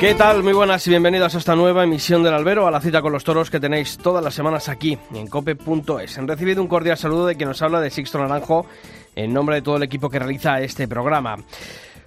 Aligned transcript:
¿Qué 0.00 0.14
tal? 0.14 0.42
Muy 0.42 0.54
buenas 0.54 0.86
y 0.86 0.88
bienvenidos 0.88 1.34
a 1.34 1.38
esta 1.38 1.54
nueva 1.54 1.84
emisión 1.84 2.22
del 2.22 2.32
Albero, 2.32 2.66
a 2.66 2.70
la 2.70 2.80
cita 2.80 3.02
con 3.02 3.12
los 3.12 3.22
toros 3.22 3.50
que 3.50 3.60
tenéis 3.60 3.98
todas 3.98 4.24
las 4.24 4.32
semanas 4.32 4.70
aquí 4.70 4.96
en 5.12 5.26
cope.es. 5.26 6.16
Han 6.16 6.26
recibido 6.26 6.62
un 6.62 6.68
cordial 6.68 6.96
saludo 6.96 7.26
de 7.26 7.36
quien 7.36 7.50
nos 7.50 7.60
habla 7.60 7.82
de 7.82 7.90
Sixto 7.90 8.18
Naranjo 8.18 8.64
en 9.14 9.34
nombre 9.34 9.56
de 9.56 9.62
todo 9.62 9.76
el 9.76 9.82
equipo 9.82 10.08
que 10.08 10.18
realiza 10.18 10.58
este 10.62 10.88
programa. 10.88 11.36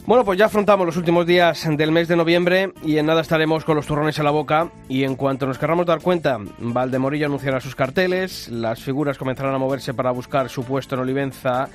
Bueno, 0.08 0.26
pues 0.26 0.40
ya 0.40 0.46
afrontamos 0.48 0.88
los 0.88 0.98
últimos 0.98 1.28
días 1.28 1.68
del 1.78 1.92
mes 1.92 2.08
de 2.08 2.16
noviembre 2.16 2.74
y 2.84 2.98
en 2.98 3.06
nada 3.06 3.22
estaremos 3.22 3.64
con 3.64 3.76
los 3.76 3.86
turrones 3.86 4.18
a 4.18 4.24
la 4.24 4.32
boca 4.32 4.72
y 4.90 5.04
en 5.04 5.16
cuanto 5.16 5.46
nos 5.46 5.60
querramos 5.60 5.86
dar 5.86 6.02
cuenta, 6.02 6.40
Valdemorillo 6.58 7.28
anunciará 7.28 7.62
sus 7.62 7.76
carteles, 7.76 8.50
las 8.50 8.82
figuras 8.82 9.20
comenzarán 9.20 9.54
a 9.54 9.60
moverse 9.60 9.94
para 9.94 10.10
buscar 10.10 10.50
su 10.50 10.64
puesto 10.64 10.96
en 10.96 11.02
Olivenza 11.02 11.70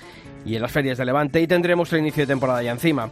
y 0.45 0.56
en 0.56 0.62
las 0.62 0.73
ferias 0.73 0.98
de 0.98 1.04
Levante 1.04 1.40
y 1.40 1.46
tendremos 1.46 1.92
el 1.92 2.00
inicio 2.00 2.24
de 2.24 2.26
temporada 2.26 2.60
ya 2.60 2.73
encima. 2.73 3.09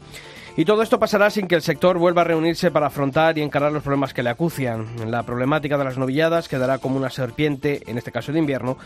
Y 0.59 0.65
todo 0.65 0.80
esto 0.80 0.98
pasará 0.98 1.28
sin 1.28 1.48
que 1.48 1.55
el 1.55 1.60
sector 1.60 1.98
vuelva 1.98 2.23
a 2.23 2.24
reunirse 2.24 2.70
para 2.70 2.87
afrontar 2.87 3.37
y 3.37 3.42
encarar 3.42 3.73
los 3.73 3.83
problemas 3.83 4.14
que 4.14 4.23
le 4.23 4.30
acucian. 4.30 4.87
La 5.10 5.23
problemática 5.23 5.77
de 5.77 5.84
las 5.84 5.98
novilladas 5.98 6.48
quedará 6.48 6.78
como 6.78 6.97
una 6.97 7.10
serpiente, 7.10 7.83
en 7.86 7.98
este 7.98 8.11
caso 8.11 8.33
de 8.33 8.39
invierno, 8.39 8.78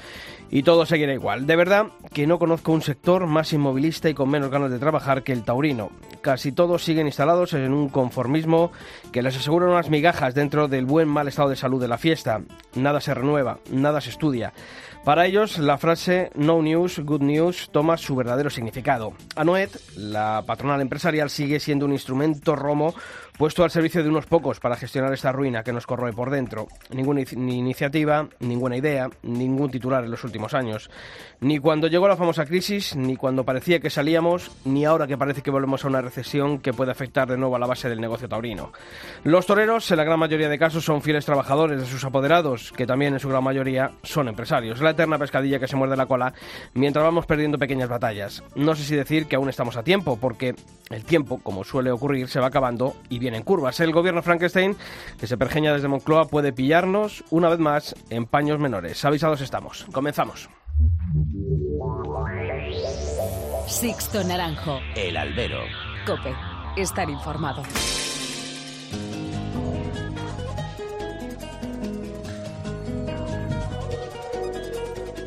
y 0.51 0.65
todo 0.65 0.85
seguirá 0.85 1.15
igual. 1.15 1.47
De 1.47 1.55
verdad 1.55 1.87
que 2.13 2.27
no 2.27 2.41
conozco 2.41 2.73
un 2.73 2.83
sector 2.83 3.29
más 3.29 3.53
inmovilista 3.53 4.09
y 4.09 4.15
con 4.15 4.29
menos 4.29 4.51
ganas 4.51 4.73
de 4.73 4.81
trabajar 4.81 5.23
que 5.23 5.33
el 5.33 5.45
taurino. 5.45 5.93
Casi 6.23 6.51
todos 6.51 6.83
siguen 6.83 7.07
instalados 7.07 7.53
en 7.53 7.73
un 7.73 7.89
conformismo 7.89 8.73
que 9.13 9.23
les 9.23 9.37
asegura 9.37 9.67
unas 9.67 9.91
migajas 9.91 10.35
dentro 10.35 10.67
del 10.67 10.87
buen 10.87 11.07
mal 11.07 11.29
estado 11.29 11.51
de 11.51 11.57
salud 11.57 11.81
de 11.81 11.87
la 11.87 11.99
fiesta. 11.99 12.41
Nada 12.75 13.01
se 13.01 13.15
renueva, 13.15 13.61
nada 13.71 14.01
se 14.01 14.11
estudia. 14.11 14.53
Para 15.05 15.25
ellos, 15.25 15.59
la 15.59 15.79
frase 15.79 16.31
No 16.35 16.61
News, 16.61 16.99
Good 16.99 17.23
News 17.23 17.71
toma 17.73 17.97
su 17.97 18.15
verdadero 18.15 18.51
significado. 18.51 19.15
Anoet, 19.35 19.71
la 19.97 20.45
patronal 20.47 20.83
empresarial, 20.83 21.31
sigue 21.31 21.59
siendo 21.59 21.87
un 21.87 21.93
instrumento 21.93 22.55
romo 22.55 22.95
puesto 23.41 23.65
al 23.65 23.71
servicio 23.71 24.03
de 24.03 24.11
unos 24.11 24.27
pocos 24.27 24.61
para 24.61 24.77
gestionar 24.77 25.15
esta 25.15 25.33
ruina 25.33 25.63
que 25.63 25.73
nos 25.73 25.87
corroe 25.87 26.13
por 26.13 26.29
dentro. 26.29 26.69
Ninguna 26.91 27.23
ni 27.37 27.57
iniciativa, 27.57 28.29
ninguna 28.41 28.77
idea, 28.77 29.09
ningún 29.23 29.71
titular 29.71 30.05
en 30.05 30.11
los 30.11 30.25
últimos 30.25 30.53
años. 30.53 30.91
Ni 31.41 31.59
cuando 31.59 31.87
llegó 31.87 32.07
la 32.07 32.19
famosa 32.19 32.45
crisis, 32.45 32.95
ni 32.97 33.17
cuando 33.17 33.45
parecía 33.45 33.81
que 33.81 33.89
salíamos, 33.89 34.51
ni 34.67 34.85
ahora 34.85 35.07
que 35.07 35.17
parece 35.17 35.41
que 35.41 35.51
volvemos 35.51 35.83
a 35.83 35.89
una 35.89 36.03
recesión 36.03 36.59
que 36.59 36.75
puede 36.75 36.91
afectar 36.91 37.31
de 37.31 37.39
nuevo 37.39 37.57
a 37.57 37.59
la 37.59 37.67
base 37.67 37.89
del 37.89 37.99
negocio 37.99 38.29
taurino. 38.29 38.75
Los 39.25 39.47
toreros, 39.47 39.91
en 39.91 39.97
la 39.97 40.05
gran 40.05 40.19
mayoría 40.19 40.51
de 40.51 40.59
casos, 40.59 40.85
son 40.85 41.01
fieles 41.01 41.25
trabajadores 41.25 41.81
de 41.81 41.87
sus 41.87 42.05
apoderados, 42.05 42.73
que 42.73 42.87
también 42.87 43.15
en 43.15 43.21
su 43.21 43.31
gran 43.31 43.43
mayoría 43.43 43.93
son 44.03 44.29
empresarios. 44.29 44.83
La 44.83 44.91
eterna 44.91 45.17
pescadilla 45.17 45.59
que 45.59 45.67
se 45.67 45.77
muerde 45.77 45.97
la 45.97 46.05
cola 46.05 46.35
mientras 46.75 47.07
vamos 47.07 47.25
perdiendo 47.25 47.57
pequeñas 47.57 47.89
batallas. 47.89 48.45
No 48.55 48.75
sé 48.75 48.85
si 48.85 48.97
decir 48.97 49.25
que 49.29 49.37
aún 49.37 49.49
estamos 49.49 49.79
a 49.79 49.83
tiempo, 49.83 50.19
porque 50.21 50.55
el 50.91 51.05
tiempo, 51.05 51.41
como 51.43 51.65
suele 51.65 51.91
ocurrir, 51.91 52.29
se 52.29 52.39
va 52.39 52.49
acabando 52.49 52.97
y 53.09 53.19
bien 53.19 53.30
en 53.35 53.43
curvas. 53.43 53.81
El 53.81 53.93
gobierno 53.93 54.23
Frankenstein, 54.23 54.77
que 55.19 55.27
se 55.27 55.37
pergeña 55.37 55.73
desde 55.73 55.89
Moncloa, 55.89 56.27
puede 56.27 56.53
pillarnos 56.53 57.25
una 57.31 57.49
vez 57.49 57.59
más 57.59 57.95
en 58.11 58.27
paños 58.27 58.59
menores. 58.59 59.05
Avisados 59.05 59.41
estamos. 59.41 59.87
Comenzamos. 59.93 60.49
Sixto 63.67 64.25
Naranjo. 64.25 64.81
El 64.97 65.17
albero. 65.17 65.61
Cope. 66.07 66.35
Estar 66.77 67.09
informado. 67.11 67.63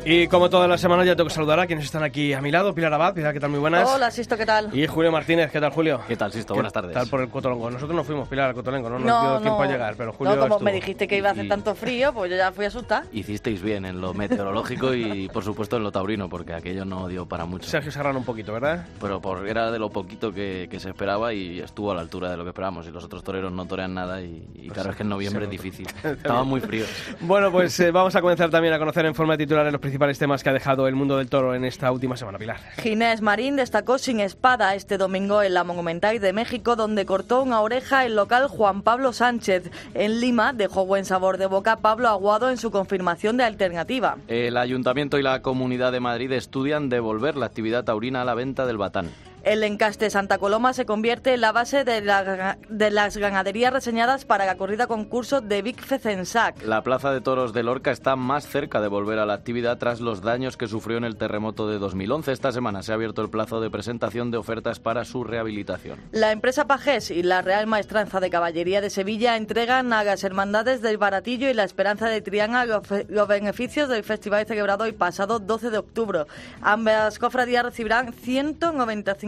Y 0.06 0.28
como 0.28 0.50
todas 0.50 0.68
las 0.68 0.82
semanas 0.82 1.06
ya 1.06 1.16
tengo 1.16 1.28
que 1.28 1.34
saludar 1.34 1.58
a 1.60 1.66
quienes 1.66 1.86
están 1.86 2.02
aquí 2.02 2.34
a 2.34 2.42
mi 2.42 2.50
lado. 2.50 2.74
Pilar 2.74 2.92
Abad, 2.92 3.14
Pilar, 3.14 3.32
¿qué 3.32 3.40
tal? 3.40 3.48
Muy 3.48 3.58
buenas. 3.58 3.88
Hola, 3.88 4.10
Sisto, 4.10 4.36
¿qué 4.36 4.44
tal? 4.44 4.68
Y 4.76 4.86
Julio 4.86 5.10
Martínez, 5.10 5.50
¿qué 5.50 5.58
tal, 5.60 5.70
Julio? 5.72 5.98
¿Qué 6.06 6.14
tal, 6.14 6.30
Sisto? 6.30 6.52
Buenas 6.52 6.74
tardes. 6.74 6.90
¿Qué 6.90 6.98
tal 6.98 7.08
por 7.08 7.22
el 7.22 7.30
Cotolongo? 7.30 7.70
Nosotros 7.70 7.96
no 7.96 8.04
fuimos, 8.04 8.28
Pilar, 8.28 8.48
al 8.50 8.54
Cotolengo, 8.54 8.90
no 8.90 8.98
nos 8.98 9.06
No, 9.08 9.20
dio 9.30 9.40
tiempo 9.40 9.64
no. 9.64 9.64
a 9.64 9.72
llegar, 9.72 9.94
pero 9.96 10.12
Julio 10.12 10.34
No, 10.34 10.40
como 10.42 10.54
estuvo. 10.56 10.64
me 10.66 10.72
dijiste 10.72 11.08
que 11.08 11.16
iba 11.16 11.30
a 11.30 11.32
hacer 11.32 11.46
Y- 11.46 11.48
tanto 11.48 11.74
frío, 11.74 12.12
pues 12.12 12.30
yo 12.30 12.36
ya 12.36 12.52
fui 12.52 12.66
asustada. 12.66 13.06
Hicisteis 13.12 13.62
bien 13.62 13.86
en 13.86 13.98
lo 14.02 14.12
meteorológico 14.12 14.92
y, 14.92 15.26
por 15.28 15.42
supuesto, 15.42 15.78
en 15.78 15.84
lo 15.84 15.90
taurino, 15.90 16.28
porque 16.28 16.52
aquello 16.52 16.84
no 16.84 17.08
dio 17.08 17.24
para 17.24 17.46
mucho. 17.46 17.66
Sergio 17.70 17.90
Serrano 17.90 18.18
un 18.18 18.26
poquito, 18.26 18.52
¿verdad? 18.52 18.86
Pero 19.00 19.22
por, 19.22 19.48
era 19.48 19.70
de 19.70 19.78
lo 19.78 19.88
poquito 19.88 20.30
que, 20.32 20.68
que 20.70 20.80
se 20.80 20.90
esperaba 20.90 21.32
y 21.32 21.60
estuvo 21.60 21.92
a 21.92 21.94
la 21.94 22.02
altura 22.02 22.30
de 22.30 22.36
lo 22.36 22.42
que 22.44 22.50
esperábamos. 22.50 22.86
Y 22.86 22.90
los 22.90 23.04
otros 23.04 23.24
toreros 23.24 23.50
no 23.52 23.64
torean 23.64 23.94
nada 23.94 24.20
y, 24.20 24.46
y 24.54 24.68
claro, 24.68 24.90
es 24.90 24.96
que 24.96 25.02
en 25.02 25.08
noviembre 25.08 25.44
es 25.46 25.50
difícil. 25.50 25.86
Estaban 26.04 26.46
muy 26.46 26.60
fríos. 26.60 26.90
Bueno, 27.20 27.50
pues 27.50 27.80
eh, 27.80 27.90
vamos 27.90 28.14
a 28.14 28.20
comenzar 28.20 28.50
también 28.50 28.74
a 28.74 28.78
conocer 28.78 29.06
en 29.06 29.14
forma 29.14 29.34
titular 29.38 29.64
los 29.72 29.80
principales 29.94 30.18
temas 30.18 30.42
que 30.42 30.50
ha 30.50 30.52
dejado 30.52 30.88
el 30.88 30.96
mundo 30.96 31.18
del 31.18 31.28
toro 31.28 31.54
en 31.54 31.64
esta 31.64 31.92
última 31.92 32.16
semana, 32.16 32.36
Pilar. 32.36 32.56
Ginés 32.78 33.20
Marín 33.20 33.54
destacó 33.54 33.96
sin 33.98 34.18
espada 34.18 34.74
este 34.74 34.98
domingo 34.98 35.40
en 35.40 35.54
la 35.54 35.62
Monumental 35.62 36.18
de 36.18 36.32
México, 36.32 36.74
donde 36.74 37.06
cortó 37.06 37.44
una 37.44 37.60
oreja 37.60 38.04
el 38.04 38.16
local 38.16 38.48
Juan 38.48 38.82
Pablo 38.82 39.12
Sánchez. 39.12 39.70
En 39.94 40.18
Lima 40.18 40.52
dejó 40.52 40.84
buen 40.84 41.04
sabor 41.04 41.38
de 41.38 41.46
boca 41.46 41.76
Pablo 41.76 42.08
Aguado 42.08 42.50
en 42.50 42.56
su 42.56 42.72
confirmación 42.72 43.36
de 43.36 43.44
alternativa. 43.44 44.16
El 44.26 44.56
Ayuntamiento 44.56 45.16
y 45.16 45.22
la 45.22 45.42
Comunidad 45.42 45.92
de 45.92 46.00
Madrid 46.00 46.32
estudian 46.32 46.88
devolver 46.88 47.36
la 47.36 47.46
actividad 47.46 47.84
taurina 47.84 48.22
a 48.22 48.24
la 48.24 48.34
venta 48.34 48.66
del 48.66 48.78
batán. 48.78 49.10
El 49.44 49.62
encaste 49.62 50.08
Santa 50.08 50.38
Coloma 50.38 50.72
se 50.72 50.86
convierte 50.86 51.34
en 51.34 51.42
la 51.42 51.52
base 51.52 51.84
de, 51.84 52.00
la- 52.00 52.56
de 52.70 52.90
las 52.90 53.18
ganaderías 53.18 53.74
reseñadas 53.74 54.24
para 54.24 54.46
la 54.46 54.56
corrida 54.56 54.86
concurso 54.86 55.42
de 55.42 55.60
Vic 55.60 55.82
Fezensac. 55.84 56.62
La 56.62 56.82
Plaza 56.82 57.12
de 57.12 57.20
Toros 57.20 57.52
de 57.52 57.62
Lorca 57.62 57.90
está 57.90 58.16
más 58.16 58.46
cerca 58.48 58.80
de 58.80 58.88
volver 58.88 59.18
a 59.18 59.26
la 59.26 59.34
actividad 59.34 59.76
tras 59.76 60.00
los 60.00 60.22
daños 60.22 60.56
que 60.56 60.66
sufrió 60.66 60.96
en 60.96 61.04
el 61.04 61.16
terremoto 61.16 61.68
de 61.68 61.78
2011. 61.78 62.32
Esta 62.32 62.52
semana 62.52 62.82
se 62.82 62.92
ha 62.92 62.94
abierto 62.94 63.20
el 63.20 63.28
plazo 63.28 63.60
de 63.60 63.68
presentación 63.68 64.30
de 64.30 64.38
ofertas 64.38 64.80
para 64.80 65.04
su 65.04 65.24
rehabilitación. 65.24 65.98
La 66.12 66.32
empresa 66.32 66.66
Pajés 66.66 67.10
y 67.10 67.22
la 67.22 67.42
Real 67.42 67.66
Maestranza 67.66 68.20
de 68.20 68.30
Caballería 68.30 68.80
de 68.80 68.88
Sevilla 68.88 69.36
entregan 69.36 69.92
a 69.92 70.04
las 70.04 70.24
hermandades 70.24 70.80
del 70.80 70.96
Baratillo 70.96 71.50
y 71.50 71.54
la 71.54 71.64
Esperanza 71.64 72.08
de 72.08 72.22
Triana 72.22 72.64
los, 72.64 72.80
los 73.08 73.28
beneficios 73.28 73.90
del 73.90 74.04
festival 74.04 74.46
celebrado 74.46 74.86
el 74.86 74.94
pasado 74.94 75.38
12 75.38 75.68
de 75.70 75.76
octubre. 75.76 76.20
Ambas 76.62 77.18
cofradías 77.18 77.62
recibirán 77.64 78.14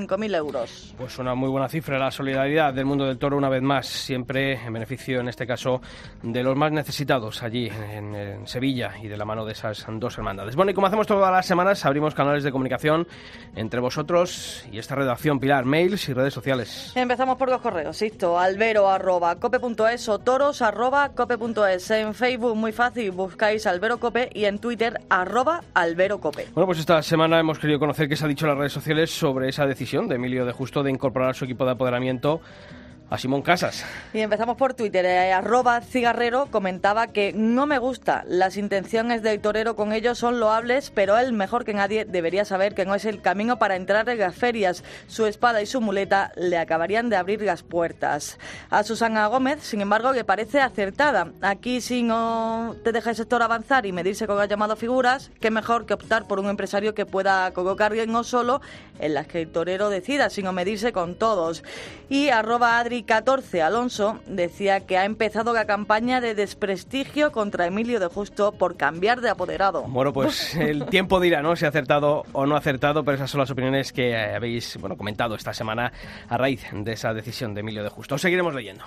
195.000 0.06 0.36
euros. 0.36 0.94
Pues 0.96 1.18
una 1.18 1.34
muy 1.34 1.48
buena 1.48 1.68
cifra, 1.68 1.98
la 1.98 2.10
solidaridad 2.10 2.72
del 2.72 2.84
mundo 2.84 3.06
del 3.06 3.18
toro 3.18 3.36
una 3.36 3.48
vez 3.48 3.62
más, 3.62 3.86
siempre 3.86 4.54
en 4.54 4.72
beneficio, 4.72 5.20
en 5.20 5.28
este 5.28 5.46
caso, 5.46 5.80
de 6.22 6.42
los 6.42 6.56
más 6.56 6.72
necesitados 6.72 7.42
allí 7.42 7.68
en, 7.68 8.14
en 8.14 8.46
Sevilla 8.46 8.92
y 9.02 9.08
de 9.08 9.16
la 9.16 9.24
mano 9.24 9.44
de 9.44 9.52
esas 9.52 9.84
dos 9.88 10.16
hermandades. 10.18 10.56
Bueno, 10.56 10.70
y 10.70 10.74
como 10.74 10.86
hacemos 10.86 11.06
todas 11.06 11.32
las 11.32 11.46
semanas, 11.46 11.84
abrimos 11.84 12.14
canales 12.14 12.44
de 12.44 12.52
comunicación 12.52 13.06
entre 13.54 13.80
vosotros 13.80 14.64
y 14.70 14.78
esta 14.78 14.94
redacción, 14.94 15.40
Pilar, 15.40 15.64
mails 15.64 16.08
y 16.08 16.12
redes 16.12 16.34
sociales. 16.34 16.92
Empezamos 16.94 17.36
por 17.36 17.50
los 17.50 17.60
correos, 17.60 17.96
Sisto, 17.96 18.38
albero 18.38 18.88
arroba 18.88 19.36
cope.es 19.36 20.08
o 20.08 20.18
toros 20.18 20.62
arroba 20.62 21.10
cope.es. 21.10 21.90
En 21.90 22.14
Facebook, 22.14 22.56
muy 22.56 22.72
fácil, 22.72 23.10
buscáis 23.10 23.66
albero 23.66 23.98
cope 23.98 24.30
y 24.32 24.44
en 24.44 24.58
Twitter 24.58 25.00
arroba 25.08 25.62
albero 25.74 26.18
cope. 26.20 26.46
Bueno, 26.54 26.66
pues 26.66 26.78
esta 26.78 27.02
semana 27.02 27.38
hemos 27.40 27.58
querido 27.58 27.78
conocer 27.78 28.08
qué 28.08 28.16
se 28.16 28.24
ha 28.24 28.28
dicho 28.28 28.46
en 28.46 28.50
las 28.50 28.58
redes 28.58 28.72
sociales 28.72 29.10
sobre 29.10 29.48
esa 29.48 29.66
decisión 29.66 29.95
de 30.04 30.14
Emilio 30.14 30.44
de 30.44 30.52
Justo 30.52 30.82
de 30.82 30.90
incorporar 30.90 31.34
su 31.34 31.46
equipo 31.46 31.64
de 31.64 31.70
apoderamiento 31.70 32.42
a 33.10 33.18
Simón 33.18 33.42
Casas. 33.42 33.84
Y 34.12 34.20
empezamos 34.20 34.56
por 34.56 34.74
Twitter. 34.74 35.04
eh, 35.04 35.32
arroba 35.32 35.80
cigarrero 35.80 36.46
comentaba 36.50 37.06
que 37.06 37.32
no 37.32 37.66
me 37.66 37.78
gusta. 37.78 38.24
Las 38.26 38.56
intenciones 38.56 39.22
del 39.22 39.40
torero 39.40 39.76
con 39.76 39.92
ellos 39.92 40.18
son 40.18 40.40
loables, 40.40 40.90
pero 40.90 41.16
él, 41.18 41.32
mejor 41.32 41.64
que 41.64 41.74
nadie, 41.74 42.04
debería 42.04 42.44
saber 42.44 42.74
que 42.74 42.84
no 42.84 42.94
es 42.94 43.04
el 43.04 43.22
camino 43.22 43.58
para 43.58 43.76
entrar 43.76 44.08
en 44.08 44.18
las 44.18 44.34
ferias. 44.34 44.84
Su 45.06 45.26
espada 45.26 45.62
y 45.62 45.66
su 45.66 45.80
muleta 45.80 46.32
le 46.36 46.58
acabarían 46.58 47.08
de 47.08 47.16
abrir 47.16 47.42
las 47.42 47.62
puertas. 47.62 48.38
A 48.70 48.82
Susana 48.82 49.26
Gómez, 49.28 49.62
sin 49.62 49.80
embargo, 49.80 50.12
le 50.12 50.24
parece 50.24 50.60
acertada. 50.60 51.32
Aquí, 51.42 51.80
si 51.80 52.02
no 52.02 52.76
te 52.84 52.92
deja 52.92 53.10
el 53.10 53.16
sector 53.16 53.42
avanzar 53.42 53.86
y 53.86 53.92
medirse 53.92 54.26
con 54.26 54.36
las 54.36 54.48
llamadas 54.48 54.78
figuras, 54.78 55.30
qué 55.40 55.50
mejor 55.50 55.86
que 55.86 55.94
optar 55.94 56.26
por 56.26 56.40
un 56.40 56.48
empresario 56.48 56.94
que 56.94 57.06
pueda 57.06 57.50
colocar 57.52 57.86
no 58.06 58.24
solo 58.24 58.60
en 58.98 59.14
las 59.14 59.26
que 59.26 59.42
el 59.42 59.48
torero 59.48 59.90
decida, 59.90 60.28
sino 60.28 60.52
medirse 60.52 60.92
con 60.92 61.14
todos. 61.14 61.62
Y 62.08 62.28
arroba 62.28 62.78
Adri 62.78 62.95
14 63.02 63.62
Alonso 63.62 64.20
decía 64.26 64.86
que 64.86 64.98
ha 64.98 65.04
empezado 65.04 65.52
la 65.52 65.66
campaña 65.66 66.20
de 66.20 66.34
desprestigio 66.34 67.32
contra 67.32 67.66
Emilio 67.66 68.00
de 68.00 68.06
Justo 68.06 68.52
por 68.52 68.76
cambiar 68.76 69.20
de 69.20 69.30
apoderado. 69.30 69.82
Bueno, 69.82 70.12
pues 70.12 70.54
el 70.56 70.86
tiempo 70.86 71.20
dirá, 71.20 71.42
¿no? 71.42 71.56
Si 71.56 71.64
ha 71.64 71.68
acertado 71.68 72.24
o 72.32 72.46
no 72.46 72.54
ha 72.54 72.58
acertado, 72.58 73.04
pero 73.04 73.16
esas 73.16 73.30
son 73.30 73.40
las 73.40 73.50
opiniones 73.50 73.92
que 73.92 74.10
eh, 74.10 74.34
habéis 74.34 74.76
bueno, 74.78 74.96
comentado 74.96 75.34
esta 75.34 75.52
semana 75.52 75.92
a 76.28 76.36
raíz 76.36 76.64
de 76.72 76.92
esa 76.92 77.12
decisión 77.14 77.54
de 77.54 77.60
Emilio 77.60 77.82
de 77.82 77.90
Justo. 77.90 78.18
Seguiremos 78.18 78.54
leyendo. 78.54 78.84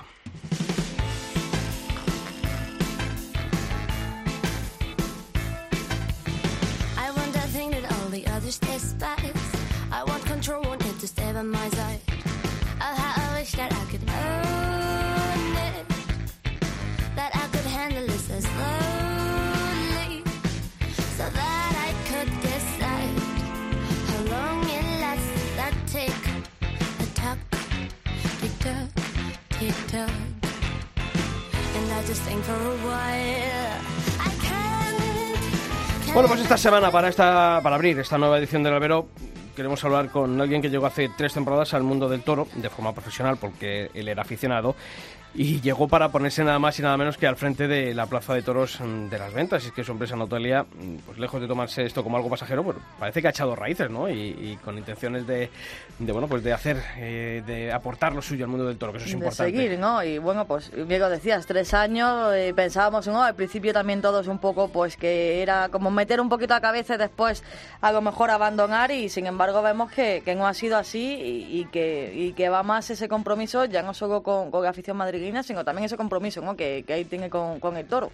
That 13.39 13.71
I 13.71 13.86
could 13.89 14.03
own 14.03 15.56
it, 15.56 15.88
I 17.33 17.47
could 17.53 17.65
handle 17.71 18.06
slowly, 18.41 20.24
so 21.15 21.24
that 21.24 21.74
I 21.88 21.94
could 22.09 22.30
decide 22.41 23.15
how 24.09 24.21
long 24.36 24.59
it 24.68 24.83
lasts. 25.00 25.56
That 25.56 25.74
a 27.00 27.06
tock, 27.13 27.39
and 31.75 31.88
I 31.94 32.03
just 32.06 32.21
think 32.24 32.44
for 32.44 32.56
a 32.56 32.75
while. 32.86 33.80
Bueno, 36.13 36.27
pues 36.27 36.41
esta 36.41 36.57
semana, 36.57 36.91
para, 36.91 37.07
esta, 37.07 37.62
para 37.63 37.75
abrir 37.77 37.97
esta 38.00 38.18
nueva 38.18 38.38
edición 38.38 38.63
del 38.63 38.74
Albero, 38.74 39.07
queremos 39.59 39.83
hablar 39.83 40.07
con 40.07 40.39
alguien 40.39 40.61
que 40.61 40.69
llegó 40.69 40.85
hace 40.85 41.09
tres 41.17 41.33
temporadas 41.33 41.73
al 41.73 41.83
mundo 41.83 42.07
del 42.07 42.23
toro 42.23 42.47
de 42.56 42.69
forma 42.69 42.94
profesional, 42.94 43.35
porque 43.35 43.91
él 43.94 44.07
era 44.07 44.21
aficionado, 44.21 44.73
y 45.33 45.61
llegó 45.61 45.87
para 45.87 46.09
ponerse 46.09 46.43
nada 46.43 46.57
más 46.57 46.79
y 46.79 46.81
nada 46.81 46.97
menos 46.97 47.17
que 47.17 47.27
al 47.27 47.35
frente 47.35 47.67
de 47.67 47.93
la 47.93 48.07
Plaza 48.07 48.33
de 48.33 48.41
Toros 48.41 48.79
de 48.81 49.17
las 49.17 49.33
Ventas. 49.33 49.63
Y 49.63 49.67
es 49.67 49.73
que 49.73 49.83
su 49.83 49.91
empresa 49.91 50.15
Notalia, 50.15 50.65
pues 51.05 51.19
lejos 51.19 51.39
de 51.39 51.47
tomarse 51.47 51.83
esto 51.83 52.03
como 52.03 52.17
algo 52.17 52.29
pasajero, 52.29 52.63
pues 52.63 52.77
parece 52.97 53.21
que 53.21 53.27
ha 53.27 53.31
echado 53.31 53.55
raíces, 53.55 53.89
¿no? 53.89 54.09
Y, 54.09 54.57
con 54.63 54.77
intenciones 54.77 55.27
de, 55.27 55.49
de, 55.99 56.11
bueno, 56.11 56.27
pues 56.27 56.43
de 56.43 56.53
hacer, 56.53 56.81
eh, 56.97 57.43
de 57.45 57.71
aportar 57.71 58.13
lo 58.13 58.21
suyo 58.21 58.45
al 58.45 58.51
mundo 58.51 58.65
del 58.65 58.77
toro, 58.77 58.91
que 58.91 58.97
eso 58.97 59.07
es 59.07 59.13
importante. 59.13 59.51
De 59.51 59.57
seguir, 59.57 59.79
¿no? 59.79 60.03
Y 60.03 60.17
bueno, 60.17 60.45
pues, 60.45 60.71
Diego 60.87 61.09
decías, 61.09 61.45
tres 61.45 61.73
años, 61.73 62.33
eh, 62.33 62.53
pensábamos, 62.55 63.07
¿no? 63.07 63.23
Al 63.23 63.35
principio 63.35 63.71
también 63.71 64.01
todos 64.01 64.27
un 64.27 64.39
poco, 64.39 64.69
pues 64.69 64.97
que 64.97 65.41
era 65.41 65.69
como 65.69 65.91
meter 65.91 66.19
un 66.19 66.29
poquito 66.29 66.53
a 66.53 66.61
cabeza 66.61 66.95
y 66.95 66.97
después 66.97 67.43
a 67.81 67.91
lo 67.91 68.01
mejor 68.01 68.31
abandonar 68.31 68.91
y 68.91 69.09
sin 69.09 69.27
embargo 69.27 69.61
vemos 69.61 69.91
que, 69.91 70.21
que 70.25 70.35
no 70.35 70.47
ha 70.47 70.53
sido 70.53 70.77
así 70.77 71.47
y, 71.49 71.65
que, 71.65 72.11
y 72.15 72.33
que 72.33 72.49
va 72.49 72.63
más 72.63 72.89
ese 72.89 73.07
compromiso 73.07 73.65
ya 73.65 73.83
no 73.83 73.93
solo 73.93 74.23
con, 74.23 74.51
con 74.51 74.63
la 74.63 74.69
afición 74.69 74.97
madrileña, 74.97 75.19
sino 75.44 75.63
también 75.63 75.86
ese 75.86 75.98
compromiso 75.98 76.42
¿no? 76.42 76.56
que, 76.56 76.83
que 76.86 76.94
ahí 76.94 77.06
tiene 77.06 77.30
con, 77.30 77.60
con 77.60 77.77
el 77.77 77.86
toro 77.86 78.12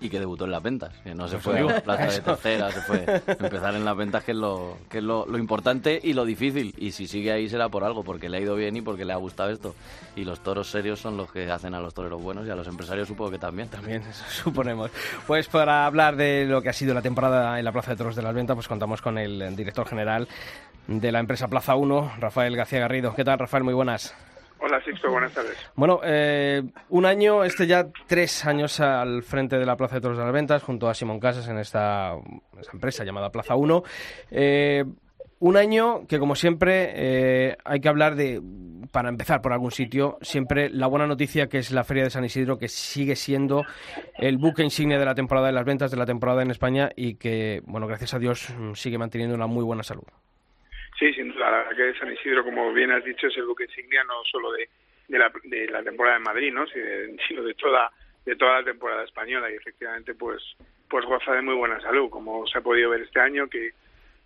y 0.00 0.08
que 0.08 0.20
debutó 0.20 0.44
en 0.44 0.52
las 0.52 0.62
ventas, 0.62 0.94
que 1.02 1.14
no 1.14 1.26
se 1.26 1.38
fue 1.38 1.60
a 1.60 1.80
plaza 1.80 2.06
de 2.06 2.20
tercera, 2.20 2.70
se 2.70 2.80
fue 2.82 3.22
empezar 3.26 3.74
en 3.74 3.84
las 3.84 3.96
ventas, 3.96 4.22
que 4.22 4.32
es, 4.32 4.38
lo, 4.38 4.78
que 4.88 4.98
es 4.98 5.04
lo, 5.04 5.26
lo, 5.26 5.38
importante 5.38 5.98
y 6.02 6.12
lo 6.12 6.24
difícil. 6.24 6.74
Y 6.78 6.92
si 6.92 7.08
sigue 7.08 7.32
ahí 7.32 7.48
será 7.48 7.68
por 7.68 7.84
algo, 7.84 8.04
porque 8.04 8.28
le 8.28 8.36
ha 8.36 8.40
ido 8.40 8.54
bien 8.54 8.76
y 8.76 8.80
porque 8.80 9.04
le 9.04 9.12
ha 9.12 9.16
gustado 9.16 9.50
esto. 9.50 9.74
Y 10.14 10.24
los 10.24 10.40
toros 10.40 10.70
serios 10.70 11.00
son 11.00 11.16
los 11.16 11.32
que 11.32 11.50
hacen 11.50 11.74
a 11.74 11.80
los 11.80 11.94
toreros 11.94 12.22
buenos 12.22 12.46
y 12.46 12.50
a 12.50 12.54
los 12.54 12.68
empresarios 12.68 13.08
supongo 13.08 13.32
que 13.32 13.38
también. 13.38 13.68
También, 13.68 14.02
eso 14.08 14.24
suponemos. 14.44 14.90
Pues 15.26 15.48
para 15.48 15.86
hablar 15.86 16.16
de 16.16 16.44
lo 16.46 16.62
que 16.62 16.68
ha 16.68 16.74
sido 16.74 16.94
la 16.94 17.02
temporada 17.02 17.58
en 17.58 17.64
la 17.64 17.72
Plaza 17.72 17.92
de 17.92 17.96
Toros 17.96 18.14
de 18.14 18.22
las 18.22 18.34
Ventas, 18.34 18.54
pues 18.54 18.68
contamos 18.68 19.02
con 19.02 19.18
el 19.18 19.56
director 19.56 19.86
general 19.86 20.28
de 20.86 21.12
la 21.12 21.18
empresa 21.18 21.48
Plaza 21.48 21.74
1, 21.74 22.12
Rafael 22.18 22.56
García 22.56 22.80
Garrido. 22.80 23.14
¿Qué 23.14 23.24
tal, 23.24 23.38
Rafael? 23.38 23.64
Muy 23.64 23.74
buenas. 23.74 24.14
Hola 24.60 24.82
Sixto, 24.84 25.10
buenas 25.10 25.32
tardes. 25.32 25.56
Bueno, 25.76 26.00
eh, 26.02 26.62
un 26.88 27.06
año, 27.06 27.44
este 27.44 27.66
ya 27.66 27.88
tres 28.06 28.44
años 28.44 28.80
al 28.80 29.22
frente 29.22 29.56
de 29.56 29.64
la 29.64 29.76
Plaza 29.76 29.96
de 29.96 30.00
Toros 30.00 30.18
de 30.18 30.24
las 30.24 30.32
Ventas, 30.32 30.62
junto 30.62 30.88
a 30.88 30.94
Simón 30.94 31.20
Casas 31.20 31.48
en 31.48 31.58
esta, 31.58 32.14
empresa 32.72 33.04
llamada 33.04 33.30
Plaza 33.30 33.54
1. 33.54 33.82
Eh, 34.30 34.84
un 35.40 35.56
año 35.56 36.06
que, 36.08 36.18
como 36.18 36.34
siempre, 36.34 36.90
eh, 36.94 37.56
hay 37.64 37.80
que 37.80 37.88
hablar 37.88 38.16
de, 38.16 38.42
para 38.90 39.08
empezar 39.08 39.40
por 39.40 39.52
algún 39.52 39.70
sitio, 39.70 40.18
siempre 40.22 40.68
la 40.70 40.88
buena 40.88 41.06
noticia 41.06 41.48
que 41.48 41.58
es 41.58 41.70
la 41.70 41.84
Feria 41.84 42.02
de 42.02 42.10
San 42.10 42.24
Isidro, 42.24 42.58
que 42.58 42.66
sigue 42.66 43.14
siendo 43.14 43.62
el 44.18 44.38
buque 44.38 44.64
insignia 44.64 44.98
de 44.98 45.04
la 45.04 45.14
temporada 45.14 45.46
de 45.46 45.52
las 45.52 45.64
ventas 45.64 45.92
de 45.92 45.96
la 45.96 46.06
temporada 46.06 46.42
en 46.42 46.50
España 46.50 46.90
y 46.96 47.14
que, 47.14 47.62
bueno, 47.66 47.86
gracias 47.86 48.14
a 48.14 48.18
Dios, 48.18 48.52
sigue 48.74 48.98
manteniendo 48.98 49.36
una 49.36 49.46
muy 49.46 49.62
buena 49.62 49.84
salud. 49.84 50.08
Sí, 50.98 51.12
sin 51.14 51.32
duda, 51.32 51.50
la 51.50 51.58
verdad 51.58 51.76
que 51.76 51.98
San 51.98 52.12
Isidro, 52.12 52.42
como 52.42 52.72
bien 52.72 52.90
has 52.90 53.04
dicho, 53.04 53.28
es 53.28 53.36
el 53.36 53.46
buque 53.46 53.64
insignia 53.64 54.02
no 54.02 54.24
solo 54.24 54.50
de, 54.52 54.68
la, 55.08 55.30
de 55.44 55.68
la 55.68 55.82
temporada 55.82 56.18
de 56.18 56.24
Madrid, 56.24 56.52
¿no? 56.52 56.66
sino 57.28 57.42
de 57.42 57.54
toda 57.54 57.90
de 58.24 58.36
toda 58.36 58.58
la 58.58 58.64
temporada 58.64 59.04
española 59.04 59.50
y 59.50 59.54
efectivamente 59.54 60.14
pues 60.14 60.42
pues 60.90 61.06
goza 61.06 61.32
de 61.32 61.40
muy 61.40 61.54
buena 61.54 61.80
salud, 61.80 62.10
como 62.10 62.46
se 62.46 62.58
ha 62.58 62.60
podido 62.60 62.90
ver 62.90 63.02
este 63.02 63.20
año 63.20 63.48
que 63.48 63.70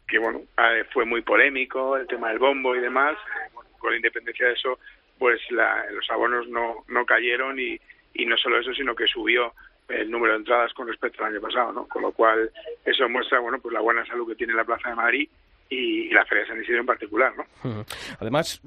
que 0.08 0.18
bueno 0.18 0.42
eh, 0.58 0.84
fue 0.92 1.04
muy 1.04 1.22
polémico 1.22 1.96
el 1.96 2.08
tema 2.08 2.30
del 2.30 2.40
bombo 2.40 2.74
y 2.74 2.80
demás, 2.80 3.16
eh, 3.16 3.54
con 3.78 3.94
independencia 3.94 4.46
de 4.46 4.54
eso 4.54 4.80
pues 5.18 5.40
la, 5.50 5.88
los 5.92 6.10
abonos 6.10 6.48
no 6.48 6.84
no 6.88 7.06
cayeron 7.06 7.60
y 7.60 7.78
y 8.14 8.26
no 8.26 8.36
solo 8.38 8.58
eso 8.58 8.74
sino 8.74 8.96
que 8.96 9.06
subió 9.06 9.52
el 9.88 10.10
número 10.10 10.32
de 10.32 10.40
entradas 10.40 10.72
con 10.72 10.88
respecto 10.88 11.22
al 11.22 11.32
año 11.32 11.40
pasado, 11.40 11.72
¿no? 11.72 11.86
Con 11.86 12.02
lo 12.02 12.12
cual 12.12 12.50
eso 12.84 13.08
muestra 13.08 13.38
bueno 13.38 13.60
pues 13.60 13.72
la 13.72 13.80
buena 13.80 14.04
salud 14.06 14.26
que 14.26 14.36
tiene 14.36 14.54
la 14.54 14.64
Plaza 14.64 14.88
de 14.88 14.96
Madrid 14.96 15.28
y, 15.72 16.10
la 16.10 16.24
Feria 16.24 16.44
de 16.44 16.50
San 16.50 16.62
Isidro 16.62 16.80
en 16.80 16.86
particular. 16.86 17.32
¿no? 17.36 17.84
Además, 18.18 18.60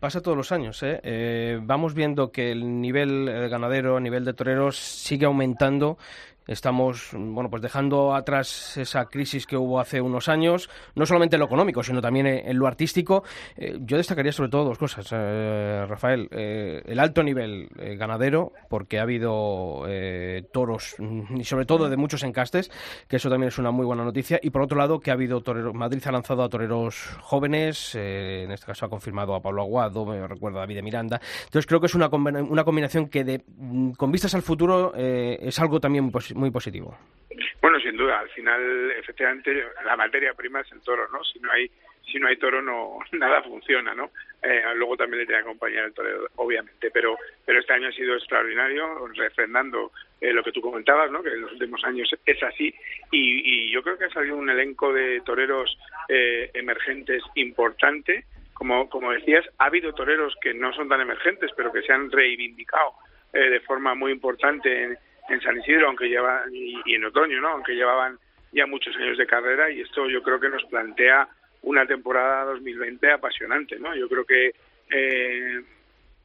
pasa 0.00 0.22
todos 0.22 0.36
los 0.36 0.52
años. 0.52 0.82
¿eh? 0.82 1.00
¿eh? 1.02 1.58
vamos 1.62 1.94
viendo 1.94 2.32
que 2.32 2.50
el 2.50 2.80
nivel 2.80 3.28
eh, 3.28 3.48
ganadero, 3.48 3.96
a 3.96 4.00
nivel 4.00 4.24
de 4.24 4.34
toreros, 4.34 4.76
sigue 4.76 5.26
aumentando 5.26 5.98
Estamos, 6.48 7.10
bueno, 7.12 7.50
pues 7.50 7.60
dejando 7.60 8.14
atrás 8.14 8.78
esa 8.78 9.04
crisis 9.04 9.46
que 9.46 9.54
hubo 9.54 9.80
hace 9.80 10.00
unos 10.00 10.30
años, 10.30 10.70
no 10.94 11.04
solamente 11.04 11.36
en 11.36 11.40
lo 11.40 11.46
económico, 11.46 11.82
sino 11.82 12.00
también 12.00 12.26
en 12.26 12.58
lo 12.58 12.66
artístico. 12.66 13.22
Eh, 13.54 13.78
yo 13.82 13.98
destacaría 13.98 14.32
sobre 14.32 14.48
todo 14.48 14.64
dos 14.64 14.78
cosas, 14.78 15.06
eh, 15.12 15.84
Rafael. 15.86 16.26
Eh, 16.30 16.82
el 16.86 16.98
alto 17.00 17.22
nivel 17.22 17.68
ganadero, 17.98 18.52
porque 18.70 18.98
ha 18.98 19.02
habido 19.02 19.84
toros, 20.50 20.96
y 21.36 21.44
sobre 21.44 21.66
todo 21.66 21.90
de 21.90 21.98
muchos 21.98 22.22
encastes, 22.22 22.70
que 23.06 23.16
eso 23.16 23.28
también 23.28 23.48
es 23.48 23.58
una 23.58 23.70
muy 23.70 23.84
buena 23.84 24.02
noticia. 24.02 24.40
Y 24.42 24.48
por 24.48 24.62
otro 24.62 24.78
lado, 24.78 25.00
que 25.00 25.10
ha 25.10 25.14
habido 25.14 25.42
toreros, 25.42 25.74
Madrid 25.74 26.02
ha 26.06 26.12
lanzado 26.12 26.42
a 26.42 26.48
toreros 26.48 27.18
jóvenes, 27.20 27.94
en 27.94 28.50
este 28.50 28.64
caso 28.64 28.86
ha 28.86 28.88
confirmado 28.88 29.34
a 29.34 29.42
Pablo 29.42 29.62
Aguado, 29.62 30.06
me 30.06 30.26
recuerdo 30.26 30.58
a 30.58 30.60
David 30.62 30.82
Miranda. 30.82 31.20
Entonces 31.44 31.66
creo 31.66 31.78
que 31.78 31.86
es 31.86 31.94
una, 31.94 32.08
una 32.08 32.64
combinación 32.64 33.08
que, 33.08 33.22
de, 33.22 33.44
con 33.98 34.10
vistas 34.10 34.34
al 34.34 34.42
futuro, 34.42 34.94
es 34.94 35.58
algo 35.58 35.78
también 35.78 36.10
pues, 36.10 36.32
muy 36.38 36.50
positivo. 36.50 36.96
Bueno, 37.60 37.78
sin 37.80 37.96
duda, 37.96 38.20
al 38.20 38.28
final, 38.30 38.92
efectivamente, 38.92 39.64
la 39.84 39.96
materia 39.96 40.32
prima 40.34 40.60
es 40.60 40.72
el 40.72 40.80
toro, 40.80 41.08
¿no? 41.12 41.22
Si 41.24 41.38
no 41.40 41.50
hay 41.50 41.70
si 42.10 42.18
no 42.18 42.28
hay 42.28 42.36
toro 42.36 42.62
no 42.62 42.98
nada 43.12 43.42
funciona, 43.42 43.94
¿no? 43.94 44.10
Eh, 44.42 44.62
luego 44.76 44.96
también 44.96 45.20
le 45.20 45.26
tiene 45.26 45.42
que 45.42 45.48
acompañar 45.48 45.84
el 45.86 45.92
toro, 45.92 46.28
obviamente, 46.36 46.90
pero 46.90 47.18
pero 47.44 47.60
este 47.60 47.72
año 47.72 47.88
ha 47.88 47.92
sido 47.92 48.14
extraordinario, 48.14 49.08
refrendando 49.08 49.92
eh, 50.20 50.32
lo 50.32 50.42
que 50.42 50.52
tú 50.52 50.60
comentabas, 50.60 51.10
¿no? 51.10 51.22
Que 51.22 51.30
en 51.30 51.42
los 51.42 51.52
últimos 51.52 51.84
años 51.84 52.08
es 52.24 52.42
así 52.42 52.74
y, 53.10 53.66
y 53.66 53.70
yo 53.70 53.82
creo 53.82 53.98
que 53.98 54.06
ha 54.06 54.10
salido 54.10 54.36
un 54.36 54.48
elenco 54.48 54.92
de 54.92 55.20
toreros 55.20 55.76
eh, 56.08 56.50
emergentes 56.54 57.22
importante. 57.34 58.24
Como 58.54 58.88
como 58.88 59.12
decías, 59.12 59.44
ha 59.58 59.66
habido 59.66 59.92
toreros 59.92 60.34
que 60.40 60.54
no 60.54 60.72
son 60.72 60.88
tan 60.88 61.00
emergentes, 61.00 61.50
pero 61.56 61.72
que 61.72 61.82
se 61.82 61.92
han 61.92 62.10
reivindicado 62.10 62.94
de 63.30 63.60
forma 63.60 63.94
muy 63.94 64.10
importante 64.10 64.84
en, 64.84 64.98
en 65.28 65.40
San 65.40 65.58
Isidro, 65.58 65.88
aunque 65.88 66.08
lleva 66.08 66.44
y, 66.52 66.94
en 66.94 67.04
otoño, 67.04 67.40
¿no? 67.40 67.48
Aunque 67.48 67.74
llevaban 67.74 68.18
ya 68.52 68.66
muchos 68.66 68.96
años 68.96 69.18
de 69.18 69.26
carrera 69.26 69.70
y 69.70 69.80
esto 69.80 70.08
yo 70.08 70.22
creo 70.22 70.40
que 70.40 70.48
nos 70.48 70.64
plantea 70.64 71.28
una 71.62 71.86
temporada 71.86 72.44
2020 72.44 73.10
apasionante, 73.10 73.78
¿no? 73.78 73.94
Yo 73.94 74.08
creo 74.08 74.24
que 74.24 74.52
eh, 74.90 75.62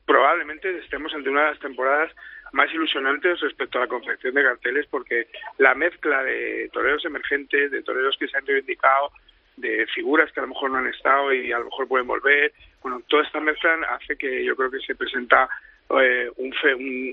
probablemente 0.06 0.78
estemos 0.80 1.14
ante 1.14 1.30
una 1.30 1.46
de 1.46 1.50
las 1.52 1.60
temporadas 1.60 2.12
más 2.54 2.72
ilusionantes 2.72 3.42
respecto 3.42 3.78
a 3.78 3.82
la 3.82 3.88
confección 3.88 4.36
de 4.36 4.44
carteles 4.44 4.86
porque 4.88 5.28
la 5.58 5.74
mezcla 5.74 6.24
de 6.24 6.70
toreros 6.72 7.04
emergentes, 7.04 7.72
de 7.72 7.82
toreros 7.82 8.16
que 8.18 8.28
se 8.28 8.38
han 8.38 8.46
reivindicado, 8.46 9.12
de 9.58 9.86
figuras 9.88 10.32
que 10.32 10.40
a 10.40 10.44
lo 10.44 10.50
mejor 10.50 10.72
no 10.72 10.78
han 10.78 10.88
estado 10.88 11.34
y 11.34 11.52
a 11.52 11.60
lo 11.60 11.66
mejor 11.66 11.88
pueden 11.88 12.08
volver, 12.08 12.54
bueno, 12.82 13.02
toda 13.08 13.24
esta 13.24 13.40
mezcla 13.40 13.76
hace 13.90 14.16
que 14.16 14.44
yo 14.44 14.56
creo 14.56 14.72
que 14.72 14.80
se 14.80 14.96
presenta 14.96 15.50
eh, 15.90 16.30
un 16.38 16.54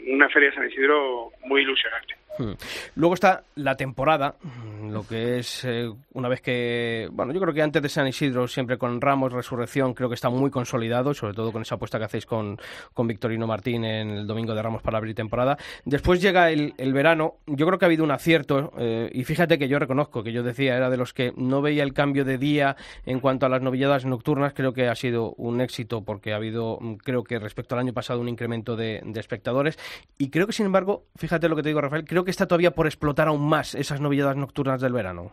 una 0.09 0.29
feria 0.29 0.51
de 0.51 0.55
San 0.55 0.69
Isidro 0.69 1.33
muy 1.45 1.63
ilusionante. 1.63 2.20
Hmm. 2.39 2.53
Luego 2.95 3.15
está 3.15 3.43
la 3.57 3.77
temporada, 3.77 4.37
lo 4.89 5.07
que 5.07 5.41
es 5.41 5.65
eh, 5.65 5.91
una 6.15 6.29
vez 6.29 6.41
que, 6.41 7.09
bueno, 7.13 7.33
yo 7.33 7.41
creo 7.41 7.53
que 7.53 7.61
antes 7.61 7.83
de 7.83 7.89
San 7.89 8.07
Isidro, 8.07 8.49
siempre 8.49 8.79
con 8.79 9.01
Ramos, 9.01 9.33
Resurrección, 9.33 9.95
creo 9.95 10.09
que 10.09 10.15
está 10.15 10.31
muy 10.31 10.51
consolidado, 10.51 11.13
sobre 11.13 11.35
todo 11.35 11.53
con 11.53 11.63
esa 11.63 11.75
apuesta 11.75 11.99
que 11.99 12.05
hacéis 12.05 12.27
con, 12.27 12.59
con 12.95 13.07
Victorino 13.07 13.47
Martín 13.47 13.85
en 13.85 14.11
el 14.11 14.27
domingo 14.27 14.55
de 14.55 14.63
Ramos 14.63 14.83
para 14.83 14.99
abrir 14.99 15.15
temporada. 15.15 15.59
Después 15.85 16.23
llega 16.23 16.51
el, 16.51 16.75
el 16.79 16.93
verano, 16.93 17.35
yo 17.47 17.67
creo 17.67 17.79
que 17.79 17.85
ha 17.85 17.89
habido 17.89 18.05
un 18.05 18.11
acierto, 18.11 18.73
eh, 18.79 19.11
y 19.13 19.25
fíjate 19.25 19.59
que 19.59 19.69
yo 19.69 19.79
reconozco 19.79 20.23
que 20.23 20.33
yo 20.33 20.43
decía, 20.43 20.77
era 20.77 20.89
de 20.89 20.97
los 20.97 21.13
que 21.13 21.33
no 21.37 21.61
veía 21.61 21.83
el 21.83 21.93
cambio 21.93 22.25
de 22.25 22.39
día 22.39 22.77
en 23.07 23.21
cuanto 23.21 23.47
a 23.47 23.49
las 23.49 23.61
novilladas 23.61 24.07
nocturnas, 24.07 24.55
creo 24.55 24.73
que 24.73 24.89
ha 24.89 24.95
sido 24.95 25.35
un 25.37 25.61
éxito 25.61 26.03
porque 26.05 26.33
ha 26.33 26.37
habido, 26.37 26.79
creo 27.03 27.25
que 27.25 27.39
respecto 27.39 27.75
al 27.75 27.81
año 27.81 27.93
pasado, 27.93 28.21
un 28.21 28.29
incremento 28.29 28.77
de, 28.77 29.03
de 29.05 29.21
espectadores, 29.21 29.79
y 30.17 30.31
creo 30.31 30.47
que 30.47 30.53
sin 30.53 30.67
embargo, 30.67 31.05
fíjate 31.17 31.49
lo 31.49 31.57
que 31.57 31.63
te 31.63 31.69
digo, 31.69 31.81
Rafael, 31.81 32.05
creo 32.05 32.20
que 32.25 32.31
está 32.31 32.47
todavía 32.47 32.73
por 32.73 32.87
explotar 32.87 33.29
aún 33.29 33.49
más 33.49 33.75
esas 33.75 34.01
novilladas 34.01 34.37
nocturnas 34.37 34.81
del 34.81 34.93
verano. 34.93 35.33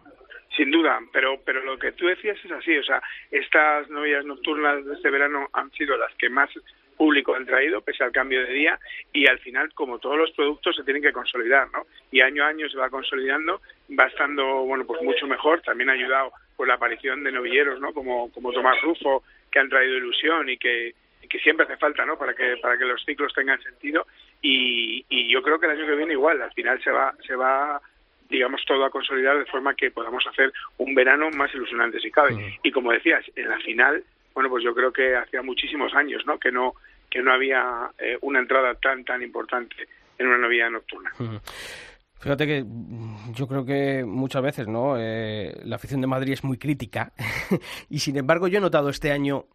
Sin 0.56 0.72
duda, 0.72 1.00
pero 1.14 1.40
pero 1.46 1.64
lo 1.64 1.78
que 1.78 1.92
tú 1.92 2.08
decías 2.08 2.38
es 2.44 2.52
así, 2.52 2.76
o 2.78 2.84
sea, 2.84 3.02
estas 3.32 3.90
novilladas 3.90 4.26
nocturnas 4.26 4.84
de 4.86 4.94
este 4.96 5.10
verano 5.10 5.48
han 5.54 5.72
sido 5.72 5.98
las 5.98 6.14
que 6.16 6.30
más 6.30 6.50
público 6.98 7.36
han 7.36 7.46
traído, 7.46 7.82
pese 7.82 8.04
al 8.04 8.12
cambio 8.12 8.42
de 8.42 8.52
día, 8.52 8.80
y 9.14 9.28
al 9.28 9.40
final, 9.40 9.72
como 9.74 10.00
todos 10.00 10.18
los 10.18 10.32
productos, 10.32 10.76
se 10.76 10.84
tienen 10.84 11.04
que 11.04 11.14
consolidar, 11.14 11.70
¿no? 11.72 11.86
Y 12.12 12.22
año 12.22 12.44
a 12.44 12.48
año 12.48 12.68
se 12.68 12.78
va 12.78 12.90
consolidando, 12.90 13.62
va 13.98 14.06
estando, 14.08 14.66
bueno, 14.66 14.86
pues 14.86 15.02
mucho 15.04 15.28
mejor, 15.28 15.62
también 15.62 15.90
ha 15.92 15.94
ayudado 15.94 16.32
pues 16.58 16.68
la 16.68 16.74
aparición 16.74 17.24
de 17.24 17.32
novilleros, 17.32 17.80
¿no? 17.80 17.94
Como, 17.94 18.32
como 18.32 18.52
Tomás 18.52 18.82
Rufo, 18.82 19.24
que 19.52 19.60
han 19.60 19.70
traído 19.70 19.96
ilusión 19.96 20.50
y 20.50 20.58
que, 20.58 20.96
que 21.30 21.40
siempre 21.40 21.66
hace 21.66 21.78
falta, 21.78 22.04
¿no? 22.04 22.18
Para 22.18 22.34
que, 22.34 22.58
para 22.58 22.78
que 22.78 22.86
los 22.86 23.04
ciclos 23.06 23.32
tengan 23.34 23.62
sentido. 23.62 24.08
Y, 24.42 25.06
y 25.10 25.32
yo 25.32 25.42
creo 25.42 25.60
que 25.60 25.66
el 25.66 25.74
año 25.74 25.86
que 25.86 25.96
viene 25.96 26.14
igual, 26.14 26.42
al 26.42 26.54
final 26.54 26.82
se 26.84 26.92
va, 26.92 27.14
se 27.26 27.36
va 27.36 27.82
digamos, 28.30 28.62
todo 28.66 28.86
a 28.86 28.90
consolidar 28.90 29.38
de 29.38 29.46
forma 29.46 29.76
que 29.76 29.92
podamos 29.92 30.26
hacer 30.28 30.52
un 30.78 30.94
verano 30.94 31.30
más 31.32 31.54
ilusionante 31.54 32.00
si 32.00 32.12
cabe. 32.12 32.60
Y 32.64 32.72
como 32.72 32.92
decías, 32.92 33.24
en 33.36 33.50
la 33.50 33.58
final, 33.60 34.04
bueno, 34.34 34.50
pues 34.50 34.64
yo 34.64 34.74
creo 34.74 34.92
que 34.92 35.16
hacía 35.16 35.42
muchísimos 35.42 35.94
años, 35.94 36.24
¿no? 36.26 36.38
Que 36.38 36.52
no, 36.52 36.74
que 37.10 37.22
no 37.22 37.34
había 37.34 37.90
eh, 37.98 38.18
una 38.22 38.40
entrada 38.40 38.76
tan, 38.76 39.04
tan 39.04 39.22
importante 39.22 39.76
en 40.18 40.28
una 40.28 40.38
novia 40.38 40.70
nocturna. 40.70 41.12
Fíjate 42.20 42.48
que 42.48 42.64
mm, 42.64 43.34
yo 43.34 43.48
creo 43.48 43.66
que 43.66 44.04
muchas 44.06 44.42
veces, 44.42 44.68
¿no? 44.68 44.96
Eh, 44.98 45.54
la 45.64 45.76
afición 45.76 46.02
de 46.02 46.08
Madrid 46.08 46.34
es 46.34 46.44
muy 46.44 46.58
crítica 46.58 47.14
y 47.90 48.00
sin 48.00 48.18
embargo 48.18 48.48
yo 48.48 48.58
he 48.58 48.62
notado 48.62 48.90
este 48.90 49.12
año 49.12 49.46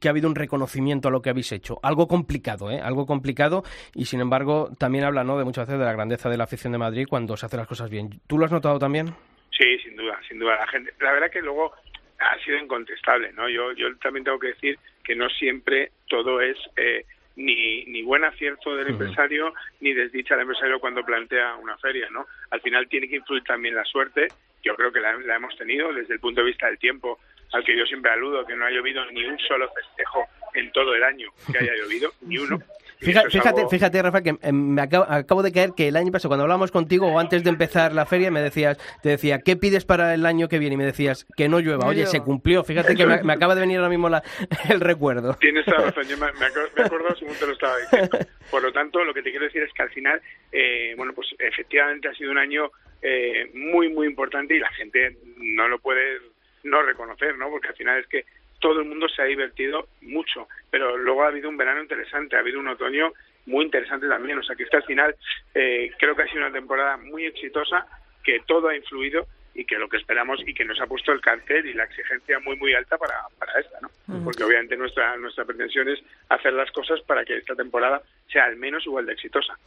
que 0.00 0.08
ha 0.08 0.10
habido 0.10 0.28
un 0.28 0.34
reconocimiento 0.34 1.08
a 1.08 1.10
lo 1.10 1.22
que 1.22 1.30
habéis 1.30 1.52
hecho. 1.52 1.78
Algo 1.82 2.08
complicado, 2.08 2.70
¿eh? 2.70 2.80
Algo 2.80 3.06
complicado 3.06 3.62
y 3.94 4.04
sin 4.04 4.20
embargo 4.20 4.70
también 4.78 5.04
habla, 5.04 5.24
¿no? 5.24 5.38
De 5.38 5.44
muchas 5.44 5.66
veces 5.66 5.78
de 5.78 5.84
la 5.84 5.92
grandeza 5.92 6.28
de 6.28 6.36
la 6.36 6.44
afición 6.44 6.72
de 6.72 6.78
Madrid 6.78 7.06
cuando 7.08 7.36
se 7.36 7.46
hacen 7.46 7.58
las 7.58 7.68
cosas 7.68 7.90
bien. 7.90 8.20
¿Tú 8.26 8.38
lo 8.38 8.44
has 8.44 8.52
notado 8.52 8.78
también? 8.78 9.14
Sí, 9.56 9.78
sin 9.78 9.96
duda, 9.96 10.18
sin 10.28 10.38
duda. 10.38 10.56
La 10.56 10.66
gente, 10.66 10.92
la 11.00 11.12
verdad 11.12 11.30
que 11.30 11.42
luego 11.42 11.72
ha 12.18 12.38
sido 12.44 12.58
incontestable, 12.58 13.32
¿no? 13.32 13.48
Yo, 13.48 13.72
yo 13.72 13.94
también 13.96 14.24
tengo 14.24 14.38
que 14.38 14.48
decir 14.48 14.78
que 15.02 15.16
no 15.16 15.28
siempre 15.30 15.92
todo 16.08 16.40
es 16.40 16.56
eh, 16.76 17.04
ni, 17.36 17.84
ni 17.86 18.02
buen 18.02 18.24
acierto 18.24 18.76
del 18.76 18.88
empresario 18.88 19.54
ni 19.80 19.94
desdicha 19.94 20.34
del 20.34 20.42
empresario 20.42 20.80
cuando 20.80 21.04
plantea 21.04 21.54
una 21.56 21.78
feria, 21.78 22.08
¿no? 22.10 22.26
Al 22.50 22.60
final 22.60 22.88
tiene 22.88 23.08
que 23.08 23.16
influir 23.16 23.44
también 23.44 23.74
la 23.74 23.84
suerte. 23.84 24.28
Yo 24.62 24.74
creo 24.74 24.92
que 24.92 25.00
la, 25.00 25.16
la 25.18 25.36
hemos 25.36 25.56
tenido 25.56 25.92
desde 25.92 26.14
el 26.14 26.20
punto 26.20 26.40
de 26.40 26.48
vista 26.48 26.66
del 26.66 26.78
tiempo 26.78 27.20
al 27.52 27.64
que 27.64 27.76
yo 27.76 27.84
siempre 27.86 28.10
aludo, 28.10 28.44
que 28.44 28.54
no 28.54 28.66
ha 28.66 28.70
llovido 28.70 29.04
ni 29.12 29.24
un 29.24 29.38
solo 29.38 29.68
festejo 29.72 30.26
en 30.54 30.70
todo 30.72 30.94
el 30.94 31.02
año 31.04 31.30
que 31.50 31.58
haya 31.58 31.72
llovido, 31.74 32.12
ni 32.22 32.38
uno. 32.38 32.58
Fíjate, 33.00 33.30
fíjate, 33.30 33.68
fíjate, 33.68 34.02
Rafa, 34.02 34.22
que 34.22 34.34
eh, 34.42 34.52
me 34.52 34.82
acabo, 34.82 35.06
acabo, 35.08 35.44
de 35.44 35.52
caer 35.52 35.70
que 35.76 35.86
el 35.86 35.96
año 35.96 36.10
pasado, 36.10 36.30
cuando 36.30 36.42
hablábamos 36.42 36.72
contigo 36.72 37.06
o 37.06 37.20
antes 37.20 37.44
de 37.44 37.50
empezar 37.50 37.92
la 37.92 38.06
feria, 38.06 38.32
me 38.32 38.40
decías, 38.40 38.76
te 39.04 39.10
decía, 39.10 39.38
¿qué 39.38 39.56
pides 39.56 39.84
para 39.84 40.14
el 40.14 40.26
año 40.26 40.48
que 40.48 40.58
viene? 40.58 40.74
Y 40.74 40.78
me 40.78 40.84
decías, 40.84 41.24
que 41.36 41.48
no 41.48 41.60
llueva. 41.60 41.86
Oye, 41.86 42.06
se 42.06 42.20
cumplió. 42.20 42.64
Fíjate 42.64 42.96
que 42.96 43.06
me, 43.06 43.22
me, 43.22 43.32
acaba 43.32 43.54
de 43.54 43.60
venir 43.60 43.76
ahora 43.76 43.88
mismo 43.88 44.08
la, 44.08 44.24
el 44.68 44.80
recuerdo. 44.80 45.34
Tienes 45.34 45.64
toda 45.64 45.78
razón, 45.78 46.08
yo 46.08 46.18
me, 46.18 46.26
me 46.32 46.46
acuerdo 46.84 47.14
según 47.16 47.36
te 47.36 47.46
lo 47.46 47.52
estaba 47.52 47.76
diciendo. 47.78 48.18
Por 48.50 48.62
lo 48.62 48.72
tanto, 48.72 49.04
lo 49.04 49.14
que 49.14 49.22
te 49.22 49.30
quiero 49.30 49.44
decir 49.44 49.62
es 49.62 49.72
que 49.72 49.82
al 49.82 49.90
final, 49.90 50.20
eh, 50.50 50.94
bueno, 50.96 51.12
pues 51.12 51.28
efectivamente 51.38 52.08
ha 52.08 52.14
sido 52.14 52.32
un 52.32 52.38
año 52.38 52.72
eh, 53.00 53.48
muy, 53.54 53.90
muy 53.90 54.08
importante 54.08 54.56
y 54.56 54.58
la 54.58 54.70
gente 54.72 55.18
no 55.36 55.68
lo 55.68 55.78
puede 55.78 56.18
no 56.64 56.82
reconocer, 56.82 57.36
¿no? 57.36 57.50
Porque 57.50 57.68
al 57.68 57.76
final 57.76 57.98
es 57.98 58.06
que 58.06 58.24
todo 58.60 58.80
el 58.80 58.88
mundo 58.88 59.08
se 59.08 59.22
ha 59.22 59.26
divertido 59.26 59.88
mucho, 60.02 60.48
pero 60.70 60.96
luego 60.96 61.22
ha 61.22 61.28
habido 61.28 61.48
un 61.48 61.56
verano 61.56 61.80
interesante, 61.80 62.36
ha 62.36 62.40
habido 62.40 62.58
un 62.58 62.68
otoño 62.68 63.12
muy 63.46 63.64
interesante 63.64 64.08
también, 64.08 64.38
o 64.38 64.42
sea 64.42 64.56
que 64.56 64.64
este 64.64 64.76
al 64.76 64.84
final 64.84 65.16
eh, 65.54 65.90
creo 65.98 66.14
que 66.14 66.22
ha 66.22 66.28
sido 66.28 66.40
una 66.40 66.52
temporada 66.52 66.96
muy 66.96 67.24
exitosa, 67.24 67.86
que 68.22 68.40
todo 68.46 68.68
ha 68.68 68.76
influido 68.76 69.26
y 69.54 69.64
que 69.64 69.78
lo 69.78 69.88
que 69.88 69.96
esperamos 69.96 70.40
y 70.46 70.54
que 70.54 70.64
nos 70.64 70.80
ha 70.80 70.86
puesto 70.86 71.12
el 71.12 71.20
cáncer 71.20 71.66
y 71.66 71.72
la 71.72 71.84
exigencia 71.84 72.38
muy 72.40 72.56
muy 72.56 72.74
alta 72.74 72.96
para, 72.98 73.22
para 73.38 73.58
esta, 73.58 73.78
¿no? 73.80 73.90
Porque 74.22 74.44
obviamente 74.44 74.76
nuestra 74.76 75.16
nuestra 75.16 75.44
pretensión 75.44 75.88
es 75.88 76.00
hacer 76.28 76.52
las 76.52 76.70
cosas 76.70 77.00
para 77.02 77.24
que 77.24 77.38
esta 77.38 77.56
temporada 77.56 78.02
sea 78.30 78.44
al 78.44 78.56
menos 78.56 78.84
igual 78.86 79.06
de 79.06 79.12
exitosa. 79.12 79.58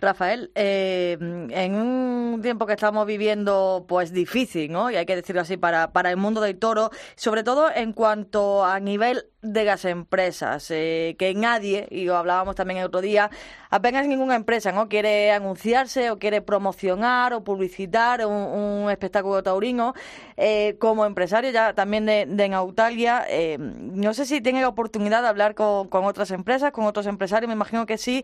Rafael, 0.00 0.50
eh, 0.54 1.16
en 1.20 1.74
un 1.74 2.40
tiempo 2.42 2.66
que 2.66 2.74
estamos 2.74 3.06
viviendo 3.06 3.84
pues 3.88 4.12
difícil, 4.12 4.70
¿no? 4.70 4.90
Y 4.90 4.96
hay 4.96 5.06
que 5.06 5.16
decirlo 5.16 5.42
así 5.42 5.56
para, 5.56 5.92
para 5.92 6.10
el 6.10 6.16
mundo 6.16 6.40
del 6.40 6.58
toro, 6.58 6.90
sobre 7.16 7.42
todo 7.42 7.70
en 7.74 7.92
cuanto 7.92 8.64
a 8.64 8.78
nivel 8.80 9.26
de 9.44 9.64
las 9.64 9.84
empresas, 9.84 10.70
eh, 10.70 11.16
que 11.18 11.34
nadie, 11.34 11.86
y 11.90 12.06
lo 12.06 12.16
hablábamos 12.16 12.56
también 12.56 12.80
el 12.80 12.86
otro 12.86 13.02
día, 13.02 13.30
apenas 13.68 14.06
ninguna 14.06 14.36
empresa 14.36 14.72
no 14.72 14.88
quiere 14.88 15.32
anunciarse 15.32 16.10
o 16.10 16.18
quiere 16.18 16.40
promocionar 16.40 17.34
o 17.34 17.44
publicitar 17.44 18.24
un, 18.24 18.90
espectáculo 18.90 19.42
taurino. 19.42 19.94
Eh, 20.36 20.76
como 20.78 21.04
empresario 21.04 21.50
ya 21.50 21.74
también 21.74 22.06
de, 22.06 22.26
de 22.26 22.48
Nautalia, 22.48 23.24
eh, 23.28 23.58
no 23.58 24.14
sé 24.14 24.24
si 24.24 24.40
tiene 24.40 24.62
la 24.62 24.68
oportunidad 24.68 25.22
de 25.22 25.28
hablar 25.28 25.54
con, 25.54 25.88
con, 25.88 26.04
otras 26.04 26.30
empresas, 26.30 26.72
con 26.72 26.86
otros 26.86 27.06
empresarios, 27.06 27.48
me 27.48 27.54
imagino 27.54 27.84
que 27.84 27.98
sí. 28.04 28.22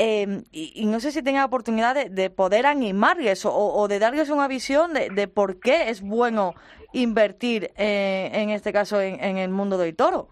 Eh, 0.00 0.42
y, 0.52 0.72
y, 0.76 0.86
no 0.86 1.00
sé 1.00 1.10
si 1.10 1.24
tenga 1.24 1.40
la 1.40 1.46
oportunidad 1.46 1.92
de, 1.92 2.08
de 2.08 2.30
poder 2.30 2.66
animarles 2.66 3.44
o, 3.44 3.52
o, 3.52 3.88
de 3.88 3.98
darles 3.98 4.30
una 4.30 4.46
visión 4.46 4.94
de, 4.94 5.10
de 5.10 5.26
por 5.26 5.58
qué 5.58 5.90
es 5.90 6.02
bueno 6.02 6.54
invertir, 6.92 7.70
eh, 7.76 8.30
en 8.32 8.50
este 8.50 8.72
caso, 8.72 9.00
en, 9.00 9.22
en 9.22 9.38
el 9.38 9.50
mundo 9.50 9.76
del 9.76 9.96
toro. 9.96 10.28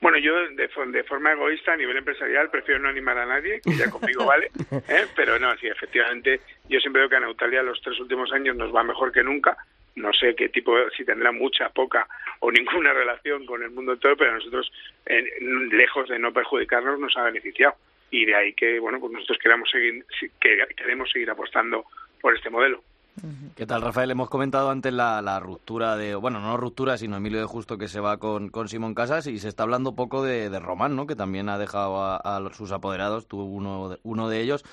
Bueno, 0.00 0.18
yo 0.18 0.34
de, 0.50 0.68
de, 0.92 1.04
forma 1.04 1.32
egoísta 1.32 1.72
a 1.72 1.76
nivel 1.76 1.96
empresarial 1.96 2.50
prefiero 2.50 2.80
no 2.80 2.88
animar 2.88 3.16
a 3.16 3.26
nadie, 3.26 3.60
que 3.62 3.76
ya 3.76 3.90
conmigo 3.90 4.26
vale, 4.26 4.50
¿eh? 4.88 5.06
pero 5.14 5.38
no, 5.38 5.56
sí, 5.56 5.68
efectivamente, 5.68 6.40
yo 6.68 6.80
siempre 6.80 7.00
veo 7.00 7.08
que 7.08 7.16
a 7.16 7.20
Neutalia 7.20 7.62
los 7.62 7.80
tres 7.80 7.98
últimos 8.00 8.30
años 8.32 8.56
nos 8.56 8.74
va 8.74 8.82
mejor 8.82 9.10
que 9.10 9.22
nunca, 9.22 9.56
no 9.94 10.12
sé 10.12 10.34
qué 10.34 10.50
tipo, 10.50 10.74
si 10.96 11.04
tendrá 11.04 11.32
mucha, 11.32 11.70
poca 11.70 12.06
o 12.40 12.50
ninguna 12.50 12.92
relación 12.94 13.46
con 13.46 13.62
el 13.62 13.70
mundo 13.70 13.96
todo, 13.96 14.16
pero 14.16 14.32
a 14.32 14.34
nosotros, 14.34 14.70
lejos 15.70 16.08
de 16.08 16.18
no 16.18 16.32
perjudicarnos, 16.32 16.98
nos 17.00 17.16
ha 17.16 17.22
beneficiado. 17.22 17.76
Y 18.10 18.24
de 18.24 18.36
ahí 18.36 18.52
que, 18.54 18.78
bueno, 18.78 19.00
pues 19.00 19.12
nosotros 19.12 19.38
queremos 19.42 19.70
seguir, 19.70 20.04
que 20.40 20.58
queremos 20.76 21.10
seguir 21.10 21.30
apostando 21.30 21.84
por 22.20 22.34
este 22.34 22.50
modelo. 22.50 22.82
¿Qué 23.56 23.64
tal, 23.64 23.80
Rafael? 23.80 24.10
Hemos 24.10 24.28
comentado 24.28 24.70
antes 24.70 24.92
la, 24.92 25.22
la, 25.22 25.40
ruptura 25.40 25.96
de, 25.96 26.14
bueno, 26.14 26.40
no 26.40 26.58
ruptura, 26.58 26.98
sino 26.98 27.16
Emilio 27.16 27.40
de 27.40 27.46
Justo 27.46 27.78
que 27.78 27.88
se 27.88 27.98
va 27.98 28.18
con, 28.18 28.50
con 28.50 28.68
Simón 28.68 28.94
Casas 28.94 29.26
y 29.26 29.38
se 29.38 29.48
está 29.48 29.62
hablando 29.62 29.94
poco 29.94 30.22
de, 30.22 30.50
de 30.50 30.60
Román, 30.60 30.96
¿no? 30.96 31.06
Que 31.06 31.16
también 31.16 31.48
ha 31.48 31.56
dejado 31.56 32.02
a, 32.04 32.16
a 32.16 32.52
sus 32.52 32.72
apoderados, 32.72 33.26
tuvo 33.26 33.44
uno 33.44 33.88
de, 33.88 33.98
uno 34.02 34.28
de 34.28 34.40
ellos 34.42 34.64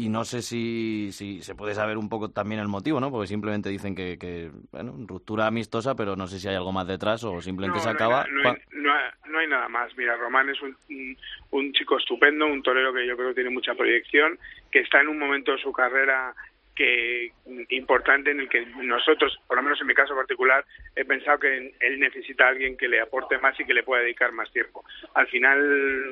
y 0.00 0.08
no 0.08 0.24
sé 0.24 0.40
si, 0.40 1.10
si 1.12 1.42
se 1.42 1.54
puede 1.54 1.74
saber 1.74 1.98
un 1.98 2.08
poco 2.08 2.30
también 2.30 2.60
el 2.60 2.68
motivo, 2.68 3.00
¿no? 3.00 3.10
Porque 3.10 3.26
simplemente 3.26 3.68
dicen 3.68 3.94
que, 3.94 4.18
que 4.18 4.50
bueno, 4.72 4.94
ruptura 5.06 5.46
amistosa, 5.46 5.94
pero 5.94 6.16
no 6.16 6.26
sé 6.26 6.38
si 6.38 6.48
hay 6.48 6.54
algo 6.54 6.72
más 6.72 6.86
detrás 6.86 7.22
o 7.24 7.42
simplemente 7.42 7.78
no, 7.78 7.82
se 7.82 7.88
no 7.90 7.94
acaba. 7.94 8.22
Hay, 8.22 8.32
no, 8.32 8.48
hay, 8.48 8.56
no, 8.72 8.94
hay, 8.94 9.10
no, 9.26 9.38
hay, 9.40 9.46
nada 9.46 9.68
más. 9.68 9.94
Mira, 9.98 10.16
Román 10.16 10.48
es 10.48 10.62
un, 10.62 10.74
un, 10.88 11.18
un, 11.50 11.72
chico 11.74 11.98
estupendo, 11.98 12.46
un 12.46 12.62
torero 12.62 12.94
que 12.94 13.06
yo 13.06 13.14
creo 13.14 13.28
que 13.28 13.34
tiene 13.34 13.50
mucha 13.50 13.74
proyección, 13.74 14.38
que 14.72 14.80
está 14.80 15.02
en 15.02 15.08
un 15.08 15.18
momento 15.18 15.52
de 15.52 15.58
su 15.58 15.70
carrera 15.70 16.34
que 16.74 17.32
importante 17.68 18.30
en 18.30 18.40
el 18.40 18.48
que 18.48 18.64
nosotros, 18.64 19.38
por 19.46 19.58
lo 19.58 19.62
menos 19.62 19.78
en 19.82 19.86
mi 19.86 19.92
caso 19.92 20.14
particular, 20.14 20.64
he 20.96 21.04
pensado 21.04 21.38
que 21.38 21.74
él 21.78 22.00
necesita 22.00 22.46
a 22.46 22.48
alguien 22.48 22.78
que 22.78 22.88
le 22.88 23.02
aporte 23.02 23.36
más 23.36 23.58
y 23.60 23.66
que 23.66 23.74
le 23.74 23.82
pueda 23.82 24.02
dedicar 24.02 24.32
más 24.32 24.50
tiempo. 24.50 24.82
Al 25.12 25.26
final, 25.26 25.60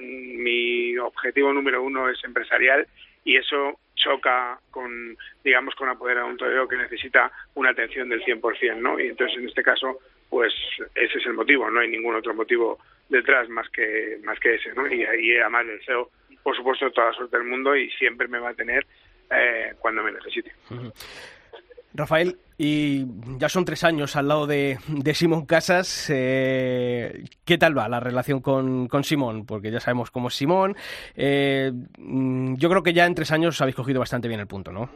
mi 0.02 0.94
objetivo 0.98 1.54
número 1.54 1.82
uno 1.82 2.10
es 2.10 2.22
empresarial 2.22 2.86
y 3.28 3.36
eso 3.36 3.78
choca 3.94 4.58
con, 4.70 5.14
digamos, 5.44 5.74
con 5.74 5.86
apoderar 5.90 6.24
un 6.24 6.38
torero 6.38 6.66
que 6.66 6.78
necesita 6.78 7.30
una 7.56 7.70
atención 7.70 8.08
del 8.08 8.24
100%, 8.24 8.76
¿no? 8.76 8.98
Y 8.98 9.08
entonces, 9.08 9.36
en 9.36 9.46
este 9.46 9.62
caso, 9.62 9.98
pues 10.30 10.54
ese 10.94 11.18
es 11.18 11.26
el 11.26 11.34
motivo, 11.34 11.70
no 11.70 11.80
hay 11.80 11.88
ningún 11.88 12.14
otro 12.16 12.32
motivo 12.32 12.78
detrás 13.10 13.46
más 13.50 13.68
que, 13.68 14.18
más 14.24 14.40
que 14.40 14.54
ese, 14.54 14.72
¿no? 14.72 14.86
Y, 14.86 15.02
y 15.02 15.36
además 15.36 15.66
le 15.66 15.72
deseo, 15.76 16.10
por 16.42 16.56
supuesto, 16.56 16.90
toda 16.90 17.08
la 17.08 17.12
suerte 17.12 17.36
del 17.36 17.46
mundo 17.46 17.76
y 17.76 17.90
siempre 17.90 18.28
me 18.28 18.38
va 18.38 18.48
a 18.48 18.54
tener 18.54 18.86
eh, 19.30 19.74
cuando 19.78 20.02
me 20.02 20.12
necesite. 20.12 20.50
Rafael, 21.94 22.36
y 22.60 23.04
ya 23.38 23.48
son 23.48 23.64
tres 23.64 23.84
años 23.84 24.16
al 24.16 24.28
lado 24.28 24.46
de, 24.46 24.78
de 24.88 25.14
Simón 25.14 25.46
Casas. 25.46 26.10
Eh, 26.12 27.24
¿Qué 27.44 27.56
tal 27.56 27.78
va 27.78 27.88
la 27.88 28.00
relación 28.00 28.40
con, 28.40 28.88
con, 28.88 29.04
Simón? 29.04 29.46
Porque 29.46 29.70
ya 29.70 29.80
sabemos 29.80 30.10
cómo 30.10 30.28
es 30.28 30.34
Simón. 30.34 30.76
Eh, 31.16 31.70
yo 31.96 32.68
creo 32.68 32.82
que 32.82 32.92
ya 32.92 33.06
en 33.06 33.14
tres 33.14 33.30
años 33.30 33.60
habéis 33.60 33.76
cogido 33.76 34.00
bastante 34.00 34.28
bien 34.28 34.40
el 34.40 34.46
punto, 34.46 34.72
¿no? 34.72 34.90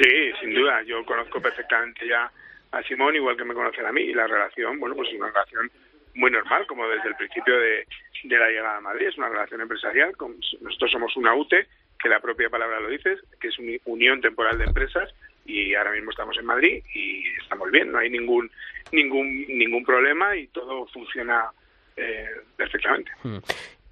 Sí, 0.00 0.32
sin 0.40 0.54
duda. 0.54 0.82
Yo 0.82 1.04
conozco 1.04 1.40
perfectamente 1.40 2.06
ya 2.08 2.30
a 2.70 2.82
Simón, 2.84 3.16
igual 3.16 3.36
que 3.36 3.44
me 3.44 3.54
conocen 3.54 3.84
a 3.84 3.92
mí. 3.92 4.02
Y 4.02 4.14
la 4.14 4.26
relación, 4.26 4.78
bueno, 4.78 4.94
pues 4.94 5.08
es 5.08 5.16
una 5.16 5.28
relación 5.28 5.70
muy 6.14 6.30
normal, 6.30 6.66
como 6.66 6.88
desde 6.88 7.08
el 7.08 7.16
principio 7.16 7.58
de, 7.58 7.86
de 8.24 8.38
la 8.38 8.48
llegada 8.48 8.76
a 8.76 8.80
Madrid. 8.80 9.08
Es 9.08 9.18
una 9.18 9.28
relación 9.28 9.60
empresarial. 9.60 10.16
Con, 10.16 10.36
nosotros 10.60 10.90
somos 10.90 11.16
una 11.16 11.34
UTE 11.34 11.66
que 12.00 12.08
la 12.08 12.20
propia 12.20 12.48
palabra 12.48 12.80
lo 12.80 12.88
dice, 12.88 13.16
que 13.40 13.48
es 13.48 13.58
una 13.58 13.72
unión 13.86 14.20
temporal 14.20 14.56
de 14.56 14.64
empresas 14.64 15.12
y 15.44 15.74
ahora 15.74 15.92
mismo 15.92 16.10
estamos 16.10 16.36
en 16.38 16.46
Madrid 16.46 16.82
y 16.94 17.24
estamos 17.42 17.70
bien, 17.70 17.92
no 17.92 17.98
hay 17.98 18.10
ningún 18.10 18.50
ningún 18.92 19.46
ningún 19.48 19.84
problema 19.84 20.36
y 20.36 20.46
todo 20.48 20.86
funciona 20.86 21.50
eh, 21.96 22.26
perfectamente. 22.56 23.10
Hmm. 23.22 23.38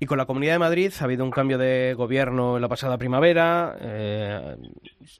Y 0.03 0.07
con 0.07 0.17
la 0.17 0.25
Comunidad 0.25 0.55
de 0.55 0.61
Madrid 0.61 0.91
ha 0.99 1.05
habido 1.05 1.25
un 1.25 1.31
cambio 1.31 1.59
de 1.59 1.93
gobierno 1.93 2.57
en 2.57 2.63
la 2.63 2.69
pasada 2.69 2.97
primavera. 2.97 3.77
Eh, 3.79 4.57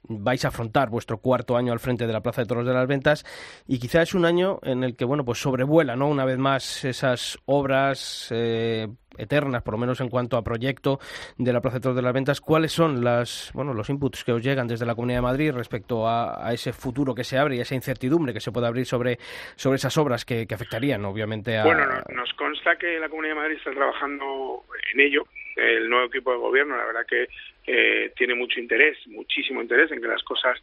vais 0.07 0.43
a 0.43 0.47
afrontar 0.47 0.89
vuestro 0.89 1.19
cuarto 1.19 1.55
año 1.55 1.71
al 1.71 1.79
frente 1.79 2.07
de 2.07 2.13
la 2.13 2.21
Plaza 2.21 2.41
de 2.41 2.47
Toros 2.47 2.65
de 2.65 2.73
las 2.73 2.87
Ventas 2.87 3.23
y 3.67 3.77
quizás 3.77 4.09
es 4.09 4.15
un 4.15 4.25
año 4.25 4.59
en 4.63 4.83
el 4.83 4.95
que 4.95 5.05
bueno 5.05 5.23
pues 5.23 5.37
sobrevuela, 5.39 5.95
¿no? 5.95 6.09
Una 6.09 6.25
vez 6.25 6.39
más 6.39 6.83
esas 6.83 7.37
obras 7.45 8.29
eh, 8.31 8.87
eternas, 9.17 9.63
por 9.63 9.73
lo 9.73 9.77
menos 9.77 10.01
en 10.01 10.09
cuanto 10.09 10.37
a 10.37 10.43
proyecto 10.43 10.99
de 11.37 11.53
la 11.53 11.61
Plaza 11.61 11.77
de 11.77 11.81
Toros 11.81 11.95
de 11.95 12.01
las 12.01 12.13
Ventas. 12.13 12.41
¿Cuáles 12.41 12.71
son 12.71 13.03
las, 13.03 13.51
bueno, 13.53 13.73
los 13.73 13.89
inputs 13.89 14.23
que 14.23 14.31
os 14.31 14.43
llegan 14.43 14.67
desde 14.67 14.85
la 14.85 14.95
Comunidad 14.95 15.19
de 15.19 15.23
Madrid 15.23 15.51
respecto 15.51 16.07
a, 16.07 16.51
ese 16.53 16.73
futuro 16.73 17.15
que 17.15 17.23
se 17.23 17.37
abre 17.37 17.55
y 17.55 17.59
esa 17.59 17.75
incertidumbre 17.75 18.33
que 18.33 18.39
se 18.39 18.51
puede 18.51 18.67
abrir 18.67 18.85
sobre, 18.85 19.17
sobre 19.55 19.75
esas 19.75 19.97
obras 19.97 20.25
que, 20.25 20.47
afectarían, 20.51 21.03
obviamente, 21.05 21.57
a... 21.57 21.63
Bueno, 21.63 21.85
nos 22.13 22.33
consta 22.33 22.75
que 22.75 22.99
la 22.99 23.09
Comunidad 23.09 23.35
de 23.35 23.41
Madrid 23.41 23.57
está 23.57 23.71
trabajando 23.71 24.63
en 24.93 24.99
ello. 24.99 25.25
El 25.55 25.89
nuevo 25.89 26.07
equipo 26.07 26.31
de 26.31 26.37
gobierno, 26.37 26.77
la 26.77 26.85
verdad 26.85 27.05
que 27.07 27.27
eh, 27.67 28.11
tiene 28.15 28.35
mucho 28.35 28.59
interés, 28.59 28.97
muchísimo 29.07 29.61
interés 29.61 29.91
en 29.91 30.01
que 30.01 30.07
las 30.07 30.23
cosas, 30.23 30.57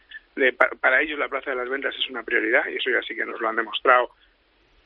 para, 0.81 1.01
ellos 1.01 1.19
la 1.19 1.29
Plaza 1.29 1.51
de 1.51 1.57
las 1.57 1.69
Ventas 1.69 1.95
es 1.97 2.09
una 2.11 2.23
prioridad 2.23 2.63
y 2.69 2.77
eso 2.77 2.91
ya 2.91 3.03
sí 3.03 3.15
que 3.15 3.25
nos 3.25 3.41
lo 3.41 3.49
han 3.49 3.57
demostrado 3.57 4.11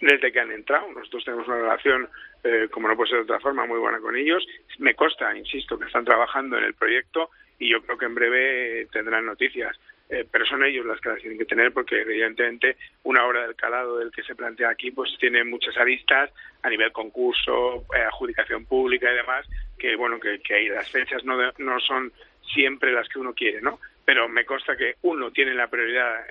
desde 0.02 0.32
que 0.32 0.40
han 0.40 0.50
entrado. 0.50 0.90
Nosotros 0.92 1.24
tenemos 1.24 1.46
una 1.46 1.58
relación, 1.58 2.08
eh, 2.42 2.68
como 2.70 2.88
no 2.88 2.96
puede 2.96 3.10
ser 3.10 3.18
de 3.18 3.24
otra 3.24 3.40
forma, 3.40 3.64
muy 3.66 3.78
buena 3.78 4.00
con 4.00 4.16
ellos. 4.16 4.46
Me 4.78 4.94
consta, 4.94 5.34
insisto, 5.34 5.78
que 5.78 5.86
están 5.86 6.04
trabajando 6.04 6.58
en 6.58 6.64
el 6.64 6.74
proyecto 6.74 7.30
y 7.58 7.70
yo 7.70 7.80
creo 7.82 7.96
que 7.96 8.06
en 8.06 8.14
breve 8.14 8.88
tendrán 8.92 9.24
noticias. 9.24 9.78
Eh, 10.10 10.26
pero 10.30 10.44
son 10.44 10.62
ellos 10.64 10.84
las 10.84 11.00
que 11.00 11.08
las 11.08 11.20
tienen 11.20 11.38
que 11.38 11.46
tener 11.46 11.72
porque 11.72 12.02
evidentemente 12.02 12.76
una 13.04 13.24
obra 13.24 13.46
del 13.46 13.54
calado 13.54 13.98
del 13.98 14.10
que 14.10 14.22
se 14.24 14.34
plantea 14.34 14.68
aquí 14.68 14.90
pues 14.90 15.16
tiene 15.18 15.42
muchas 15.42 15.74
aristas 15.78 16.30
a 16.62 16.68
nivel 16.68 16.92
concurso, 16.92 17.86
eh, 17.96 18.02
adjudicación 18.02 18.66
pública 18.66 19.10
y 19.10 19.16
demás 19.16 19.48
que 19.78 19.96
bueno 19.96 20.20
que, 20.20 20.40
que 20.40 20.68
las 20.68 20.90
fechas 20.90 21.24
no, 21.24 21.38
no 21.56 21.80
son 21.80 22.12
siempre 22.52 22.92
las 22.92 23.08
que 23.08 23.20
uno 23.20 23.32
quiere, 23.32 23.62
¿no? 23.62 23.78
Pero 24.04 24.28
me 24.28 24.44
consta 24.44 24.76
que 24.76 24.96
uno 25.00 25.30
tiene 25.30 25.54
la 25.54 25.68
prioridad 25.68 26.26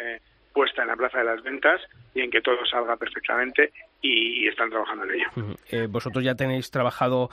puesta 0.53 0.81
en 0.81 0.89
la 0.89 0.95
plaza 0.95 1.19
de 1.19 1.25
las 1.25 1.41
ventas 1.43 1.81
y 2.13 2.21
en 2.21 2.31
que 2.31 2.41
todo 2.41 2.65
salga 2.65 2.97
perfectamente 2.97 3.71
y, 4.01 4.47
están 4.47 4.69
trabajando 4.69 5.05
en 5.05 5.11
ello. 5.11 5.57
Eh, 5.69 5.87
vosotros 5.89 6.23
ya 6.23 6.35
tenéis 6.35 6.69
trabajado 6.71 7.29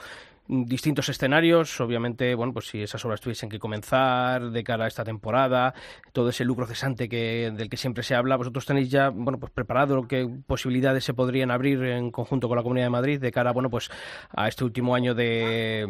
distintos 0.49 1.07
escenarios, 1.09 1.79
obviamente, 1.79 2.33
bueno, 2.33 2.53
pues 2.53 2.67
si 2.67 2.81
esas 2.81 3.05
obras 3.05 3.21
tuviesen 3.21 3.49
que 3.49 3.59
comenzar 3.59 4.49
de 4.49 4.63
cara 4.63 4.85
a 4.85 4.87
esta 4.87 5.03
temporada, 5.03 5.75
todo 6.11 6.29
ese 6.29 6.43
lucro 6.43 6.65
cesante 6.65 7.07
que, 7.07 7.51
del 7.53 7.69
que 7.69 7.77
siempre 7.77 8.01
se 8.01 8.15
habla, 8.15 8.35
vosotros 8.35 8.65
tenéis 8.65 8.89
ya, 8.89 9.09
bueno, 9.09 9.39
pues 9.39 9.51
preparado 9.51 10.07
qué 10.07 10.27
posibilidades 10.47 11.03
se 11.03 11.13
podrían 11.13 11.51
abrir 11.51 11.83
en 11.83 12.09
conjunto 12.09 12.47
con 12.47 12.57
la 12.57 12.63
Comunidad 12.63 12.87
de 12.87 12.91
Madrid 12.91 13.21
de 13.21 13.31
cara, 13.31 13.51
bueno, 13.51 13.69
pues 13.69 13.91
a 14.35 14.47
este 14.47 14.63
último 14.63 14.95
año 14.95 15.13
de, 15.13 15.85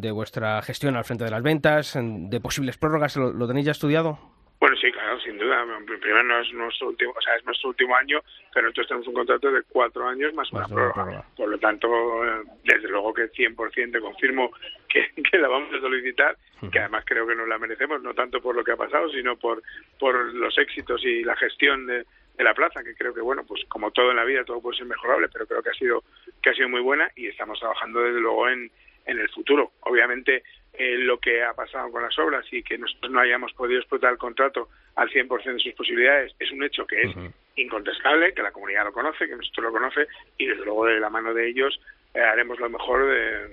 de 0.00 0.10
vuestra 0.12 0.62
gestión 0.62 0.94
al 0.96 1.04
frente 1.04 1.24
de 1.24 1.30
las 1.32 1.42
ventas, 1.42 1.98
de 2.00 2.40
posibles 2.40 2.78
prórrogas, 2.78 3.16
lo 3.16 3.46
tenéis 3.48 3.66
ya 3.66 3.72
estudiado? 3.72 4.39
Bueno, 4.60 4.76
sí, 4.76 4.92
claro, 4.92 5.18
sin 5.20 5.38
duda. 5.38 5.64
Primero 5.86 6.22
no 6.22 6.38
es 6.38 6.52
nuestro 6.52 6.88
último, 6.88 7.14
o 7.16 7.20
sea, 7.22 7.34
es 7.34 7.44
nuestro 7.46 7.70
último 7.70 7.96
año, 7.96 8.20
pero 8.52 8.66
nosotros 8.66 8.88
tenemos 8.88 9.08
un 9.08 9.14
contrato 9.14 9.50
de 9.50 9.62
cuatro 9.62 10.06
años 10.06 10.34
más, 10.34 10.52
una 10.52 10.68
prórroga. 10.68 11.24
Por 11.34 11.48
lo 11.48 11.58
tanto, 11.58 11.88
eh, 12.26 12.42
desde 12.64 12.88
luego 12.88 13.14
que 13.14 13.32
100% 13.32 13.92
te 13.92 14.00
confirmo 14.00 14.50
que, 14.86 15.08
que, 15.30 15.38
la 15.38 15.48
vamos 15.48 15.72
a 15.72 15.80
solicitar, 15.80 16.36
que 16.70 16.78
además 16.78 17.04
creo 17.06 17.26
que 17.26 17.34
nos 17.34 17.48
la 17.48 17.58
merecemos, 17.58 18.02
no 18.02 18.12
tanto 18.12 18.42
por 18.42 18.54
lo 18.54 18.62
que 18.62 18.72
ha 18.72 18.76
pasado, 18.76 19.08
sino 19.08 19.36
por, 19.36 19.62
por 19.98 20.14
los 20.34 20.58
éxitos 20.58 21.02
y 21.06 21.24
la 21.24 21.36
gestión 21.36 21.86
de, 21.86 22.04
de 22.36 22.44
la 22.44 22.52
plaza, 22.52 22.84
que 22.84 22.94
creo 22.94 23.14
que 23.14 23.22
bueno, 23.22 23.44
pues 23.44 23.64
como 23.66 23.90
todo 23.92 24.10
en 24.10 24.16
la 24.16 24.24
vida 24.24 24.44
todo 24.44 24.60
puede 24.60 24.76
ser 24.76 24.86
mejorable, 24.86 25.30
pero 25.32 25.46
creo 25.46 25.62
que 25.62 25.70
ha 25.70 25.74
sido 25.74 26.04
que 26.42 26.50
ha 26.50 26.54
sido 26.54 26.68
muy 26.68 26.82
buena 26.82 27.10
y 27.16 27.28
estamos 27.28 27.58
trabajando 27.58 28.00
desde 28.02 28.20
luego 28.20 28.46
en 28.46 28.70
en 29.06 29.18
el 29.18 29.28
futuro. 29.30 29.72
Obviamente 29.80 30.42
eh, 30.72 30.96
lo 30.98 31.18
que 31.18 31.42
ha 31.42 31.52
pasado 31.52 31.90
con 31.90 32.02
las 32.02 32.18
obras 32.18 32.44
y 32.52 32.62
que 32.62 32.78
nosotros 32.78 33.10
no 33.12 33.20
hayamos 33.20 33.52
podido 33.52 33.80
explotar 33.80 34.12
el 34.12 34.18
contrato 34.18 34.68
al 34.96 35.08
100% 35.08 35.52
de 35.52 35.58
sus 35.58 35.74
posibilidades 35.74 36.34
es 36.38 36.50
un 36.52 36.62
hecho 36.62 36.86
que 36.86 37.02
es 37.02 37.14
incontestable, 37.56 38.32
que 38.34 38.42
la 38.42 38.52
comunidad 38.52 38.84
lo 38.84 38.92
conoce, 38.92 39.26
que 39.26 39.36
nosotros 39.36 39.66
lo 39.66 39.72
conoce 39.72 40.06
y 40.38 40.46
desde 40.46 40.64
luego 40.64 40.86
de 40.86 41.00
la 41.00 41.10
mano 41.10 41.34
de 41.34 41.48
ellos 41.48 41.80
eh, 42.14 42.20
haremos 42.20 42.58
lo 42.58 42.68
mejor 42.68 43.06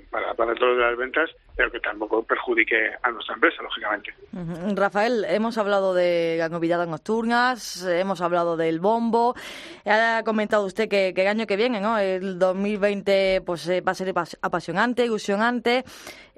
para, 0.09 0.33
para 0.33 0.55
todos 0.55 0.77
las 0.77 0.97
ventas, 0.97 1.29
pero 1.57 1.71
que 1.71 1.79
tampoco 1.79 2.23
perjudique 2.23 2.91
a 3.01 3.11
nuestra 3.11 3.33
empresa, 3.33 3.61
lógicamente. 3.63 4.13
Rafael, 4.75 5.25
hemos 5.27 5.57
hablado 5.57 5.93
de 5.93 6.37
Ganovilladas 6.37 6.87
Nocturnas, 6.87 7.83
hemos 7.85 8.21
hablado 8.21 8.57
del 8.57 8.79
bombo. 8.79 9.35
Ha 9.85 10.21
comentado 10.23 10.65
usted 10.65 10.87
que, 10.87 11.13
que 11.15 11.21
el 11.21 11.27
año 11.27 11.47
que 11.47 11.55
viene, 11.55 11.81
¿no? 11.81 11.97
el 11.97 12.37
2020, 12.37 13.41
pues 13.45 13.67
eh, 13.69 13.81
va 13.81 13.93
a 13.93 13.95
ser 13.95 14.13
apasionante, 14.41 15.03
ilusionante. 15.03 15.83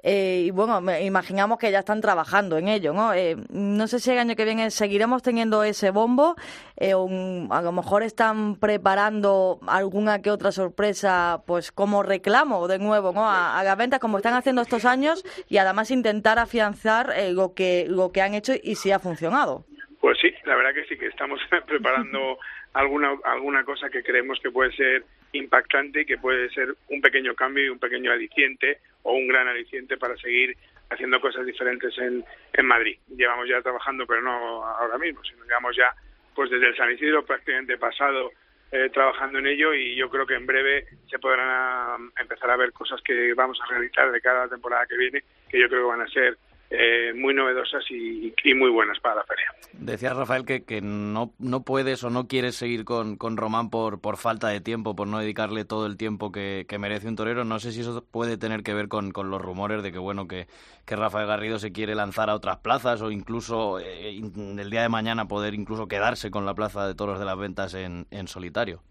Eh, 0.02 0.44
y 0.46 0.50
bueno, 0.50 0.80
imaginamos 1.00 1.58
que 1.58 1.70
ya 1.70 1.80
están 1.80 2.00
trabajando 2.00 2.56
en 2.56 2.68
ello, 2.68 2.92
¿no? 2.92 3.12
Eh, 3.12 3.36
no 3.50 3.86
sé 3.86 4.00
si 4.00 4.10
el 4.10 4.18
año 4.18 4.36
que 4.36 4.44
viene 4.44 4.70
seguiremos 4.70 5.22
teniendo 5.22 5.62
ese 5.62 5.90
bombo, 5.90 6.36
eh, 6.76 6.92
a 6.92 7.62
lo 7.62 7.72
mejor 7.72 8.02
están 8.02 8.56
preparando 8.56 9.60
alguna 9.66 10.22
que 10.22 10.30
otra 10.30 10.52
sorpresa, 10.52 11.42
pues 11.46 11.72
como 11.72 12.02
reclamo 12.02 12.68
de 12.68 12.78
nuevo, 12.78 13.12
¿no? 13.12 13.28
A, 13.28 13.62
la 13.62 13.76
venta, 13.76 13.98
como 13.98 14.16
están 14.16 14.34
haciendo 14.34 14.62
estos 14.62 14.84
años, 14.84 15.24
y 15.48 15.58
además 15.58 15.90
intentar 15.90 16.38
afianzar 16.38 17.14
lo 17.32 17.54
que 17.54 17.86
lo 17.88 18.10
que 18.12 18.22
han 18.22 18.34
hecho 18.34 18.52
y 18.62 18.76
si 18.76 18.90
ha 18.90 18.98
funcionado. 18.98 19.64
Pues 20.00 20.16
sí, 20.20 20.32
la 20.44 20.56
verdad 20.56 20.70
que 20.74 20.84
sí, 20.86 20.98
que 20.98 21.06
estamos 21.06 21.38
preparando 21.66 22.38
alguna 22.72 23.16
alguna 23.24 23.64
cosa 23.64 23.90
que 23.90 24.02
creemos 24.02 24.38
que 24.40 24.50
puede 24.50 24.72
ser 24.72 25.04
impactante 25.32 26.02
y 26.02 26.06
que 26.06 26.18
puede 26.18 26.50
ser 26.50 26.74
un 26.88 27.00
pequeño 27.00 27.34
cambio 27.34 27.64
y 27.64 27.68
un 27.68 27.78
pequeño 27.78 28.12
aliciente 28.12 28.78
o 29.02 29.12
un 29.12 29.28
gran 29.28 29.48
aliciente 29.48 29.96
para 29.96 30.16
seguir 30.16 30.56
haciendo 30.90 31.20
cosas 31.20 31.46
diferentes 31.46 31.96
en, 31.98 32.24
en 32.52 32.66
Madrid. 32.66 32.98
Llevamos 33.16 33.48
ya 33.48 33.62
trabajando, 33.62 34.06
pero 34.06 34.22
no 34.22 34.64
ahora 34.66 34.98
mismo, 34.98 35.22
sino 35.24 35.44
llevamos 35.44 35.76
ya 35.76 35.92
pues 36.34 36.50
desde 36.50 36.68
el 36.68 36.76
San 36.76 36.92
Isidro 36.92 37.24
prácticamente 37.24 37.78
pasado 37.78 38.32
eh, 38.72 38.88
trabajando 38.92 39.38
en 39.38 39.48
ello 39.48 39.74
y 39.74 39.96
yo 39.96 40.08
creo 40.08 40.26
que 40.26 40.34
en 40.34 40.46
breve 40.46 40.86
se 41.08 41.18
podrán 41.18 42.10
empezar 42.20 42.50
a 42.50 42.56
ver 42.56 42.72
cosas 42.72 43.00
que 43.02 43.34
vamos 43.34 43.58
a 43.60 43.66
realizar 43.66 44.12
de 44.12 44.20
cada 44.20 44.48
temporada 44.48 44.86
que 44.86 44.96
viene, 44.96 45.24
que 45.48 45.58
yo 45.58 45.68
creo 45.68 45.82
que 45.82 45.96
van 45.96 46.06
a 46.06 46.10
ser 46.10 46.38
eh, 46.72 47.12
muy 47.14 47.34
novedosas 47.34 47.82
y, 47.90 48.32
muy 48.54 48.70
buenas 48.70 49.00
para 49.00 49.16
la 49.16 49.24
feria. 49.24 49.52
Decía 49.72 50.14
Rafael 50.14 50.44
que, 50.44 50.62
que 50.62 50.80
no, 50.80 51.32
no 51.38 51.64
puedes 51.64 52.04
o 52.04 52.10
no 52.10 52.28
quieres 52.28 52.54
seguir 52.54 52.84
con, 52.84 53.16
con 53.16 53.36
Román 53.36 53.70
por, 53.70 54.00
por 54.00 54.16
falta 54.16 54.48
de 54.48 54.60
tiempo, 54.60 54.94
por 54.94 55.08
no 55.08 55.18
dedicarle 55.18 55.64
todo 55.64 55.86
el 55.86 55.96
tiempo 55.96 56.30
que, 56.30 56.64
merece 56.78 57.08
un 57.08 57.16
torero. 57.16 57.44
No 57.44 57.58
sé 57.58 57.72
si 57.72 57.80
eso 57.80 58.04
puede 58.08 58.36
tener 58.36 58.62
que 58.62 58.72
ver 58.72 58.86
con, 58.86 59.10
con 59.10 59.30
los 59.30 59.42
rumores 59.42 59.82
de 59.82 59.90
que 59.90 59.98
bueno 59.98 60.28
que, 60.28 60.46
que, 60.84 60.94
Rafael 60.94 61.26
Garrido 61.26 61.58
se 61.58 61.72
quiere 61.72 61.96
lanzar 61.96 62.30
a 62.30 62.36
otras 62.36 62.58
plazas 62.58 63.02
o 63.02 63.10
incluso 63.10 63.80
eh, 63.80 64.20
el 64.20 64.70
día 64.70 64.82
de 64.82 64.88
mañana 64.88 65.26
poder 65.26 65.54
incluso 65.54 65.88
quedarse 65.88 66.30
con 66.30 66.46
la 66.46 66.54
plaza 66.54 66.86
de 66.86 66.94
toros 66.94 67.18
de 67.18 67.24
las 67.24 67.36
ventas 67.36 67.74
en, 67.74 68.06
en 68.10 68.28
solitario. 68.28 68.82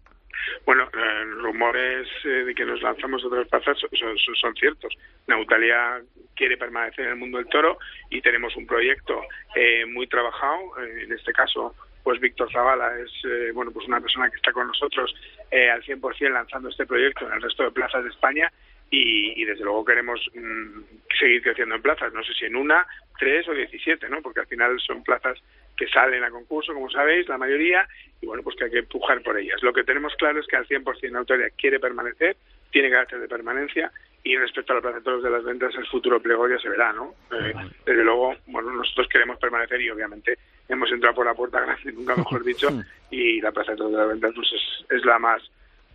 Bueno, 0.64 0.88
eh, 0.92 1.24
rumores 1.38 2.08
eh, 2.24 2.28
de 2.28 2.54
que 2.54 2.64
nos 2.64 2.82
lanzamos 2.82 3.22
a 3.22 3.26
otras 3.26 3.48
plazas 3.48 3.78
son, 3.78 4.54
ciertos. 4.54 4.96
Nautalia 5.26 6.00
quiere 6.34 6.56
permanecer 6.56 7.06
en 7.06 7.12
el 7.12 7.16
mundo 7.16 7.38
del 7.38 7.48
toro 7.48 7.78
y 8.08 8.20
tenemos 8.20 8.56
un 8.56 8.66
proyecto 8.66 9.22
eh, 9.54 9.84
muy 9.86 10.06
trabajado. 10.06 10.78
en 10.78 11.12
este 11.12 11.32
caso, 11.32 11.74
pues 12.02 12.20
Víctor 12.20 12.50
Zavala 12.50 12.92
es 12.98 13.54
bueno 13.54 13.70
pues 13.72 13.86
una 13.86 14.00
persona 14.00 14.30
que 14.30 14.36
está 14.36 14.52
con 14.52 14.66
nosotros 14.66 15.14
al 15.52 15.82
100% 15.82 16.30
lanzando 16.30 16.70
este 16.70 16.86
proyecto 16.86 17.26
en 17.26 17.34
el 17.34 17.42
resto 17.42 17.64
de 17.64 17.70
plazas 17.72 18.04
de 18.04 18.10
España 18.10 18.50
y, 18.90 19.44
desde 19.44 19.64
luego 19.64 19.84
queremos 19.84 20.20
mm, 20.34 20.80
seguir 21.18 21.42
creciendo 21.42 21.76
en 21.76 21.82
plazas. 21.82 22.12
No 22.12 22.24
sé 22.24 22.32
si 22.34 22.46
en 22.46 22.56
una, 22.56 22.86
tres 23.18 23.46
o 23.48 23.52
diecisiete, 23.52 24.08
¿no? 24.08 24.20
Porque 24.20 24.40
al 24.40 24.46
final 24.46 24.78
son 24.80 25.04
plazas 25.04 25.38
que 25.80 25.88
salen 25.88 26.22
a 26.22 26.30
concurso, 26.30 26.74
como 26.74 26.90
sabéis, 26.90 27.26
la 27.26 27.38
mayoría, 27.38 27.88
y 28.20 28.26
bueno, 28.26 28.42
pues 28.42 28.54
que 28.54 28.64
hay 28.64 28.70
que 28.70 28.78
empujar 28.80 29.22
por 29.22 29.38
ellas. 29.38 29.62
Lo 29.62 29.72
que 29.72 29.82
tenemos 29.82 30.14
claro 30.16 30.38
es 30.38 30.46
que 30.46 30.56
al 30.56 30.68
100% 30.68 31.10
la 31.10 31.20
autoridad 31.20 31.48
quiere 31.56 31.80
permanecer, 31.80 32.36
tiene 32.70 32.90
carácter 32.90 33.18
de 33.18 33.28
permanencia, 33.28 33.90
y 34.22 34.36
respecto 34.36 34.72
a 34.72 34.76
los 34.76 34.82
plataformas 34.82 35.22
de 35.22 35.30
las 35.30 35.42
ventas, 35.42 35.74
el 35.76 35.86
futuro 35.86 36.20
pliego 36.20 36.46
ya 36.46 36.58
se 36.58 36.68
verá, 36.68 36.92
¿no? 36.92 37.14
Eh, 37.32 37.54
desde 37.86 38.04
luego, 38.04 38.34
bueno, 38.48 38.70
nosotros 38.72 39.08
queremos 39.08 39.38
permanecer 39.38 39.80
y 39.80 39.88
obviamente 39.88 40.36
hemos 40.68 40.92
entrado 40.92 41.14
por 41.14 41.24
la 41.24 41.32
puerta 41.32 41.60
grande, 41.60 41.92
nunca 41.92 42.14
mejor 42.14 42.44
dicho, 42.44 42.68
y 43.10 43.40
la 43.40 43.52
plaza 43.52 43.74
de 43.74 43.90
las 43.90 44.08
ventas 44.08 44.32
pues 44.34 44.48
es, 44.90 45.04
la 45.06 45.18
más 45.18 45.42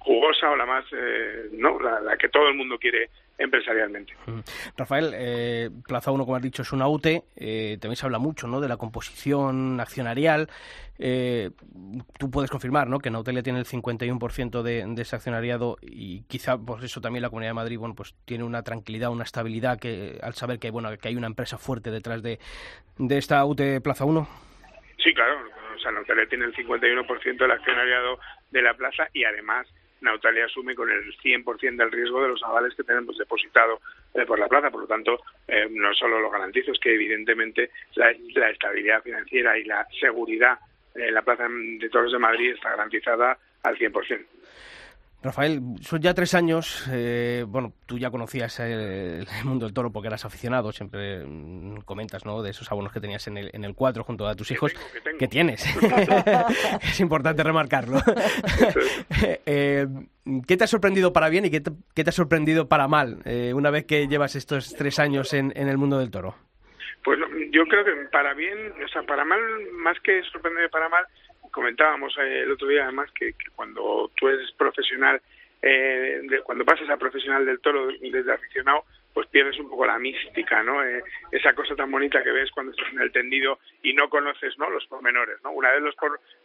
jugosa 0.05 0.51
o 0.51 0.55
la 0.55 0.65
más, 0.67 0.85
eh, 0.91 1.49
no, 1.53 1.79
la, 1.79 2.15
que 2.17 2.29
todo 2.29 2.47
el 2.47 2.55
mundo 2.55 2.77
quiere 2.77 3.09
empresarialmente. 3.39 4.13
Mm. 4.27 4.39
Rafael, 4.77 5.11
eh, 5.15 5.69
Plaza 5.87 6.11
1, 6.11 6.23
como 6.23 6.37
has 6.37 6.43
dicho, 6.43 6.61
es 6.61 6.71
una 6.71 6.87
UTE, 6.87 7.23
eh, 7.35 7.77
también 7.81 7.95
se 7.95 8.05
habla 8.05 8.19
mucho 8.19 8.47
¿no? 8.47 8.61
de 8.61 8.69
la 8.69 8.77
composición 8.77 9.79
accionarial. 9.79 10.47
Eh, 10.99 11.49
tú 12.19 12.29
puedes 12.29 12.51
confirmar 12.51 12.87
¿no? 12.87 12.99
que 12.99 13.09
Nautelia 13.09 13.41
tiene 13.41 13.59
el 13.59 13.65
51% 13.65 14.61
de, 14.61 14.85
de 14.87 15.01
ese 15.01 15.15
accionariado 15.15 15.77
y 15.81 16.21
quizá 16.27 16.57
por 16.57 16.83
eso 16.83 17.01
también 17.01 17.23
la 17.23 17.29
Comunidad 17.29 17.49
de 17.49 17.55
Madrid 17.55 17.79
bueno, 17.79 17.95
pues 17.95 18.15
tiene 18.25 18.43
una 18.43 18.61
tranquilidad, 18.61 19.09
una 19.09 19.23
estabilidad 19.23 19.79
que 19.79 20.19
al 20.21 20.35
saber 20.35 20.59
que, 20.59 20.69
bueno, 20.69 20.95
que 20.97 21.07
hay 21.07 21.15
una 21.15 21.27
empresa 21.27 21.57
fuerte 21.57 21.89
detrás 21.89 22.21
de, 22.21 22.39
de 22.97 23.17
esta 23.17 23.43
UTE 23.43 23.81
Plaza 23.81 24.05
1. 24.05 24.27
Sí, 25.03 25.13
claro. 25.13 25.35
O 25.75 25.79
sea, 25.79 25.91
Nautelia 25.91 26.27
tiene 26.27 26.45
el 26.45 26.55
51% 26.55 27.37
del 27.37 27.51
accionariado 27.51 28.19
de 28.51 28.61
la 28.61 28.73
plaza 28.75 29.07
y 29.13 29.25
además 29.25 29.67
Nautalia 30.05 30.45
asume 30.45 30.75
con 30.75 30.89
el 30.89 31.17
100% 31.17 31.75
del 31.75 31.91
riesgo 31.91 32.21
de 32.21 32.29
los 32.29 32.43
avales 32.43 32.73
que 32.75 32.83
tenemos 32.83 33.17
depositado 33.17 33.81
eh, 34.13 34.25
por 34.25 34.39
la 34.39 34.47
plaza. 34.47 34.71
Por 34.71 34.81
lo 34.81 34.87
tanto, 34.87 35.19
eh, 35.47 35.67
no 35.69 35.93
solo 35.93 36.19
lo 36.19 36.29
garantizo, 36.29 36.71
es 36.71 36.79
que 36.79 36.93
evidentemente 36.93 37.71
la, 37.95 38.11
estabilidad 38.49 39.03
financiera 39.03 39.57
y 39.57 39.65
la 39.65 39.85
seguridad 39.99 40.57
en 40.93 41.13
la 41.13 41.21
plaza 41.21 41.47
de 41.49 41.89
Toros 41.89 42.13
de 42.13 42.19
Madrid 42.19 42.53
está 42.53 42.69
garantizada 42.69 43.37
al 43.63 43.77
100%. 43.77 44.25
Rafael, 45.25 45.59
son 45.81 46.01
ya 46.01 46.13
tres 46.13 46.35
años, 46.35 46.87
eh, 46.91 47.45
bueno, 47.47 47.73
tú 47.87 47.97
ya 47.97 48.11
conocías 48.11 48.59
el, 48.59 49.27
mundo 49.43 49.65
del 49.65 49.73
toro 49.73 49.91
porque 49.91 50.07
eras 50.07 50.23
aficionado, 50.23 50.71
siempre 50.71 51.25
mm, 51.25 51.77
comentas, 51.77 52.25
¿no?, 52.25 52.43
de 52.43 52.51
esos 52.51 52.71
abonos 52.71 52.93
que 52.93 52.99
tenías 52.99 53.25
en 53.27 53.37
el, 53.37 53.49
en 53.53 53.63
el 53.63 53.73
cuadro 53.73 54.03
junto 54.03 54.27
a 54.27 54.35
tus 54.35 54.51
hijos, 54.51 54.73
que, 55.17 55.27
tienes. 55.27 55.65
es 56.81 56.99
importante 56.99 57.43
remarcarlo. 57.43 57.99
Eh, 59.47 59.87
¿Qué 60.47 60.57
te 60.57 60.63
ha 60.63 60.67
sorprendido 60.67 61.13
para 61.13 61.29
bien 61.29 61.45
y 61.45 61.49
qué 61.51 61.61
te, 61.61 62.09
ha 62.09 62.11
sorprendido 62.11 62.67
para 62.67 62.87
mal 62.87 63.19
eh, 63.25 63.53
una 63.53 63.69
vez 63.69 63.85
que 63.85 64.07
llevas 64.07 64.35
estos 64.35 64.75
tres 64.75 64.99
años 64.99 65.33
en, 65.33 65.53
en 65.55 65.67
el 65.67 65.77
mundo 65.77 65.99
del 65.99 66.11
toro? 66.11 66.35
Pues 67.03 67.19
yo 67.51 67.65
creo 67.65 67.85
que 67.85 67.91
para 68.11 68.33
bien, 68.33 68.73
o 68.83 68.87
sea, 68.87 69.03
para 69.03 69.23
mal, 69.23 69.39
más 69.73 69.99
que 70.01 70.23
sorprender 70.23 70.69
para 70.71 70.89
mal, 70.89 71.05
comentábamos 71.55 72.13
eh, 72.17 72.41
el 72.41 72.51
otro 72.51 72.67
día 72.67 72.83
además 72.83 73.09
que, 73.17 73.33
cuando 73.55 74.11
tú 74.17 74.27
eres 74.27 74.51
profesional, 74.51 75.21
eh, 75.61 76.21
cuando 76.43 76.65
pasas 76.65 76.89
a 76.89 76.97
profesional 76.97 77.45
del 77.45 77.61
toro 77.61 77.87
desde 77.87 78.33
aficionado, 78.33 78.83
pues 79.13 79.27
pierdes 79.27 79.57
un 79.59 79.69
poco 79.69 79.85
la 79.85 79.97
mística, 79.97 80.61
¿no? 80.63 80.83
Eh, 80.83 81.01
esa 81.31 81.53
cosa 81.53 81.73
tan 81.73 81.89
bonita 81.89 82.21
que 82.21 82.33
ves 82.33 82.51
cuando 82.51 82.73
estás 82.73 82.91
en 82.91 82.99
el 82.99 83.13
tendido 83.13 83.59
y 83.81 83.93
no 83.93 84.09
conoces, 84.09 84.57
¿no? 84.57 84.69
Los 84.69 84.85
pormenores, 84.87 85.37
¿no? 85.45 85.51
Una 85.51 85.71
vez 85.71 85.81
los 85.81 85.95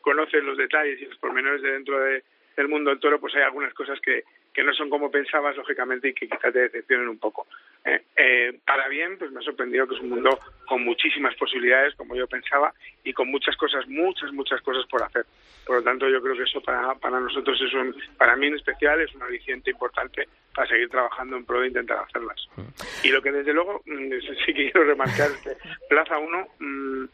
conoces 0.01 0.45
los 0.45 0.57
detalles 0.57 1.03
y 1.03 1.07
los 1.07 1.19
pormenores 1.19 1.61
de 1.61 1.73
dentro 1.73 1.99
de, 1.99 2.23
del 2.57 2.69
mundo 2.69 2.91
del 2.91 3.01
toro, 3.01 3.19
pues 3.19 3.35
hay 3.35 3.43
algunas 3.43 3.75
cosas 3.75 4.01
que, 4.01 4.23
que 4.55 4.63
no 4.63 4.73
son 4.75 4.89
como 4.89 5.11
pensabas, 5.11 5.57
lógicamente, 5.57 6.09
y 6.09 6.15
que 6.15 6.29
quizás 6.29 6.53
te 6.53 6.61
decepcionen 6.61 7.09
un 7.09 7.19
poco. 7.19 7.49
Eh, 7.85 8.03
eh, 8.17 8.61
para 8.67 8.89
bien, 8.89 9.17
pues 9.19 9.31
me 9.31 9.41
ha 9.41 9.43
sorprendido 9.43 9.87
que 9.87 9.95
es 9.95 10.01
un 10.01 10.11
mundo 10.11 10.39
con 10.67 10.85
muchísimas 10.85 11.35
posibilidades, 11.37 11.95
como 11.95 12.15
yo 12.15 12.27
pensaba, 12.27 12.75
y 13.03 13.13
con 13.13 13.29
muchas 13.31 13.57
cosas, 13.57 13.87
muchas, 13.89 14.33
muchas 14.33 14.61
cosas 14.61 14.85
por 14.87 15.03
hacer. 15.03 15.25
Por 15.67 15.77
lo 15.77 15.83
tanto, 15.83 16.09
yo 16.09 16.21
creo 16.21 16.37
que 16.37 16.43
eso 16.43 16.61
para, 16.61 16.95
para 16.97 17.21
nosotros 17.21 17.61
es 17.61 17.73
un, 17.73 17.95
para 18.19 18.37
mí 18.37 18.49
en 18.49 18.57
especial, 18.57 19.01
es 19.01 19.15
un 19.15 19.23
aliciente 19.23 19.71
importante 19.71 20.29
para 20.55 20.69
seguir 20.69 20.91
trabajando 20.91 21.37
en 21.37 21.45
pro 21.45 21.61
de 21.61 21.69
intentar 21.69 21.99
hacerlas. 21.99 22.47
Mm. 22.57 23.07
Y 23.07 23.09
lo 23.11 23.23
que 23.23 23.33
desde 23.33 23.55
luego 23.55 23.83
mm, 23.87 24.11
sí 24.45 24.53
que 24.53 24.71
quiero 24.71 24.85
remarcar 24.85 25.31
es 25.31 25.39
que 25.39 25.57
Plaza 25.89 26.19
1, 26.19 26.49
mm, 26.59 27.05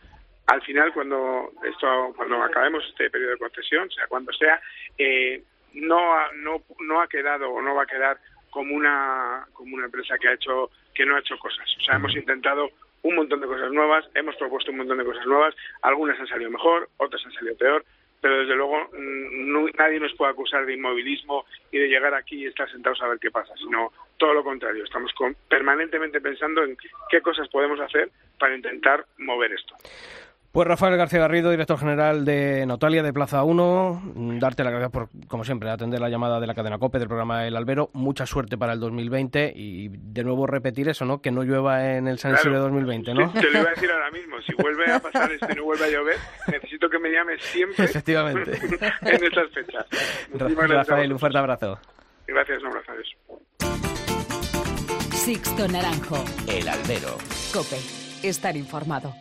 al 0.47 0.63
final, 0.63 0.93
cuando 0.93 1.53
esto, 1.65 2.13
cuando 2.17 2.43
acabemos 2.43 2.85
este 2.89 3.11
periodo 3.11 3.33
de 3.33 3.39
concesión, 3.39 3.91
sea 3.91 4.07
cuando 4.09 4.33
sea, 4.33 4.61
eh, 4.99 5.43
no 5.75 6.15
ha, 6.15 6.31
no, 6.35 6.63
no 6.81 7.01
ha 7.01 7.09
quedado 7.09 7.51
o 7.51 7.61
no 7.61 7.75
va 7.75 7.83
a 7.83 7.87
quedar 7.87 8.19
como 8.57 8.75
una, 8.75 9.47
como 9.53 9.77
una 9.77 9.85
empresa 9.85 10.17
que 10.17 10.29
ha 10.29 10.33
hecho, 10.33 10.71
que 10.95 11.05
no 11.05 11.15
ha 11.15 11.21
hecho 11.21 11.37
cosas. 11.37 11.69
O 11.77 11.81
sea, 11.83 11.97
hemos 11.97 12.17
intentado 12.17 12.71
un 13.03 13.15
montón 13.15 13.43
de 13.43 13.47
cosas 13.47 13.71
nuevas, 13.71 14.09
hemos 14.15 14.35
propuesto 14.37 14.71
un 14.71 14.79
montón 14.79 14.97
de 14.97 15.05
cosas 15.05 15.27
nuevas, 15.27 15.55
algunas 15.83 16.19
han 16.19 16.27
salido 16.27 16.51
mejor, 16.51 16.89
otras 16.97 17.23
han 17.27 17.33
salido 17.33 17.55
peor, 17.59 17.85
pero 18.19 18.39
desde 18.39 18.57
luego 18.57 18.89
mm, 18.95 19.77
nadie 19.77 20.01
nos 20.01 20.15
puede 20.15 20.33
acusar 20.33 20.65
de 20.65 20.73
inmovilismo 20.73 21.45
y 21.71 21.81
de 21.81 21.89
llegar 21.89 22.15
aquí 22.15 22.45
y 22.45 22.47
estar 22.47 22.67
sentados 22.71 23.03
a 23.03 23.09
ver 23.09 23.19
qué 23.19 23.31
pasa, 23.31 23.53
sino 23.59 23.93
todo 24.17 24.33
lo 24.33 24.43
contrario, 24.43 24.85
estamos 24.85 25.13
permanentemente 25.51 26.23
pensando 26.23 26.65
en 26.65 26.79
qué 27.11 27.21
cosas 27.21 27.51
podemos 27.51 27.79
hacer 27.81 28.11
para 28.39 28.57
intentar 28.57 29.05
mover 29.19 29.53
esto. 29.53 29.75
Pues 30.57 30.69
Rafael 30.69 30.97
García 30.97 31.19
Garrido, 31.19 31.51
director 31.51 31.79
general 31.79 32.25
de 32.25 32.65
Notalia 32.65 33.03
de 33.03 33.13
Plaza 33.13 33.45
1, 33.45 34.15
darte 34.41 34.65
la 34.65 34.71
gracias 34.71 34.91
por, 34.91 35.11
como 35.29 35.45
siempre, 35.45 35.69
atender 35.69 36.01
la 36.01 36.09
llamada 36.09 36.41
de 36.41 36.47
la 36.47 36.55
cadena 36.55 36.79
COPE 36.79 36.99
del 36.99 37.09
programa 37.09 37.47
El 37.47 37.57
Albero. 37.59 37.91
Mucha 37.93 38.25
suerte 38.25 38.57
para 38.57 38.73
el 38.73 38.81
2020 38.81 39.53
y 39.55 39.89
de 39.89 40.25
nuevo 40.25 40.47
repetir 40.47 40.89
eso, 40.89 41.05
¿no? 41.05 41.21
Que 41.21 41.31
no 41.31 41.43
llueva 41.43 41.95
en 41.95 42.09
el 42.09 42.19
San 42.19 42.33
Isidro 42.33 42.59
2020, 42.61 43.13
¿no? 43.13 43.31
Te 43.35 43.51
lo 43.51 43.61
iba 43.61 43.69
a 43.69 43.75
decir 43.75 43.91
ahora 43.91 44.11
mismo. 44.13 44.37
Si 44.47 44.55
vuelve 44.55 44.91
a 44.91 44.99
pasar 44.99 45.31
esto 45.31 45.47
y 45.53 45.57
no 45.57 45.65
vuelve 45.65 45.85
a 45.85 45.91
llover, 45.91 46.17
necesito 46.51 46.89
que 46.89 46.99
me 47.01 47.11
llames 47.11 47.43
siempre. 47.43 47.85
Efectivamente. 47.85 48.53
en 49.03 49.25
estas 49.25 49.51
fechas. 49.53 49.85
Rafael, 50.33 51.13
un 51.13 51.19
fuerte 51.19 51.37
abrazo. 51.37 51.79
Gracias, 52.27 52.63
un 52.63 52.69
abrazo. 52.69 52.93
Sixto 55.13 55.69
Naranjo. 55.69 56.25
El 56.49 56.67
Albero. 56.67 57.19
COPE. 57.53 57.77
Estar 58.27 58.57
informado. 58.57 59.13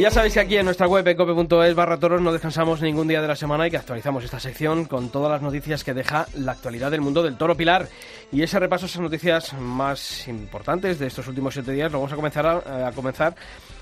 Ya 0.00 0.10
sabéis 0.10 0.32
que 0.32 0.40
aquí 0.40 0.56
en 0.56 0.64
nuestra 0.64 0.88
web 0.88 1.14
cope.es 1.14 1.74
barra 1.74 1.98
toros 1.98 2.22
no 2.22 2.32
descansamos 2.32 2.80
ningún 2.80 3.06
día 3.06 3.20
de 3.20 3.28
la 3.28 3.36
semana 3.36 3.66
y 3.66 3.70
que 3.70 3.76
actualizamos 3.76 4.24
esta 4.24 4.40
sección 4.40 4.86
con 4.86 5.10
todas 5.10 5.30
las 5.30 5.42
noticias 5.42 5.84
que 5.84 5.92
deja 5.92 6.26
la 6.36 6.52
actualidad 6.52 6.90
del 6.90 7.02
mundo 7.02 7.22
del 7.22 7.36
toro 7.36 7.54
pilar. 7.54 7.86
Y 8.32 8.40
ese 8.42 8.58
repaso, 8.58 8.86
esas 8.86 9.02
noticias 9.02 9.52
más 9.52 10.26
importantes 10.26 10.98
de 10.98 11.06
estos 11.06 11.28
últimos 11.28 11.52
siete 11.52 11.72
días, 11.72 11.92
lo 11.92 11.98
vamos 11.98 12.14
a 12.14 12.16
comenzar 12.16 12.46
a, 12.46 12.88
a 12.88 12.92
comenzar 12.92 13.34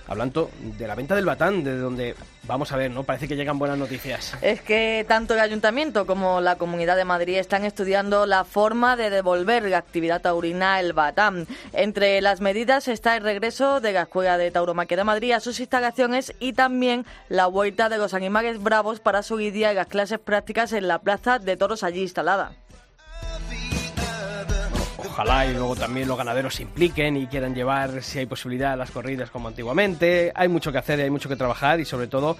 hablando 0.08 0.50
de 0.60 0.86
la 0.86 0.94
venta 0.94 1.14
del 1.14 1.26
batán, 1.26 1.62
de 1.62 1.76
donde 1.76 2.16
vamos 2.44 2.72
a 2.72 2.76
ver, 2.76 2.90
¿no? 2.90 3.04
Parece 3.04 3.28
que 3.28 3.36
llegan 3.36 3.58
buenas 3.58 3.78
noticias. 3.78 4.32
Es 4.40 4.62
que 4.62 5.04
tanto 5.06 5.34
el 5.34 5.40
Ayuntamiento 5.40 6.06
como 6.06 6.40
la 6.40 6.56
Comunidad 6.56 6.96
de 6.96 7.04
Madrid 7.04 7.36
están 7.36 7.64
estudiando 7.64 8.26
la 8.26 8.44
forma 8.44 8.96
de 8.96 9.10
devolver 9.10 9.68
la 9.68 9.78
actividad 9.78 10.22
taurina 10.22 10.80
el 10.80 10.94
batán. 10.94 11.46
Entre 11.72 12.20
las 12.22 12.40
medidas 12.40 12.88
está 12.88 13.16
el 13.16 13.22
regreso 13.22 13.80
de 13.80 13.92
la 13.92 14.02
Escuela 14.02 14.38
de 14.38 14.50
Tauromaquia 14.50 14.96
de 14.96 15.04
Madrid 15.04 15.32
a 15.32 15.40
sus 15.40 15.60
instalaciones 15.60 16.32
y 16.40 16.54
también 16.54 17.04
la 17.28 17.46
vuelta 17.46 17.88
de 17.88 17.98
los 17.98 18.14
animales 18.14 18.62
bravos 18.62 19.00
para 19.00 19.22
su 19.22 19.36
guía 19.36 19.72
y 19.72 19.76
las 19.76 19.86
clases 19.86 20.18
prácticas 20.18 20.72
en 20.72 20.88
la 20.88 21.00
plaza 21.00 21.38
de 21.38 21.56
toros 21.56 21.82
allí 21.82 22.00
instalada 22.00 22.52
y 25.18 25.52
luego 25.52 25.74
también 25.74 26.06
los 26.06 26.16
ganaderos 26.16 26.54
se 26.54 26.62
impliquen 26.62 27.16
y 27.16 27.26
quieran 27.26 27.52
llevar, 27.52 28.04
si 28.04 28.20
hay 28.20 28.26
posibilidad, 28.26 28.78
las 28.78 28.92
corridas 28.92 29.30
como 29.30 29.48
antiguamente. 29.48 30.30
Hay 30.32 30.46
mucho 30.46 30.70
que 30.70 30.78
hacer, 30.78 31.00
hay 31.00 31.10
mucho 31.10 31.28
que 31.28 31.34
trabajar 31.34 31.80
y 31.80 31.84
sobre 31.84 32.06
todo 32.06 32.36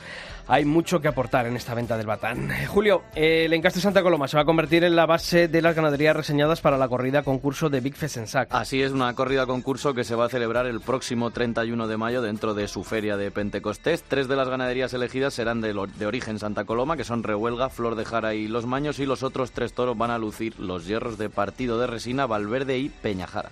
hay 0.47 0.65
mucho 0.65 1.01
que 1.01 1.09
aportar 1.09 1.47
en 1.47 1.57
esta 1.57 1.75
venta 1.75 1.97
del 1.97 2.07
batán. 2.07 2.53
Eh, 2.53 2.67
Julio, 2.67 3.03
el 3.17 3.53
Encaste 3.53 3.81
Santa 3.81 4.01
Coloma 4.03 4.29
se 4.29 4.37
va 4.37 4.45
a 4.45 4.47
convertir 4.47 4.85
en 4.85 4.95
la 4.95 5.07
base 5.07 5.49
de 5.49 5.61
las 5.61 5.75
ganaderías 5.75 6.15
reseñadas 6.15 6.61
para 6.61 6.79
la 6.79 6.89
corrida 6.89 7.25
concurso 7.25 7.69
de 7.69 7.81
Big 7.81 7.97
Fesensac. 7.97 8.49
Así 8.53 8.81
es, 8.81 8.93
una 8.93 9.13
corrida 9.15 9.45
concurso 9.45 9.93
que 9.93 10.05
se 10.05 10.15
va 10.15 10.27
a 10.27 10.29
celebrar 10.29 10.67
el 10.67 10.81
próximo 10.81 11.33
31 11.33 11.89
de 11.89 11.97
mayo 11.97 12.23
dentro 12.23 12.55
de 12.55 12.69
su 12.69 12.85
feria 12.85 13.17
de 13.17 13.33
Pentecostés. 13.33 14.05
Tres 14.05 14.29
de 14.29 14.37
las 14.37 14.49
ganaderías 14.49 14.95
elegidas 14.95 15.35
serán 15.35 15.61
de, 15.61 15.75
de 15.75 16.07
origen 16.07 16.39
Santa 16.39 16.65
Coloma, 16.65 16.97
que 16.97 17.05
son 17.05 17.25
Rehuelga, 17.25 17.71
Flor 17.71 17.97
de 17.97 18.05
Jara 18.05 18.35
y 18.35 18.47
Los 18.47 18.67
Maños, 18.67 19.01
y 19.01 19.05
los 19.05 19.25
otros 19.25 19.51
tres 19.51 19.73
toros 19.73 19.99
van 19.99 20.13
a 20.13 20.19
lucir 20.19 20.59
los 20.61 20.87
hierros 20.87 21.19
de 21.19 21.29
partido 21.29 21.81
de 21.81 21.89
resina, 21.89 22.27
Valverde 22.27 22.68
y 22.77 22.89
Peñajara. 22.89 23.51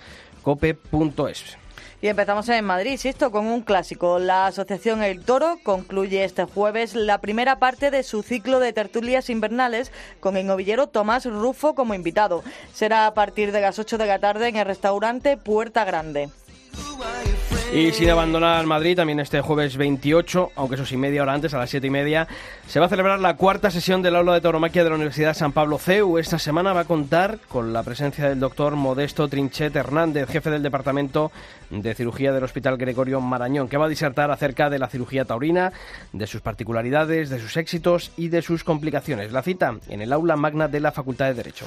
Y 2.00 2.06
empezamos 2.06 2.48
en 2.48 2.64
Madrid, 2.64 2.92
insisto, 2.92 3.32
con 3.32 3.46
un 3.46 3.62
clásico. 3.62 4.20
La 4.20 4.46
Asociación 4.46 5.02
El 5.02 5.24
Toro 5.24 5.58
concluye 5.64 6.22
este 6.22 6.44
jueves 6.44 6.94
la 6.94 7.20
primera 7.20 7.58
parte 7.58 7.90
de 7.90 8.04
su 8.04 8.22
ciclo 8.22 8.60
de 8.60 8.72
tertulias 8.72 9.30
invernales 9.30 9.90
con 10.20 10.36
el 10.36 10.46
novillero 10.46 10.86
Tomás 10.86 11.24
Rufo 11.24 11.74
como 11.74 11.94
invitado. 11.94 12.44
Será 12.72 13.06
a 13.06 13.14
partir 13.14 13.50
de 13.50 13.62
las 13.62 13.80
8 13.80 13.98
de 13.98 14.06
la 14.06 14.20
tarde 14.20 14.46
en 14.46 14.56
el 14.56 14.66
restaurante 14.66 15.36
Puerta 15.36 15.84
Grande. 15.84 16.30
Y 17.72 17.92
sin 17.92 18.08
abandonar 18.08 18.64
Madrid, 18.64 18.96
también 18.96 19.20
este 19.20 19.42
jueves 19.42 19.76
28, 19.76 20.52
aunque 20.56 20.76
eso 20.76 20.86
sí, 20.86 20.96
media 20.96 21.22
hora 21.22 21.34
antes, 21.34 21.52
a 21.52 21.58
las 21.58 21.68
7 21.68 21.86
y 21.86 21.90
media, 21.90 22.26
se 22.66 22.80
va 22.80 22.86
a 22.86 22.88
celebrar 22.88 23.20
la 23.20 23.36
cuarta 23.36 23.70
sesión 23.70 24.00
del 24.00 24.16
aula 24.16 24.32
de 24.32 24.40
tauromaquia 24.40 24.82
de 24.82 24.88
la 24.88 24.96
Universidad 24.96 25.34
San 25.34 25.52
Pablo 25.52 25.78
CEU. 25.78 26.16
Esta 26.16 26.38
semana 26.38 26.72
va 26.72 26.80
a 26.80 26.84
contar 26.86 27.38
con 27.46 27.74
la 27.74 27.82
presencia 27.82 28.26
del 28.26 28.40
doctor 28.40 28.74
Modesto 28.74 29.28
Trinchet 29.28 29.76
Hernández, 29.76 30.30
jefe 30.30 30.50
del 30.50 30.62
Departamento 30.62 31.30
de 31.68 31.94
Cirugía 31.94 32.32
del 32.32 32.44
Hospital 32.44 32.78
Gregorio 32.78 33.20
Marañón, 33.20 33.68
que 33.68 33.76
va 33.76 33.84
a 33.84 33.90
disertar 33.90 34.30
acerca 34.30 34.70
de 34.70 34.78
la 34.78 34.88
cirugía 34.88 35.26
taurina, 35.26 35.72
de 36.12 36.26
sus 36.26 36.40
particularidades, 36.40 37.28
de 37.28 37.38
sus 37.38 37.58
éxitos 37.58 38.12
y 38.16 38.28
de 38.28 38.40
sus 38.40 38.64
complicaciones. 38.64 39.30
La 39.30 39.42
cita 39.42 39.76
en 39.88 40.00
el 40.00 40.14
aula 40.14 40.36
magna 40.36 40.68
de 40.68 40.80
la 40.80 40.92
Facultad 40.92 41.26
de 41.26 41.34
Derecho. 41.34 41.66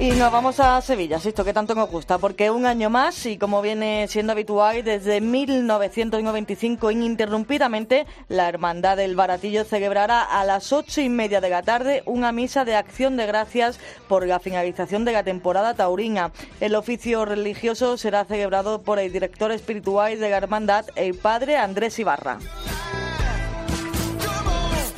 Y 0.00 0.12
nos 0.12 0.32
vamos 0.32 0.58
a 0.60 0.80
Sevilla, 0.80 1.18
esto 1.22 1.44
que 1.44 1.52
tanto 1.52 1.74
nos 1.74 1.90
gusta, 1.90 2.16
porque 2.16 2.50
un 2.50 2.64
año 2.64 2.88
más, 2.88 3.26
y 3.26 3.36
como 3.36 3.60
viene 3.60 4.08
siendo 4.08 4.32
habitual, 4.32 4.82
desde 4.82 5.20
1995 5.20 6.90
ininterrumpidamente, 6.90 8.06
la 8.28 8.48
Hermandad 8.48 8.96
del 8.96 9.14
Baratillo 9.14 9.62
celebrará 9.64 10.22
a 10.22 10.46
las 10.46 10.72
ocho 10.72 11.02
y 11.02 11.10
media 11.10 11.42
de 11.42 11.50
la 11.50 11.62
tarde 11.62 12.02
una 12.06 12.32
misa 12.32 12.64
de 12.64 12.76
acción 12.76 13.18
de 13.18 13.26
gracias 13.26 13.78
por 14.08 14.26
la 14.26 14.40
finalización 14.40 15.04
de 15.04 15.12
la 15.12 15.22
temporada 15.22 15.74
taurina. 15.74 16.32
El 16.62 16.76
oficio 16.76 17.26
religioso 17.26 17.98
será 17.98 18.24
celebrado 18.24 18.80
por 18.80 18.98
el 18.98 19.12
director 19.12 19.52
espiritual 19.52 20.18
de 20.18 20.30
la 20.30 20.38
Hermandad, 20.38 20.86
el 20.96 21.14
padre 21.14 21.58
Andrés 21.58 21.98
Ibarra. 21.98 22.38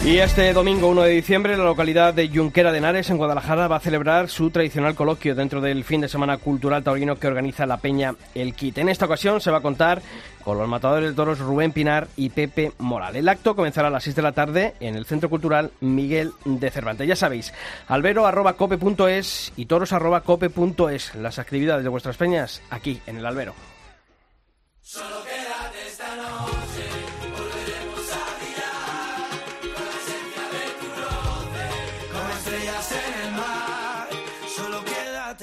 Y 0.05 0.19
este 0.19 0.53
domingo 0.53 0.89
1 0.89 1.03
de 1.03 1.11
diciembre 1.11 1.57
la 1.57 1.63
localidad 1.63 2.13
de 2.13 2.29
Junquera 2.29 2.73
de 2.73 2.79
Henares 2.79 3.09
en 3.11 3.19
Guadalajara 3.19 3.69
va 3.69 3.77
a 3.77 3.81
celebrar 3.81 4.29
su 4.29 4.51
tradicional 4.51 4.97
coloquio 4.97 5.37
dentro 5.37 5.61
del 5.61 5.85
fin 5.85 6.01
de 6.01 6.09
semana 6.09 6.39
cultural 6.39 6.83
taurino 6.83 7.15
que 7.15 7.29
organiza 7.29 7.67
la 7.67 7.77
Peña 7.77 8.17
El 8.35 8.53
Kit. 8.55 8.79
En 8.79 8.89
esta 8.89 9.05
ocasión 9.07 9.41
se 9.41 9.53
va 9.53 9.59
a 9.59 9.63
contar 9.63 10.03
con 10.43 10.59
los 10.59 10.69
matadores 10.69 11.11
de 11.11 11.15
toros 11.15 11.39
Rubén 11.39 11.71
Pinar 11.71 12.09
y 12.17 12.31
Pepe 12.31 12.73
Moral. 12.79 13.15
El 13.15 13.29
acto 13.29 13.55
comenzará 13.55 13.89
a 13.89 13.91
las 13.93 14.03
6 14.03 14.17
de 14.17 14.23
la 14.23 14.33
tarde 14.33 14.75
en 14.81 14.97
el 14.97 15.07
Centro 15.07 15.31
Cultural 15.31 15.71
Miguel 15.79 16.33
de 16.45 16.71
Cervantes. 16.71 17.07
Ya 17.07 17.15
sabéis, 17.15 17.55
albero.cope.es 17.87 19.53
y 19.55 19.67
toros.cope.es. 19.67 21.15
Las 21.15 21.39
actividades 21.39 21.85
de 21.85 21.91
vuestras 21.91 22.17
peñas 22.17 22.61
aquí 22.71 23.01
en 23.07 23.19
el 23.19 23.27
albero. 23.27 23.55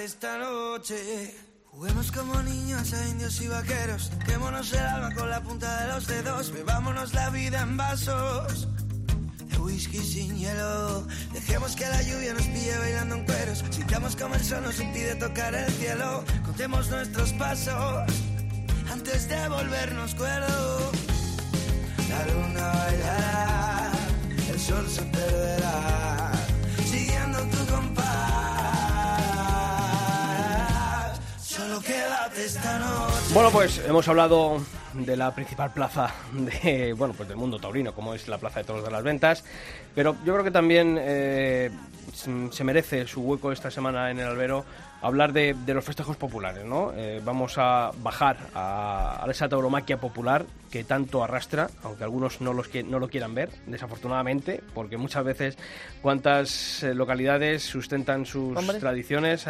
Esta 0.09 0.39
noche. 0.39 1.35
Juguemos 1.65 2.11
como 2.11 2.41
niños 2.41 2.93
a 2.93 3.07
indios 3.09 3.39
y 3.41 3.47
vaqueros. 3.47 4.11
Quémonos 4.25 4.73
el 4.73 4.79
alma 4.79 5.13
con 5.13 5.29
la 5.29 5.39
punta 5.39 5.81
de 5.81 5.93
los 5.93 6.07
dedos. 6.07 6.51
Bebámonos 6.51 7.13
la 7.13 7.29
vida 7.29 7.61
en 7.61 7.77
vasos. 7.77 8.67
De 9.49 9.57
whisky 9.59 9.99
sin 9.99 10.35
hielo. 10.35 11.05
Dejemos 11.31 11.75
que 11.75 11.87
la 11.87 12.01
lluvia 12.01 12.33
nos 12.33 12.47
pille 12.47 12.75
bailando 12.79 13.15
en 13.17 13.25
cueros. 13.25 13.63
Sintamos 13.69 14.15
como 14.15 14.33
el 14.33 14.43
sol 14.43 14.63
nos 14.63 14.79
impide 14.79 15.13
tocar 15.13 15.53
el 15.53 15.71
cielo. 15.73 16.23
Contemos 16.43 16.89
nuestros 16.89 17.31
pasos 17.33 18.11
antes 18.91 19.29
de 19.29 19.47
volvernos 19.47 20.15
cuerdos. 20.15 20.91
La 22.09 22.25
luna 22.33 22.67
bailará, 22.67 23.91
el 24.49 24.59
sol 24.59 24.89
se 24.89 25.03
perderá. 25.03 26.18
Bueno, 33.34 33.52
pues 33.52 33.80
hemos 33.86 34.08
hablado 34.08 34.62
de 34.93 35.17
la 35.17 35.34
principal 35.36 35.73
plaza 35.73 36.13
de, 36.32 36.93
bueno, 36.93 37.13
pues 37.13 37.28
del 37.28 37.38
mundo 37.38 37.60
taurino, 37.60 37.93
como 37.93 38.13
es 38.13 38.28
la 38.28 38.38
Plaza 38.38 38.60
de 38.60 38.65
Toros 38.65 38.84
de 38.84 38.91
las 38.91 39.04
Ventas, 39.04 39.43
pero 39.93 40.15
yo 40.25 40.34
creo 40.34 40.43
que 40.43 40.52
también 40.52 40.97
eh, 40.99 41.69
se 42.13 42.63
merece 42.63 43.08
su 43.08 43.21
hueco 43.21 43.52
esta 43.52 43.69
semana 43.69 44.10
en 44.10 44.19
el 44.19 44.28
albero 44.28 44.65
hablar 45.02 45.34
de, 45.34 45.56
los 45.67 45.84
festejos 45.84 46.17
populares, 46.17 46.65
¿no? 46.65 46.91
Eh, 46.95 47.21
vamos 47.23 47.56
a 47.58 47.91
bajar 48.02 48.38
a, 48.54 49.23
a, 49.23 49.32
esa 49.32 49.47
tauromaquia 49.47 49.99
popular 49.99 50.45
que 50.69 50.84
tanto 50.84 51.23
arrastra, 51.23 51.69
aunque 51.84 52.03
algunos 52.03 52.41
no, 52.41 52.53
los 52.53 52.67
que, 52.67 52.84
no 52.84 52.99
lo 52.99 53.08
quieran 53.08 53.34
ver, 53.34 53.49
desafortunadamente, 53.65 54.62
porque 54.73 54.97
muchas 54.97 55.23
veces 55.23 55.58
cuántas 56.01 56.84
eh, 56.84 56.93
localidades 56.93 57.63
sustentan 57.63 58.25
sus 58.25 58.55
tradiciones, 58.79 59.45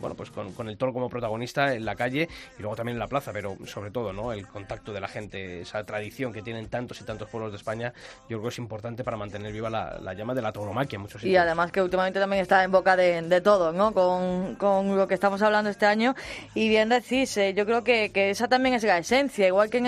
bueno, 0.00 0.14
pues 0.16 0.30
con, 0.30 0.68
el 0.68 0.76
toro 0.76 0.92
como 0.92 1.08
protagonista 1.08 1.74
en 1.74 1.84
la 1.84 1.94
calle 1.94 2.28
y 2.58 2.62
luego 2.62 2.76
también 2.76 2.96
en 2.96 3.00
la 3.00 3.08
plaza, 3.08 3.32
pero 3.32 3.56
sobre 3.66 3.90
todo, 3.90 4.12
¿no? 4.12 4.32
El 4.32 4.46
contacto 4.46 4.92
de 4.92 5.00
la 5.00 5.08
gente, 5.08 5.60
esa 5.60 5.84
tradición 5.84 6.32
que 6.32 6.42
tienen 6.42 6.68
tantos 6.68 7.00
y 7.00 7.04
tantos 7.04 7.28
pueblos 7.28 7.52
de 7.52 7.58
España, 7.58 7.92
yo 8.28 8.38
creo 8.38 8.42
que 8.42 8.48
es 8.48 8.58
importante 8.58 9.04
para 9.04 9.16
mantener 9.16 9.52
viva 9.52 9.70
la, 9.70 10.14
llama 10.14 10.34
de 10.34 10.42
la 10.42 10.52
tauromaquia 10.52 10.96
en 10.96 11.02
muchos 11.02 11.20
sitios. 11.20 11.32
Y 11.32 11.36
además 11.36 11.72
que 11.72 11.82
últimamente 11.82 12.20
también 12.20 12.42
está 12.42 12.62
en 12.62 12.70
boca 12.70 12.96
de, 12.96 13.22
de 13.22 13.40
todos, 13.40 13.74
¿no? 13.74 13.92
Con, 13.92 14.54
con, 14.56 14.96
lo 14.96 15.08
que 15.08 15.14
estamos 15.14 15.42
hablando 15.42 15.70
este 15.70 15.86
año. 15.86 16.14
Y 16.54 16.68
bien 16.68 16.88
decís, 16.88 17.36
eh, 17.36 17.54
yo 17.54 17.66
creo 17.66 17.82
que, 17.82 18.12
que 18.12 18.30
esa 18.30 18.48
también 18.48 18.74
es 18.74 18.84
la 18.84 18.98
esencia, 18.98 19.46
igual 19.46 19.70
que 19.70 19.78
en 19.78 19.86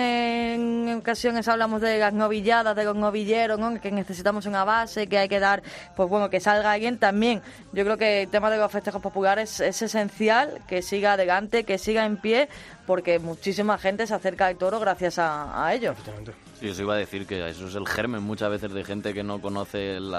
en 0.57 0.66
ocasiones 0.97 1.47
hablamos 1.47 1.81
de 1.81 1.97
las 1.97 2.13
novilladas, 2.13 2.75
de 2.75 2.83
los 2.83 2.95
novilleros, 2.95 3.59
que 3.79 3.91
necesitamos 3.91 4.45
una 4.45 4.63
base, 4.63 5.07
que 5.07 5.17
hay 5.17 5.29
que 5.29 5.39
dar, 5.39 5.63
pues 5.95 6.09
bueno, 6.09 6.29
que 6.29 6.39
salga 6.39 6.71
alguien 6.71 6.97
también. 6.97 7.41
Yo 7.73 7.83
creo 7.83 7.97
que 7.97 8.23
el 8.23 8.29
tema 8.29 8.49
de 8.49 8.57
los 8.57 8.71
festejos 8.71 9.01
populares 9.01 9.59
es 9.59 9.81
esencial, 9.81 10.61
que 10.67 10.81
siga 10.81 11.13
adelante, 11.13 11.63
que 11.63 11.77
siga 11.77 12.05
en 12.05 12.17
pie, 12.17 12.49
porque 12.85 13.19
muchísima 13.19 13.77
gente 13.77 14.07
se 14.07 14.13
acerca 14.13 14.47
al 14.47 14.57
toro 14.57 14.79
gracias 14.79 15.19
a, 15.19 15.65
a 15.65 15.73
ello. 15.73 15.93
Sí, 16.59 16.69
eso 16.69 16.81
iba 16.81 16.95
a 16.95 16.97
decir 16.97 17.27
que 17.27 17.47
eso 17.47 17.67
es 17.67 17.75
el 17.75 17.87
germen 17.87 18.23
muchas 18.23 18.49
veces 18.49 18.73
de 18.73 18.83
gente 18.83 19.13
que 19.13 19.23
no 19.23 19.39
conoce 19.39 19.97
el 19.97 20.11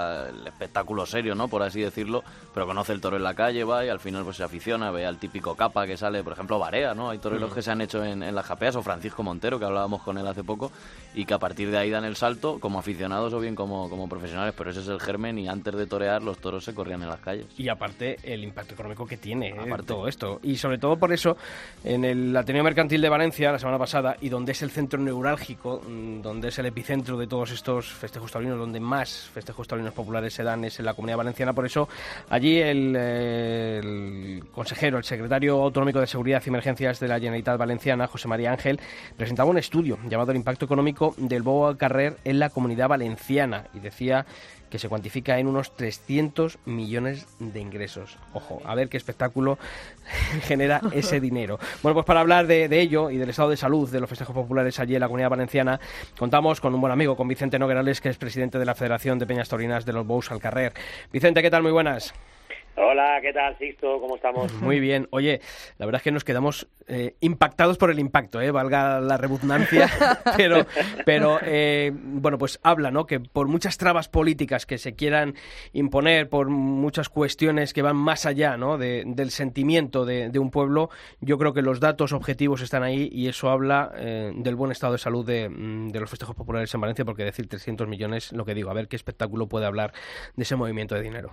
espectáculo 0.47 1.05
serio, 1.05 1.35
¿no? 1.35 1.49
Por 1.49 1.65
así 1.65 1.81
decirlo, 1.81 2.23
pero 2.55 2.65
conoce 2.65 2.93
el 2.93 3.01
toro 3.01 3.17
en 3.17 3.25
la 3.25 3.35
calle, 3.35 3.65
va 3.65 3.85
y 3.85 3.89
al 3.89 3.99
final 3.99 4.23
pues 4.23 4.37
se 4.37 4.45
aficiona, 4.45 4.93
ve 4.93 5.05
al 5.05 5.19
típico 5.19 5.57
capa 5.57 5.85
que 5.85 5.97
sale, 5.97 6.23
por 6.23 6.35
ejemplo, 6.35 6.61
Barea, 6.61 6.95
¿no? 6.95 7.11
Hay 7.11 7.19
toreros 7.19 7.53
que 7.53 7.61
se 7.61 7.73
han 7.73 7.81
hecho 7.81 8.05
en, 8.05 8.21
las 8.33 8.47
japeas, 8.47 8.77
o 8.77 8.83
Francisco 8.83 9.25
Montero, 9.25 9.59
que 9.59 9.65
hablábamos 9.65 10.03
con 10.03 10.17
él 10.17 10.27
hace 10.29 10.45
poco, 10.45 10.71
y 11.13 11.25
que 11.25 11.35
a 11.35 11.39
partir 11.41 11.73
de 11.73 11.79
ahí 11.79 11.91
dan 11.91 12.05
el 12.05 12.15
salto 12.15 12.61
como 12.61 12.79
aficionados 12.79 13.35
o 13.35 13.41
bien 13.41 13.57
como, 13.57 13.91
como 13.91 14.09
profesionales, 14.09 14.55
pero 14.57 14.71
ese 14.71 14.81
es 14.81 14.89
el 14.89 15.01
germen 15.01 15.41
y 15.41 15.49
antes 15.49 15.75
de 15.75 15.87
torear 15.87 16.23
los 16.23 16.39
toros 16.39 16.65
se 16.65 16.73
corrían 16.73 17.03
en 17.03 17.09
las 17.09 17.21
calles. 17.21 17.47
Y 17.57 17.69
aparte 17.69 18.17
el 18.23 18.45
impacto 18.45 18.75
económico 18.75 19.07
que 19.07 19.17
tiene 19.17 19.49
¿eh? 19.49 19.77
todo 19.85 20.07
esto. 20.07 20.39
Y 20.45 20.57
sobre 20.57 20.79
todo 20.79 20.97
por 20.97 21.13
eso, 21.13 21.37
en 21.83 22.05
el 22.05 22.37
Ateneo 22.37 22.63
Mercantil 22.63 23.01
de 23.01 23.09
Valencia 23.09 23.51
la 23.51 23.59
semana 23.59 23.79
pasada, 23.79 24.17
y 24.21 24.29
donde 24.29 24.53
es 24.53 24.63
el 24.63 24.71
centro 24.71 25.01
neurálgico, 25.01 25.83
mm, 25.85 26.28
donde 26.29 26.49
es 26.49 26.59
el 26.59 26.67
epicentro 26.67 27.17
de 27.17 27.27
todos 27.27 27.51
estos 27.51 27.91
festejos 27.91 28.31
taurinos, 28.31 28.59
donde 28.59 28.81
más 28.81 29.31
festejos 29.33 29.67
taurinos 29.67 29.95
populares 29.95 30.35
se 30.35 30.43
dan 30.43 30.63
es 30.65 30.79
en 30.79 30.85
la 30.85 30.93
Comunidad 30.93 31.17
Valenciana. 31.17 31.55
Por 31.55 31.65
eso, 31.65 31.89
allí 32.29 32.59
el, 32.59 32.95
el 32.95 34.45
consejero, 34.53 34.99
el 34.99 35.05
secretario 35.05 35.61
autonómico 35.63 36.01
de 36.01 36.07
Seguridad 36.07 36.43
y 36.45 36.49
Emergencias 36.51 37.01
de 37.01 37.09
la 37.09 37.15
Generalitat 37.19 37.59
Valenciana, 37.59 38.07
José 38.07 38.29
María 38.29 38.53
Ángel, 38.53 38.79
presentaba 39.17 39.49
un 39.49 39.59
estudio 39.59 39.99
llamado 40.07 40.31
El 40.31 40.37
impacto 40.37 40.67
económico 40.67 41.15
del 41.17 41.43
bobo 41.43 41.67
al 41.67 41.79
carrer 41.79 42.19
en 42.25 42.39
la 42.39 42.51
Comunidad 42.51 42.89
Valenciana 42.89 43.65
y 43.73 43.81
decía 43.81 44.27
que 44.71 44.79
se 44.79 44.89
cuantifica 44.89 45.39
en 45.39 45.47
unos 45.47 45.75
300 45.77 46.59
millones 46.67 47.27
de 47.39 47.61
ingresos. 47.61 48.19
Ojo, 48.33 48.61
a 48.65 48.75
ver 48.75 48.89
qué 48.89 48.97
espectáculo 48.97 49.59
genera 50.43 50.81
ese 50.93 51.21
dinero. 51.21 51.59
Bueno, 51.83 51.95
pues 51.95 52.07
para 52.07 52.21
hablar 52.21 52.47
de, 52.47 52.69
ello 52.79 53.11
y 53.11 53.17
del 53.17 53.31
estado 53.31 53.51
de 53.51 53.57
salud 53.57 53.91
de 53.91 54.01
los 54.01 54.09
festejos 54.09 54.35
populares 54.35 54.79
allí 54.81 54.95
en 54.95 55.01
la 55.01 55.07
Comunidad 55.07 55.31
Valenciana, 55.31 55.81
contamos 56.19 56.61
con 56.61 56.75
un 56.75 56.81
buen 56.81 56.93
amigo, 56.93 57.17
con 57.17 57.29
Vicente 57.29 57.59
Noguerales, 57.59 58.01
que 58.01 58.09
es 58.09 58.17
presidente 58.17 58.59
de 58.59 58.65
la 58.65 58.75
Federación 58.75 59.19
de 59.19 59.27
Peñas 59.27 59.49
Torinas 59.49 59.85
de 59.85 59.93
los 59.93 60.07
Bous 60.07 60.31
al 60.31 60.41
Carrer. 60.41 60.73
Vicente, 61.13 61.43
¿qué 61.43 61.51
tal? 61.51 61.63
Muy 61.63 61.73
buenas. 61.73 62.15
Hola, 62.81 63.19
¿qué 63.21 63.33
tal, 63.33 63.59
Sixto? 63.59 64.01
¿Cómo 64.01 64.15
estamos? 64.15 64.53
Muy 64.63 64.79
bien. 64.79 65.09
Oye, 65.11 65.41
la 65.79 65.87
verdad 65.87 65.99
es 65.99 66.05
que 66.05 66.13
nos 66.13 66.23
quedamos 66.23 66.69
eh, 66.87 67.17
impactados 67.21 67.77
por 67.77 67.91
el 67.91 67.99
impacto, 67.99 68.41
¿eh? 68.41 68.53
valga 68.53 69.01
la 69.01 69.17
redundancia, 69.17 69.91
pero, 70.37 70.65
pero 71.05 71.41
eh, 71.43 71.91
bueno, 71.93 72.39
pues 72.39 72.61
habla, 72.63 72.93
¿no? 72.93 73.05
Que 73.05 73.19
por 73.19 73.49
muchas 73.49 73.79
trabas 73.79 74.09
políticas 74.09 74.65
que 74.65 74.79
se 74.79 74.95
quieran 74.95 75.35
imponer, 75.73 76.29
por 76.29 76.51
muchas 76.51 77.09
cuestiones 77.09 77.73
que 77.73 77.83
van 77.83 77.97
más 77.97 78.27
allá, 78.27 78.57
¿no? 78.57 78.79
del 78.79 79.31
sentimiento 79.31 80.05
de, 80.05 80.39
un 80.39 80.51
pueblo, 80.53 80.91
yo 81.21 81.37
creo 81.37 81.53
que 81.53 81.63
los 81.63 81.81
datos 81.81 82.13
objetivos 82.13 82.63
están 82.63 82.85
ahí 82.85 83.09
y 83.13 83.27
eso 83.27 83.51
habla 83.51 83.93
eh, 83.97 84.33
del 84.37 84.55
buen 84.55 84.71
estado 84.71 84.93
de 84.93 84.99
salud 84.99 85.27
de, 85.27 85.49
mm, 85.49 85.89
de 85.89 86.01
los 86.01 86.09
festejos 86.09 86.37
populares 86.37 86.73
en 86.73 86.81
Valencia, 86.81 87.05
porque 87.05 87.25
decir 87.25 87.49
300 87.49 87.89
millones, 87.89 88.33
lo 88.33 88.45
que 88.45 88.55
digo, 88.55 88.71
a 88.71 88.75
ver 88.75 88.87
qué 88.87 88.95
espectáculo 88.95 89.49
puede 89.49 89.67
hablar 89.67 89.93
de 90.37 90.45
ese 90.45 90.55
movimiento 90.55 90.95
de 90.95 91.03
dinero. 91.03 91.33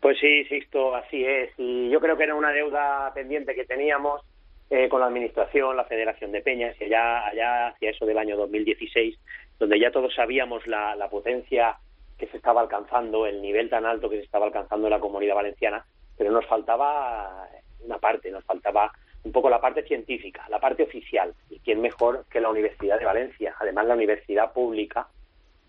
Pues 0.00 0.18
sí, 0.18 0.44
Sixto, 0.44 0.94
así 0.94 1.24
es. 1.24 1.50
Y 1.56 1.90
yo 1.90 2.00
creo 2.00 2.16
que 2.16 2.24
era 2.24 2.34
una 2.34 2.52
deuda 2.52 3.12
pendiente 3.14 3.54
que 3.54 3.64
teníamos 3.64 4.22
eh, 4.70 4.88
con 4.88 5.00
la 5.00 5.06
Administración, 5.06 5.76
la 5.76 5.84
Federación 5.84 6.32
de 6.32 6.40
Peñas, 6.40 6.74
y 6.80 6.84
allá, 6.84 7.26
allá 7.26 7.68
hacia 7.68 7.90
eso 7.90 8.06
del 8.06 8.18
año 8.18 8.36
2016, 8.36 9.18
donde 9.58 9.78
ya 9.78 9.90
todos 9.90 10.14
sabíamos 10.14 10.66
la, 10.66 10.96
la 10.96 11.08
potencia 11.08 11.76
que 12.18 12.26
se 12.28 12.36
estaba 12.36 12.60
alcanzando, 12.60 13.26
el 13.26 13.42
nivel 13.42 13.68
tan 13.68 13.86
alto 13.86 14.08
que 14.08 14.16
se 14.16 14.24
estaba 14.24 14.46
alcanzando 14.46 14.86
en 14.86 14.92
la 14.92 15.00
comunidad 15.00 15.34
valenciana, 15.34 15.84
pero 16.16 16.30
nos 16.30 16.46
faltaba 16.46 17.48
una 17.80 17.98
parte, 17.98 18.30
nos 18.30 18.44
faltaba 18.44 18.90
un 19.24 19.32
poco 19.32 19.50
la 19.50 19.60
parte 19.60 19.82
científica, 19.82 20.46
la 20.48 20.60
parte 20.60 20.82
oficial. 20.82 21.34
¿Y 21.50 21.58
quién 21.60 21.80
mejor 21.80 22.24
que 22.30 22.40
la 22.40 22.50
Universidad 22.50 22.98
de 22.98 23.06
Valencia? 23.06 23.54
Además, 23.58 23.86
la 23.86 23.94
universidad 23.94 24.52
pública, 24.52 25.08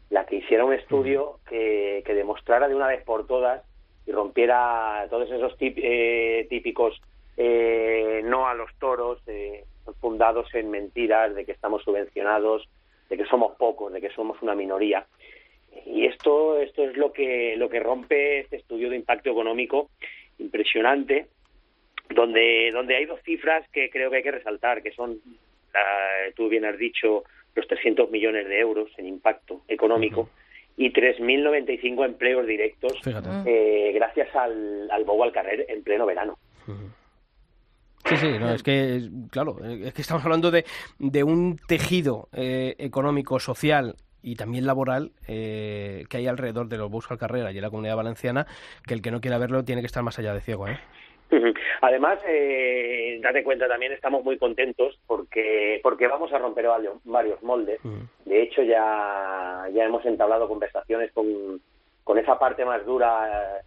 la 0.09 0.25
que 0.25 0.37
hiciera 0.37 0.65
un 0.65 0.73
estudio 0.73 1.39
que, 1.47 2.03
que 2.05 2.13
demostrara 2.13 2.67
de 2.67 2.75
una 2.75 2.87
vez 2.87 3.03
por 3.03 3.25
todas 3.27 3.63
y 4.05 4.11
rompiera 4.11 5.07
todos 5.09 5.29
esos 5.31 5.55
eh, 5.59 6.45
típicos 6.49 7.01
eh, 7.37 8.21
no 8.23 8.47
a 8.47 8.53
los 8.53 8.73
toros, 8.79 9.19
eh, 9.27 9.65
fundados 9.99 10.53
en 10.53 10.69
mentiras 10.69 11.35
de 11.35 11.45
que 11.45 11.51
estamos 11.51 11.83
subvencionados, 11.83 12.67
de 13.09 13.17
que 13.17 13.25
somos 13.25 13.55
pocos, 13.57 13.91
de 13.91 14.01
que 14.01 14.09
somos 14.09 14.41
una 14.41 14.55
minoría. 14.55 15.05
Y 15.85 16.05
esto, 16.05 16.59
esto 16.59 16.83
es 16.83 16.95
lo 16.95 17.11
que, 17.11 17.55
lo 17.57 17.69
que 17.69 17.79
rompe 17.79 18.39
este 18.39 18.57
estudio 18.57 18.89
de 18.89 18.95
impacto 18.95 19.29
económico 19.29 19.89
impresionante, 20.39 21.27
donde, 22.09 22.71
donde 22.71 22.95
hay 22.95 23.05
dos 23.05 23.19
cifras 23.23 23.67
que 23.69 23.89
creo 23.89 24.09
que 24.09 24.17
hay 24.17 24.23
que 24.23 24.31
resaltar, 24.31 24.81
que 24.81 24.91
son, 24.91 25.19
tú 26.35 26.47
bien 26.47 26.65
has 26.65 26.77
dicho, 26.77 27.23
los 27.55 27.67
300 27.67 28.09
millones 28.09 28.47
de 28.47 28.59
euros 28.59 28.89
en 28.97 29.07
impacto 29.07 29.61
económico 29.67 30.29
y 30.77 30.91
3.095 30.91 32.05
empleos 32.05 32.45
directos 32.45 32.93
eh, 33.45 33.91
gracias 33.93 34.35
al, 34.35 34.89
al 34.91 35.03
Bobo 35.03 35.23
al 35.23 35.31
Carrer 35.31 35.65
en 35.69 35.83
pleno 35.83 36.05
verano. 36.05 36.38
Sí, 38.05 38.17
sí, 38.17 38.39
no, 38.39 38.53
es 38.53 38.61
que, 38.61 39.01
claro, 39.31 39.57
es 39.63 39.93
que 39.93 40.01
estamos 40.01 40.23
hablando 40.23 40.51
de, 40.51 40.65
de 40.99 41.23
un 41.23 41.57
tejido 41.67 42.29
eh, 42.33 42.75
económico, 42.77 43.39
social 43.39 43.95
y 44.21 44.35
también 44.35 44.65
laboral 44.65 45.11
eh, 45.27 46.05
que 46.09 46.17
hay 46.17 46.27
alrededor 46.27 46.67
de 46.67 46.77
los 46.77 46.89
Bous 46.89 47.09
al 47.09 47.17
Carrera 47.17 47.51
y 47.51 47.57
en 47.57 47.61
la 47.63 47.69
comunidad 47.69 47.95
valenciana, 47.95 48.45
que 48.85 48.93
el 48.93 49.01
que 49.01 49.11
no 49.11 49.21
quiera 49.21 49.38
verlo 49.38 49.63
tiene 49.63 49.81
que 49.81 49.88
estar 49.88 50.03
más 50.03 50.19
allá 50.19 50.33
de 50.33 50.41
ciego, 50.41 50.67
¿eh? 50.67 50.79
Además, 51.81 52.19
eh, 52.27 53.19
date 53.21 53.43
cuenta, 53.43 53.67
también 53.67 53.91
estamos 53.91 54.23
muy 54.23 54.38
contentos 54.38 54.99
porque 55.07 55.79
porque 55.83 56.07
vamos 56.07 56.31
a 56.31 56.38
romper 56.38 56.67
varios, 57.03 57.41
moldes. 57.43 57.79
De 58.25 58.41
hecho, 58.41 58.61
ya, 58.63 59.67
ya 59.73 59.85
hemos 59.85 60.05
entablado 60.05 60.47
conversaciones 60.47 61.11
con, 61.11 61.59
con 62.03 62.17
esa 62.17 62.38
parte 62.38 62.63
más 62.65 62.85
dura 62.85 63.61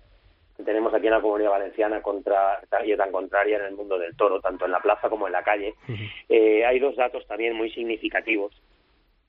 que 0.59 0.64
tenemos 0.64 0.92
aquí 0.92 1.07
en 1.07 1.12
la 1.12 1.21
comunidad 1.21 1.51
valenciana 1.51 2.03
contra 2.03 2.61
y 2.85 2.97
tan 2.97 3.12
contraria 3.12 3.59
en 3.59 3.66
el 3.66 3.77
mundo 3.77 3.97
del 3.97 4.16
toro, 4.16 4.40
tanto 4.40 4.64
en 4.64 4.73
la 4.73 4.81
plaza 4.81 5.09
como 5.09 5.27
en 5.27 5.33
la 5.33 5.44
calle. 5.44 5.75
Eh, 6.29 6.64
hay 6.64 6.79
dos 6.79 6.97
datos 6.97 7.27
también 7.27 7.55
muy 7.55 7.71
significativos. 7.71 8.53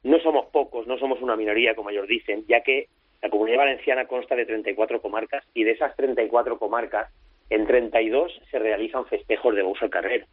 No 0.03 0.19
somos 0.19 0.47
pocos, 0.47 0.87
no 0.87 0.97
somos 0.97 1.21
una 1.21 1.35
minoría, 1.35 1.75
como 1.75 1.91
ellos 1.91 2.07
dicen, 2.07 2.45
ya 2.47 2.61
que 2.61 2.87
la 3.21 3.29
comunidad 3.29 3.59
valenciana 3.59 4.07
consta 4.07 4.35
de 4.35 4.45
34 4.45 5.01
comarcas 5.01 5.43
y 5.53 5.63
de 5.63 5.71
esas 5.71 5.95
34 5.95 6.57
comarcas 6.57 7.11
en 7.49 7.65
32 7.65 8.41
se 8.49 8.59
realizan 8.59 9.05
festejos 9.05 9.55
de 9.55 9.63
Bous 9.63 9.81
al 9.81 9.89
Carrer. 9.89 10.25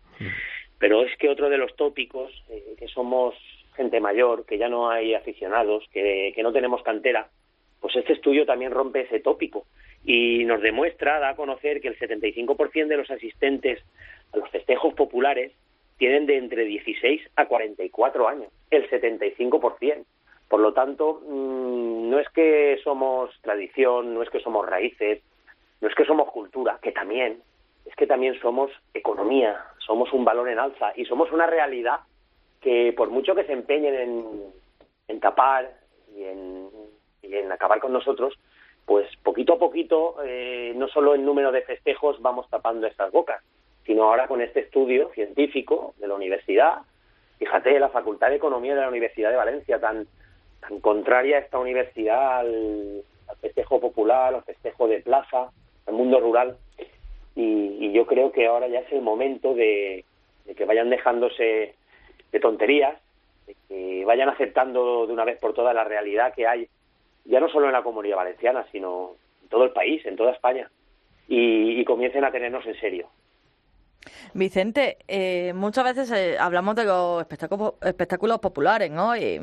Pero 0.79 1.03
es 1.03 1.17
que 1.17 1.29
otro 1.29 1.49
de 1.49 1.57
los 1.57 1.75
tópicos, 1.77 2.31
eh, 2.51 2.75
que 2.79 2.89
somos 2.89 3.35
gente 3.75 4.01
mayor, 4.01 4.45
que 4.47 4.59
ya 4.59 4.69
no 4.69 4.91
hay 4.91 5.15
aficionados, 5.15 5.85
que, 5.93 6.35
no 6.43 6.53
tenemos 6.53 6.83
cantera, 6.83 7.29
pues 7.81 7.95
este 7.97 8.15
estudio 8.15 8.47
también 8.47 8.73
rompe 8.73 9.03
ese 9.03 9.21
tópico 9.21 9.67
y 10.05 10.45
nos 10.45 10.63
demuestra, 10.63 11.19
da 11.19 11.31
a 11.31 11.37
conocer 11.37 11.81
que 11.81 11.89
el 11.89 11.99
75% 11.99 12.89
de 12.89 12.97
los 12.97 13.11
asistentes 13.11 13.83
a 14.33 14.39
los 14.39 14.49
festejos 14.51 14.95
populares 14.95 15.53
tienen 15.99 16.27
de 16.27 16.37
entre 16.37 16.65
16 16.65 17.23
a 17.37 17.47
44 17.47 18.29
años, 18.29 18.49
el 18.71 18.89
75%. 18.89 20.05
Por 20.49 20.61
lo 20.61 20.73
tanto, 20.73 21.23
mm, 21.27 22.11
no 22.11 22.21
es 22.21 22.29
que 22.31 22.79
somos 22.85 23.31
tradición, 23.43 24.15
no 24.15 24.23
es 24.23 24.31
que 24.31 24.41
somos 24.41 24.67
raíces, 24.67 25.23
no 25.81 25.89
es 25.89 25.95
que 25.95 26.05
somos 26.05 26.31
cultura, 26.31 26.79
que 26.83 26.93
también, 26.93 27.41
es 27.85 27.95
que 27.95 28.07
también 28.07 28.39
somos 28.41 28.71
economía, 28.95 29.65
somos 29.79 30.13
un 30.13 30.25
valor 30.25 30.49
en 30.49 30.59
alza 30.59 30.93
y 30.97 31.05
somos 31.05 31.31
una 31.33 31.47
realidad 31.47 32.01
que 32.61 32.93
por 32.97 33.11
mucho 33.11 33.35
que 33.35 33.45
se 33.45 33.53
empeñen 33.53 34.53
en, 35.09 35.21
tapar 35.21 35.73
y 36.15 36.25
en, 36.25 37.53
acabar 37.53 37.81
con 37.81 37.93
nosotros, 37.93 38.35
pues 38.85 39.09
poquito 39.23 39.55
a 39.55 39.59
poquito, 39.59 40.17
eh, 40.25 40.73
no 40.77 40.89
solo 40.89 41.15
el 41.15 41.25
número 41.25 41.53
de 41.53 41.63
festejos 41.63 42.21
vamos 42.21 42.49
tapando 42.51 42.87
estas 42.87 43.13
bocas, 43.13 43.43
sino 43.85 44.05
ahora 44.05 44.27
con 44.27 44.41
este 44.41 44.61
estudio 44.61 45.11
científico 45.15 45.95
de 45.99 46.09
la 46.09 46.15
universidad, 46.15 46.79
fíjate, 47.39 47.79
la 47.79 47.89
Facultad 47.89 48.31
de 48.31 48.37
Economía 48.37 48.75
de 48.75 48.81
la 48.81 48.89
Universidad 48.89 49.31
de 49.31 49.37
Valencia, 49.37 49.81
tan, 49.81 50.07
tan 50.61 50.81
contraria 50.81 51.37
a 51.37 51.41
esta 51.41 51.59
universidad 51.59 52.41
al, 52.41 53.03
al 53.29 53.37
festejo 53.37 53.81
popular, 53.81 54.35
al 54.35 54.43
festejo 54.43 54.89
de 54.89 55.01
plaza, 55.01 55.53
al 55.87 55.95
mundo 55.95 56.21
rural. 56.21 56.57
Y, 57.35 57.93
yo 57.93 58.07
creo 58.07 58.31
que 58.31 58.47
ahora 58.47 58.69
ya 58.69 58.81
es 58.81 58.93
el 58.93 59.01
momento 59.01 59.55
de, 59.55 60.05
que 60.55 60.65
vayan 60.67 60.91
dejándose 60.91 61.75
de 62.31 62.41
tonterías, 62.41 62.99
de 63.47 63.57
que 63.69 64.05
vayan 64.05 64.29
aceptando 64.29 65.07
de 65.07 65.13
una 65.15 65.25
vez 65.25 65.39
por 65.39 65.55
todas 65.55 65.75
la 65.75 65.85
realidad 65.85 66.35
que 66.35 66.47
hay, 66.47 66.69
ya 67.25 67.41
no 67.41 67.49
solo 67.49 67.67
en 67.67 67.73
la 67.73 67.83
comunidad 67.83 68.17
valenciana, 68.17 68.67
sino 68.71 69.13
en 69.43 69.49
todo 69.49 69.65
el 69.65 69.71
país, 69.71 70.05
en 70.05 70.17
toda 70.17 70.33
España, 70.33 70.71
y 71.29 71.83
comiencen 71.85 72.25
a 72.25 72.31
tenernos 72.31 72.67
en 72.67 72.79
serio. 72.79 73.09
Vicente, 74.35 74.99
eh, 75.09 75.53
muchas 75.55 75.85
veces 75.85 76.11
eh, 76.11 76.37
hablamos 76.39 76.75
de 76.77 76.85
los 76.85 77.21
espectáculos, 77.21 77.75
espectáculos 77.83 78.39
populares, 78.39 78.91
¿no? 78.91 79.17
Y, 79.17 79.37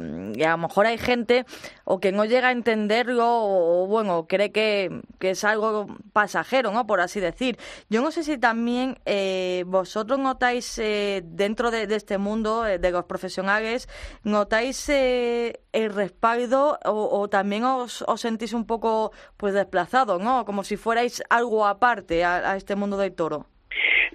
a 0.44 0.52
lo 0.52 0.58
mejor 0.58 0.86
hay 0.86 0.98
gente 0.98 1.46
o 1.84 2.00
que 2.00 2.12
no 2.12 2.26
llega 2.26 2.50
a 2.50 2.52
entenderlo 2.52 3.26
o, 3.28 3.88
bueno, 3.88 4.28
cree 4.28 4.52
que, 4.52 5.02
es 5.20 5.44
algo 5.44 5.88
pasajero, 6.12 6.72
¿no? 6.72 6.86
Por 6.86 7.00
así 7.00 7.20
decir. 7.20 7.58
Yo 7.90 8.02
no 8.02 8.12
sé 8.12 8.24
si 8.24 8.38
también 8.38 9.00
eh, 9.06 9.64
vosotros 9.68 10.20
notáis 10.20 10.76
dentro 11.24 11.72
de, 11.72 11.84
este 11.96 12.18
mundo 12.18 12.64
de 12.64 12.92
los 12.92 13.06
profesionales, 13.06 13.88
notáis 14.24 14.90
el 14.90 15.94
respaldo 15.94 16.78
o, 16.86 17.30
también 17.30 17.64
os, 17.64 18.04
sentís 18.18 18.54
un 18.54 18.66
poco 18.66 19.12
pues 19.38 19.54
desplazados, 19.54 20.22
¿no? 20.22 20.46
Como 20.46 20.64
si 20.64 20.78
fuerais 20.78 21.24
algo 21.30 21.66
aparte 21.66 22.24
a 22.26 22.56
este 22.56 22.76
mundo 22.76 22.98
del 22.98 23.14
toro. 23.14 23.53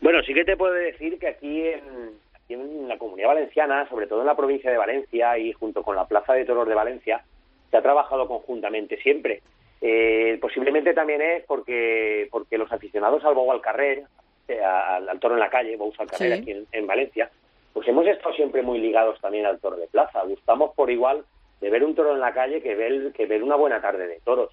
Bueno, 0.01 0.23
sí 0.23 0.35
que 0.35 0.45
te 0.45 0.57
puedo 0.57 0.75
decir 0.75 1.19
que 1.19 1.29
aquí 1.29 1.65
en, 1.67 2.89
la 2.89 2.97
comunidad 2.97 3.29
valenciana, 3.29 3.89
sobre 3.89 4.07
todo 4.07 4.21
en 4.21 4.27
la 4.27 4.37
provincia 4.37 4.71
de 4.71 4.79
Valencia 4.79 5.37
y 5.39 5.53
junto 5.53 5.83
con 5.83 5.97
la 5.97 6.07
Plaza 6.07 6.33
de 6.33 6.47
Toros 6.47 6.67
de 6.67 6.75
Valencia, 6.75 7.23
se 7.71 7.77
ha 7.77 7.83
trabajado 7.83 8.27
conjuntamente 8.27 8.97
siempre. 9.03 9.43
Eh, 9.81 10.39
posiblemente 10.41 10.95
también 10.95 11.21
es 11.21 11.45
porque 11.45 12.27
porque 12.31 12.59
los 12.59 12.73
aficionados 12.73 13.25
al 13.25 13.35
bow 13.35 13.53
al 13.53 13.61
carrer, 13.61 14.05
eh, 14.49 14.61
al, 14.61 15.21
toro 15.21 15.35
en 15.35 15.41
la 15.41 15.51
calle, 15.51 15.77
bow 15.77 15.93
al 15.99 16.07
carrer 16.09 16.33
aquí 16.33 16.55
en, 16.73 16.87
Valencia, 16.87 17.31
pues 17.73 17.87
hemos 17.87 18.07
estado 18.07 18.35
siempre 18.35 18.63
muy 18.63 18.79
ligados 18.79 19.21
también 19.21 19.47
al 19.47 19.61
toro 19.61 19.77
de 19.77 19.87
plaza. 19.87 20.23
Gustamos 20.23 20.75
por 20.75 20.91
igual 20.91 21.25
de 21.61 21.71
ver 21.71 21.85
un 21.85 21.95
toro 21.95 22.15
en 22.15 22.21
la 22.21 22.33
calle 22.33 22.63
que 22.63 22.75
ver, 22.75 23.13
que 23.13 23.27
ver 23.27 23.43
una 23.43 23.57
buena 23.57 23.81
tarde 23.81 24.07
de 24.07 24.21
toros. 24.21 24.51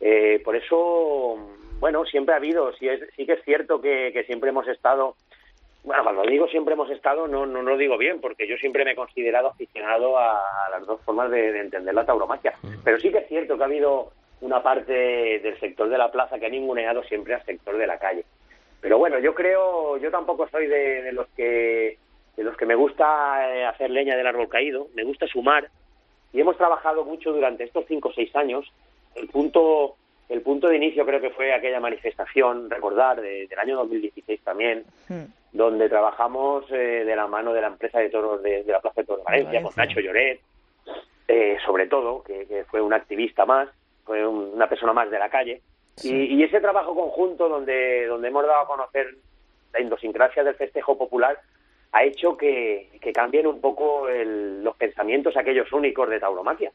Eh, 0.00 0.40
por 0.44 0.56
eso 0.56 1.38
bueno, 1.82 2.04
siempre 2.04 2.32
ha 2.32 2.36
habido, 2.36 2.72
sí, 2.74 2.88
es, 2.88 3.00
sí 3.16 3.26
que 3.26 3.32
es 3.32 3.42
cierto 3.42 3.80
que, 3.80 4.22
siempre 4.28 4.50
hemos 4.50 4.68
estado, 4.68 5.16
bueno, 5.82 6.04
cuando 6.04 6.22
digo 6.22 6.46
siempre 6.46 6.74
hemos 6.74 6.88
estado, 6.90 7.26
no, 7.26 7.44
no, 7.44 7.60
lo 7.60 7.76
digo 7.76 7.98
bien, 7.98 8.20
porque 8.20 8.46
yo 8.46 8.56
siempre 8.58 8.84
me 8.84 8.92
he 8.92 8.94
considerado 8.94 9.48
aficionado 9.48 10.16
a, 10.16 10.40
las 10.70 10.86
dos 10.86 11.00
formas 11.00 11.28
de, 11.32 11.58
entender 11.58 11.92
la 11.92 12.06
tauromaquia, 12.06 12.54
pero 12.84 13.00
sí 13.00 13.10
que 13.10 13.18
es 13.18 13.26
cierto 13.26 13.56
que 13.56 13.62
ha 13.64 13.66
habido 13.66 14.12
una 14.42 14.62
parte 14.62 14.92
del 14.92 15.58
sector 15.58 15.88
de 15.88 15.98
la 15.98 16.12
plaza 16.12 16.38
que 16.38 16.46
ha 16.46 16.50
ninguneado 16.50 17.02
siempre 17.02 17.34
al 17.34 17.44
sector 17.44 17.76
de 17.76 17.88
la 17.88 17.98
calle. 17.98 18.24
Pero 18.80 18.98
bueno, 18.98 19.18
yo 19.18 19.34
creo, 19.34 19.96
yo 19.96 20.12
tampoco 20.12 20.48
soy 20.50 20.68
de, 20.68 21.10
los 21.10 21.26
que 21.30 21.98
de 22.36 22.44
los 22.44 22.56
que 22.56 22.66
me 22.66 22.76
gusta 22.76 23.56
eh, 23.56 23.64
hacer 23.64 23.90
leña 23.90 24.16
del 24.16 24.28
árbol 24.28 24.48
caído, 24.48 24.86
me 24.94 25.02
gusta 25.02 25.26
sumar. 25.26 25.68
Y 26.32 26.40
hemos 26.40 26.56
trabajado 26.56 27.04
mucho 27.04 27.32
durante 27.32 27.64
estos 27.64 27.86
cinco 27.88 28.10
o 28.10 28.12
seis 28.12 28.34
años 28.36 28.72
el 29.16 29.26
punto 29.26 29.96
el 30.32 30.40
punto 30.42 30.68
de 30.68 30.76
inicio 30.76 31.04
creo 31.06 31.20
que 31.20 31.30
fue 31.30 31.52
aquella 31.52 31.78
manifestación, 31.80 32.68
recordar, 32.70 33.20
del 33.20 33.58
año 33.58 33.76
2016 33.76 34.40
también, 34.42 34.84
Hmm. 35.08 35.24
donde 35.52 35.88
trabajamos 35.88 36.64
eh, 36.72 37.04
de 37.04 37.14
la 37.16 37.26
mano 37.26 37.52
de 37.52 37.60
la 37.60 37.66
empresa 37.68 37.98
de 38.00 38.08
toros 38.10 38.42
de, 38.42 38.62
de 38.64 38.72
la 38.72 38.80
Plaza 38.80 39.02
de 39.02 39.06
Toros 39.06 39.24
de 39.24 39.30
Valencia, 39.32 39.62
con. 39.62 39.72
Nacho 39.76 40.00
Lloret, 40.00 40.40
eh, 41.28 41.56
sobre 41.64 41.86
todo, 41.86 42.22
que, 42.22 42.46
que 42.46 42.64
fue 42.64 42.80
un 42.80 42.92
activista 42.92 43.44
más, 43.46 43.68
fue 44.04 44.26
un- 44.26 44.52
una 44.54 44.68
persona 44.68 44.92
más 44.92 45.10
de 45.10 45.18
la 45.18 45.28
calle. 45.28 45.60
Y, 46.02 46.10
y 46.36 46.42
ese 46.42 46.60
trabajo 46.60 46.94
conjunto 46.94 47.48
donde, 47.48 48.06
donde 48.06 48.28
hemos 48.28 48.46
dado 48.46 48.62
a 48.62 48.66
conocer 48.66 49.14
la 49.74 49.80
idiosincrasia 49.80 50.42
del 50.42 50.54
festejo 50.54 50.96
popular 50.96 51.38
ha 51.92 52.04
hecho 52.04 52.36
que, 52.38 52.88
que 53.02 53.12
cambien 53.12 53.46
un 53.46 53.60
poco 53.60 54.08
el- 54.08 54.64
los 54.64 54.74
pensamientos 54.76 55.36
aquellos 55.36 55.70
únicos 55.72 56.08
de 56.08 56.18
tauromaquia. 56.20 56.72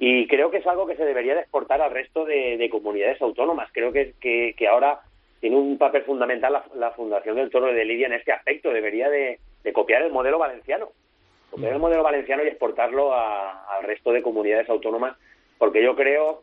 Y 0.00 0.26
creo 0.28 0.50
que 0.50 0.58
es 0.58 0.66
algo 0.66 0.86
que 0.86 0.96
se 0.96 1.04
debería 1.04 1.34
de 1.34 1.40
exportar 1.40 1.82
al 1.82 1.90
resto 1.90 2.24
de, 2.24 2.56
de 2.56 2.70
comunidades 2.70 3.20
autónomas. 3.20 3.68
Creo 3.72 3.92
que, 3.92 4.14
que, 4.20 4.54
que 4.56 4.68
ahora 4.68 5.00
tiene 5.40 5.56
un 5.56 5.76
papel 5.76 6.02
fundamental 6.04 6.52
la, 6.52 6.64
la 6.76 6.90
Fundación 6.92 7.34
del 7.36 7.50
Toro 7.50 7.66
de 7.72 7.84
Lidia 7.84 8.06
en 8.06 8.12
este 8.12 8.30
aspecto. 8.32 8.70
Debería 8.72 9.10
de, 9.10 9.40
de 9.64 9.72
copiar 9.72 10.02
el 10.02 10.12
modelo 10.12 10.38
valenciano. 10.38 10.90
Copiar 11.50 11.72
el 11.72 11.78
modelo 11.80 12.02
valenciano 12.04 12.44
y 12.44 12.48
exportarlo 12.48 13.12
a- 13.12 13.76
al 13.76 13.82
resto 13.84 14.12
de 14.12 14.22
comunidades 14.22 14.68
autónomas, 14.68 15.16
porque 15.58 15.82
yo 15.82 15.96
creo 15.96 16.42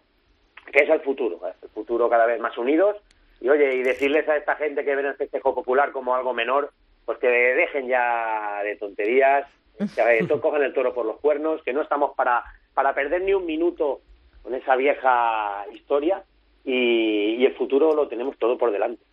que 0.73 0.83
es 0.83 0.89
el 0.89 0.99
futuro. 1.01 1.39
¿eh? 1.47 1.53
El 1.61 1.69
futuro 1.69 2.09
cada 2.09 2.25
vez 2.25 2.39
más 2.41 2.57
unidos. 2.57 2.97
Y 3.39 3.47
oye, 3.49 3.73
y 3.75 3.83
decirles 3.83 4.27
a 4.27 4.35
esta 4.35 4.55
gente 4.55 4.83
que 4.83 4.95
ven 4.95 5.05
el 5.05 5.15
festejo 5.15 5.53
popular 5.55 5.91
como 5.91 6.13
algo 6.15 6.33
menor, 6.33 6.71
pues 7.05 7.19
que 7.19 7.27
dejen 7.27 7.87
ya 7.87 8.61
de 8.63 8.75
tonterías, 8.77 9.47
que 9.95 10.27
cojan 10.41 10.63
el 10.63 10.73
toro 10.73 10.93
por 10.93 11.05
los 11.05 11.19
cuernos, 11.21 11.61
que 11.63 11.71
no 11.73 11.81
estamos 11.83 12.15
para, 12.15 12.43
para 12.75 12.93
perder 12.93 13.23
ni 13.23 13.33
un 13.33 13.47
minuto 13.47 14.01
con 14.43 14.53
esa 14.53 14.75
vieja 14.75 15.65
historia 15.73 16.23
y, 16.63 17.37
y 17.37 17.45
el 17.45 17.55
futuro 17.55 17.95
lo 17.95 18.07
tenemos 18.07 18.37
todo 18.37 18.59
por 18.59 18.71
delante. 18.71 19.03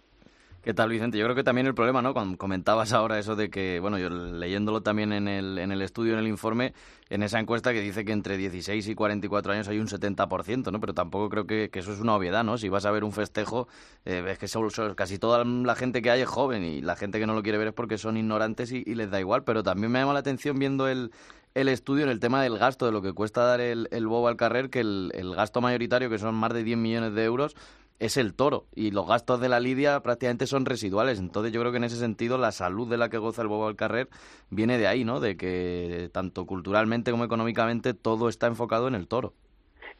¿Qué 0.62 0.74
tal, 0.74 0.90
Vicente? 0.90 1.18
Yo 1.18 1.24
creo 1.24 1.34
que 1.34 1.42
también 1.42 1.66
el 1.66 1.74
problema, 1.74 2.02
¿no? 2.02 2.12
Cuando 2.14 2.38
comentabas 2.38 2.92
ahora 2.92 3.18
eso 3.18 3.34
de 3.34 3.50
que, 3.50 3.80
bueno, 3.80 3.98
yo 3.98 4.08
leyéndolo 4.10 4.80
también 4.80 5.12
en 5.12 5.26
el, 5.26 5.58
en 5.58 5.72
el 5.72 5.82
estudio, 5.82 6.12
en 6.12 6.20
el 6.20 6.28
informe, 6.28 6.72
en 7.10 7.24
esa 7.24 7.40
encuesta 7.40 7.72
que 7.72 7.80
dice 7.80 8.04
que 8.04 8.12
entre 8.12 8.36
16 8.36 8.86
y 8.86 8.94
44 8.94 9.52
años 9.52 9.66
hay 9.66 9.80
un 9.80 9.88
70%, 9.88 10.70
¿no? 10.70 10.78
Pero 10.78 10.94
tampoco 10.94 11.28
creo 11.30 11.48
que, 11.48 11.68
eso 11.72 11.92
es 11.92 11.98
una 11.98 12.14
obviedad, 12.14 12.44
¿no? 12.44 12.58
Si 12.58 12.68
vas 12.68 12.84
a 12.86 12.92
ver 12.92 13.02
un 13.02 13.10
festejo, 13.10 13.66
eh, 14.04 14.20
ves 14.20 14.38
que 14.38 14.46
son- 14.46 14.70
casi 14.94 15.18
toda 15.18 15.44
la 15.44 15.74
gente 15.74 16.00
que 16.00 16.12
hay 16.12 16.20
es 16.20 16.28
joven 16.28 16.62
y 16.62 16.80
la 16.80 16.94
gente 16.94 17.18
que 17.18 17.26
no 17.26 17.34
lo 17.34 17.42
quiere 17.42 17.58
ver 17.58 17.66
es 17.68 17.74
porque 17.74 17.98
son 17.98 18.16
ignorantes 18.16 18.70
y, 18.70 18.84
y 18.86 18.94
les 18.94 19.10
da 19.10 19.18
igual. 19.18 19.42
Pero 19.42 19.64
también 19.64 19.90
me 19.90 19.98
llama 19.98 20.12
la 20.12 20.20
atención 20.20 20.60
viendo 20.60 20.86
el, 20.86 21.10
el 21.54 21.66
estudio 21.66 22.04
en 22.04 22.10
el 22.10 22.20
tema 22.20 22.40
del 22.40 22.56
gasto, 22.56 22.86
de 22.86 22.92
lo 22.92 23.02
que 23.02 23.12
cuesta 23.12 23.42
dar 23.42 23.60
el, 23.60 23.88
el 23.90 24.06
bobo 24.06 24.28
al 24.28 24.36
carrer, 24.36 24.70
que 24.70 24.78
el, 24.78 25.10
el 25.14 25.34
gasto 25.34 25.60
mayoritario, 25.60 26.08
que 26.08 26.18
son 26.18 26.36
más 26.36 26.52
de 26.54 26.62
10 26.62 26.78
millones 26.78 27.14
de 27.14 27.24
euros, 27.24 27.56
es 28.05 28.16
el 28.16 28.34
toro 28.34 28.64
y 28.74 28.90
los 28.90 29.07
gastos 29.07 29.40
de 29.40 29.48
la 29.48 29.61
lidia 29.61 30.00
prácticamente 30.00 30.46
son 30.46 30.66
residuales. 30.66 31.20
Entonces 31.20 31.53
yo 31.53 31.61
creo 31.61 31.70
que 31.70 31.78
en 31.78 31.84
ese 31.84 31.96
sentido 31.96 32.36
la 32.36 32.50
salud 32.50 32.88
de 32.90 32.98
la 32.98 33.09
que 33.09 33.18
goza 33.18 33.42
el 33.42 33.48
bobo 33.48 33.68
al 33.68 33.76
carrer 33.76 34.09
viene 34.50 34.76
de 34.76 34.88
ahí, 34.88 35.05
¿no? 35.05 35.20
De 35.20 35.36
que 35.36 36.11
tanto 36.12 36.44
culturalmente 36.44 37.12
como 37.12 37.24
económicamente 37.24 37.94
todo 37.94 38.28
está 38.28 38.48
enfocado 38.48 38.88
en 38.88 38.96
el 38.96 39.07
toro. 39.07 39.34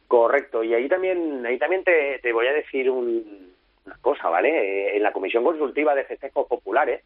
Correcto, 0.07 0.63
y 0.63 0.73
ahí 0.73 0.87
también, 0.89 1.45
ahí 1.45 1.57
también 1.57 1.83
te, 1.83 2.19
te 2.19 2.33
voy 2.33 2.45
a 2.47 2.53
decir 2.53 2.89
un- 2.89 3.53
una 3.85 3.97
cosa, 4.01 4.29
¿vale? 4.29 4.49
Eh, 4.49 4.97
en 4.97 5.03
la 5.03 5.11
Comisión 5.13 5.43
Consultiva 5.43 5.95
de 5.95 6.03
Festejos 6.05 6.47
Populares 6.47 7.03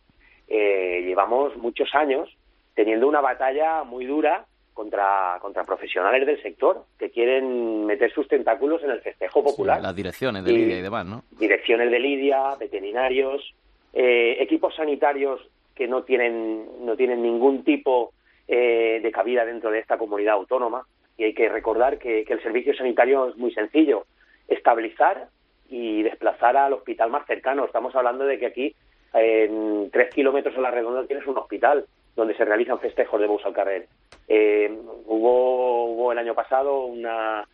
eh, 0.48 1.04
llevamos 1.06 1.56
muchos 1.58 1.93
años 1.93 2.30
teniendo 2.76 3.08
una 3.08 3.22
batalla 3.22 3.84
muy 3.84 4.06
dura 4.06 4.45
contra, 4.78 5.39
contra 5.41 5.63
profesionales 5.63 6.23
del 6.28 6.39
sector 6.43 6.84
que 6.99 7.09
quieren 7.09 7.84
meter 7.88 8.11
sus 8.13 8.28
tentáculos 8.28 8.84
en 8.84 8.91
el 8.91 9.01
festejo 9.01 9.43
popular. 9.43 9.78
Sí, 9.80 9.84
las 9.84 9.95
direcciones 9.95 10.43
de 10.45 10.53
Y- 10.53 10.57
lidia 10.57 10.78
y 10.78 10.82
demás, 10.84 11.03
¿no? 11.07 11.23
direcciones 11.32 11.89
de 11.89 11.99
lidia, 11.99 12.53
veterinarios, 12.59 13.55
eh, 13.93 14.38
equipos 14.39 14.75
sanitarios 14.75 15.41
que 15.73 15.88
no 15.88 16.03
tienen 16.03 16.86
no 16.86 16.95
tienen 16.95 17.23
ningún 17.23 17.63
tipo 17.63 18.13
eh, 18.47 18.99
de 19.01 19.11
cabida 19.11 19.45
dentro 19.45 19.71
de 19.71 19.80
esta 19.80 19.97
comunidad 19.97 20.36
autónoma 20.36 20.86
y 21.17 21.23
hay 21.23 21.34
que 21.34 21.49
recordar 21.49 21.97
que, 21.97 22.23
que 22.23 22.34
el 22.34 22.43
servicio 22.43 22.75
sanitario 22.75 23.30
es 23.30 23.36
muy 23.38 23.51
sencillo 23.51 24.05
estabilizar 24.47 25.28
y 25.69 26.03
desplazar 26.03 26.55
al 26.55 26.73
hospital 26.73 27.09
más 27.09 27.25
cercano 27.25 27.65
estamos 27.65 27.95
hablando 27.95 28.25
de 28.25 28.38
que 28.38 28.45
aquí 28.45 28.75
en 29.13 29.89
tres 29.91 30.13
kilómetros 30.13 30.55
a 30.55 30.61
la 30.61 30.69
redonda 30.71 31.05
tienes 31.07 31.25
un 31.25 31.38
hospital 31.38 31.86
donde 32.18 32.36
se 32.36 32.43
realizan 32.43 32.80
festejos 32.80 33.22
de 33.22 33.28
bus 33.28 33.45
al 33.45 33.53
carrer 33.53 33.88
Eh, 34.28 34.70
hubo 35.05 35.86
hubo 35.86 36.11
el 36.11 36.18
año 36.18 36.34
pasado 36.36 36.86
una 36.86 37.47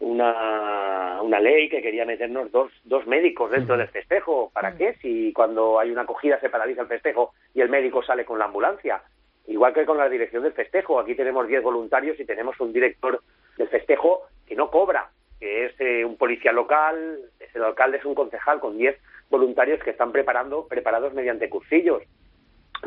una, 0.00 1.20
una 1.22 1.40
ley 1.40 1.68
que 1.68 1.82
quería 1.82 2.06
meternos 2.06 2.50
dos, 2.50 2.72
dos 2.84 3.06
médicos 3.06 3.50
dentro 3.50 3.76
del 3.76 3.88
festejo. 3.88 4.50
¿Para 4.52 4.74
qué? 4.74 4.94
Si 5.02 5.32
cuando 5.32 5.78
hay 5.78 5.90
una 5.90 6.02
acogida 6.02 6.40
se 6.40 6.48
paraliza 6.48 6.82
el 6.82 6.88
festejo 6.88 7.34
y 7.54 7.60
el 7.60 7.68
médico 7.68 8.02
sale 8.02 8.24
con 8.24 8.38
la 8.38 8.46
ambulancia. 8.46 9.02
Igual 9.46 9.74
que 9.74 9.84
con 9.84 9.98
la 9.98 10.08
dirección 10.08 10.42
del 10.42 10.52
festejo. 10.52 10.98
Aquí 10.98 11.14
tenemos 11.14 11.46
10 11.46 11.62
voluntarios 11.62 12.18
y 12.18 12.24
tenemos 12.24 12.58
un 12.60 12.72
director 12.72 13.20
del 13.58 13.68
festejo 13.68 14.22
que 14.46 14.54
no 14.54 14.70
cobra, 14.70 15.10
que 15.38 15.66
es 15.66 15.74
eh, 15.80 16.04
un 16.04 16.16
policía 16.16 16.52
local, 16.52 17.18
es 17.38 17.54
el 17.54 17.64
alcalde 17.64 17.98
es 17.98 18.04
un 18.04 18.14
concejal 18.14 18.58
con 18.58 18.78
10 18.78 18.96
voluntarios 19.28 19.82
que 19.82 19.90
están 19.90 20.12
preparando 20.12 20.66
preparados 20.66 21.12
mediante 21.12 21.50
cursillos. 21.50 22.02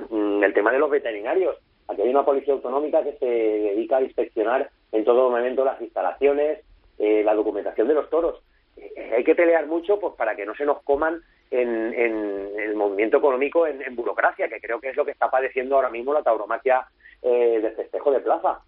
Mm, 0.10 0.44
El 0.44 0.54
tema 0.54 0.72
de 0.72 0.80
los 0.80 0.90
veterinarios. 0.90 1.58
Aquí 1.88 2.02
hay 2.02 2.10
una 2.10 2.26
policía 2.26 2.54
autonómica 2.54 3.04
que 3.04 3.14
se 3.14 3.26
dedica 3.26 3.98
a 3.98 4.02
inspeccionar 4.02 4.70
en 4.92 5.04
todo 5.04 5.30
momento 5.30 5.66
las 5.66 5.82
instalaciones, 5.82 6.60
eh, 6.98 7.24
la 7.24 7.36
documentación 7.36 7.88
de 7.88 7.94
los 7.94 8.10
toros. 8.10 8.42
Eh, 8.78 9.14
hay 9.18 9.24
que 9.24 9.36
pelear 9.36 9.68
mucho 9.68 10.00
pues 10.00 10.14
para 10.16 10.36
que 10.36 10.46
no 10.46 10.56
se 10.56 10.66
nos 10.66 10.82
coman 10.84 11.22
en, 11.52 11.94
en 11.94 12.60
el 12.60 12.76
movimiento 12.76 13.18
económico 13.18 13.68
en, 13.68 13.96
burocracia, 13.96 14.48
que 14.48 14.60
creo 14.60 14.80
que 14.80 14.90
es 14.90 14.96
lo 14.96 15.06
que 15.06 15.12
está 15.12 15.30
padeciendo 15.30 15.76
ahora 15.76 15.90
mismo 15.90 16.14
la 16.14 16.24
tauromaquia 16.24 16.88
eh, 17.22 17.60
del 17.62 17.74
festejo 17.74 18.12
de 18.12 18.22
plaza. 18.22 18.60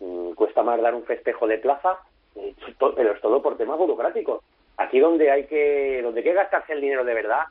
Mm, 0.00 0.32
cuesta 0.32 0.62
más 0.62 0.80
dar 0.80 0.94
un 0.94 1.04
festejo 1.04 1.46
de 1.46 1.58
plaza, 1.58 1.98
eh, 2.36 2.54
pero 2.96 3.12
es 3.12 3.20
todo 3.20 3.42
por 3.42 3.56
temas 3.56 3.76
burocráticos. 3.76 4.42
Aquí 4.78 4.98
donde 4.98 5.30
hay 5.30 5.46
que 5.46 6.00
donde 6.02 6.20
hay 6.20 6.24
que 6.24 6.32
gastarse 6.32 6.72
el 6.72 6.80
dinero 6.80 7.04
de 7.04 7.14
verdad 7.14 7.44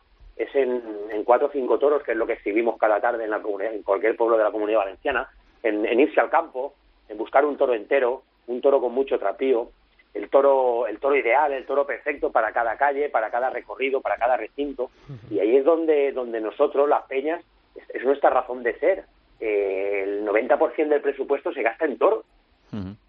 es 0.43 0.55
en, 0.55 0.81
en 1.09 1.23
cuatro 1.23 1.47
o 1.47 1.51
cinco 1.51 1.77
toros, 1.79 2.03
que 2.03 2.11
es 2.11 2.17
lo 2.17 2.25
que 2.25 2.33
exhibimos 2.33 2.77
cada 2.77 2.99
tarde 2.99 3.23
en, 3.23 3.29
la 3.29 3.41
comunidad, 3.41 3.73
en 3.73 3.83
cualquier 3.83 4.15
pueblo 4.15 4.37
de 4.37 4.43
la 4.43 4.51
comunidad 4.51 4.79
valenciana, 4.79 5.29
en, 5.63 5.85
en 5.85 5.99
irse 5.99 6.19
al 6.19 6.29
campo, 6.29 6.73
en 7.09 7.17
buscar 7.17 7.45
un 7.45 7.57
toro 7.57 7.73
entero, 7.73 8.23
un 8.47 8.61
toro 8.61 8.79
con 8.79 8.93
mucho 8.93 9.19
trapío, 9.19 9.71
el 10.13 10.29
toro, 10.29 10.87
el 10.87 10.99
toro 10.99 11.15
ideal, 11.15 11.53
el 11.53 11.65
toro 11.65 11.85
perfecto 11.85 12.31
para 12.31 12.51
cada 12.51 12.75
calle, 12.77 13.09
para 13.09 13.29
cada 13.29 13.49
recorrido, 13.49 14.01
para 14.01 14.17
cada 14.17 14.37
recinto. 14.37 14.91
Y 15.29 15.39
ahí 15.39 15.55
es 15.55 15.63
donde, 15.63 16.11
donde 16.11 16.41
nosotros, 16.41 16.89
las 16.89 17.03
peñas, 17.03 17.43
es, 17.75 17.89
es 17.93 18.03
nuestra 18.03 18.29
razón 18.29 18.63
de 18.63 18.77
ser. 18.79 19.05
Eh, 19.39 20.03
el 20.03 20.25
90% 20.25 20.89
del 20.89 21.01
presupuesto 21.01 21.53
se 21.53 21.63
gasta 21.63 21.85
en 21.85 21.97
toros, 21.97 22.25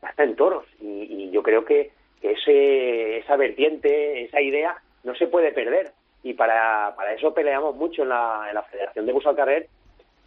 gasta 0.01 0.22
en 0.22 0.37
toros. 0.37 0.64
Y, 0.80 1.24
y 1.24 1.30
yo 1.30 1.43
creo 1.43 1.64
que, 1.64 1.91
que 2.20 2.33
ese, 2.33 3.18
esa 3.18 3.37
vertiente, 3.37 4.24
esa 4.24 4.41
idea, 4.41 4.76
no 5.03 5.14
se 5.16 5.26
puede 5.26 5.53
perder. 5.53 5.93
Y 6.23 6.35
para, 6.35 6.95
para 6.97 7.14
eso 7.14 7.35
peleamos 7.35 7.75
mucho 7.75 8.03
en 8.03 8.11
la, 8.11 8.47
en 8.49 8.55
la 8.55 8.62
Federación 8.62 9.07
de 9.07 9.12
Bus 9.12 9.27
al 9.27 9.37
Carrer, 9.37 9.68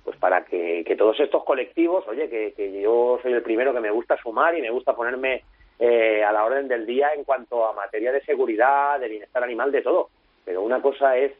pues 0.03 0.17
para 0.17 0.45
que, 0.45 0.83
que 0.85 0.95
todos 0.95 1.19
estos 1.19 1.43
colectivos, 1.43 2.05
oye, 2.07 2.29
que, 2.29 2.53
que 2.53 2.81
yo 2.81 3.19
soy 3.21 3.33
el 3.33 3.41
primero 3.41 3.73
que 3.73 3.79
me 3.79 3.91
gusta 3.91 4.17
sumar 4.21 4.57
y 4.57 4.61
me 4.61 4.69
gusta 4.69 4.95
ponerme 4.95 5.43
eh, 5.79 6.23
a 6.23 6.31
la 6.31 6.45
orden 6.45 6.67
del 6.67 6.85
día 6.85 7.13
en 7.13 7.23
cuanto 7.23 7.67
a 7.67 7.73
materia 7.73 8.11
de 8.11 8.23
seguridad, 8.23 8.99
de 8.99 9.09
bienestar 9.09 9.43
animal, 9.43 9.71
de 9.71 9.81
todo. 9.81 10.09
Pero 10.43 10.61
una 10.61 10.81
cosa 10.81 11.17
es 11.17 11.31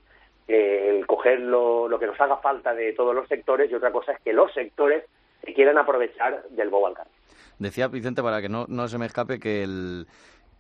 eh, 0.48 0.98
el 0.98 1.06
coger 1.06 1.40
lo, 1.40 1.88
lo 1.88 2.00
que 2.00 2.08
nos 2.08 2.20
haga 2.20 2.38
falta 2.38 2.74
de 2.74 2.94
todos 2.94 3.14
los 3.14 3.28
sectores 3.28 3.70
y 3.72 3.76
otra 3.76 3.92
cosa 3.92 4.14
es 4.14 4.20
que 4.22 4.34
los 4.34 4.54
sectores 4.54 5.04
se 5.44 5.54
quieran 5.54 5.78
aprovechar 5.78 6.44
del 6.50 6.70
bobo 6.70 6.88
al 6.88 6.96
carrer. 6.96 7.12
Decía 7.60 7.88
Vicente, 7.88 8.22
para 8.22 8.42
que 8.42 8.50
no, 8.50 8.66
no 8.68 8.88
se 8.88 8.98
me 8.98 9.06
escape, 9.06 9.40
que 9.40 9.64
el, 9.64 10.08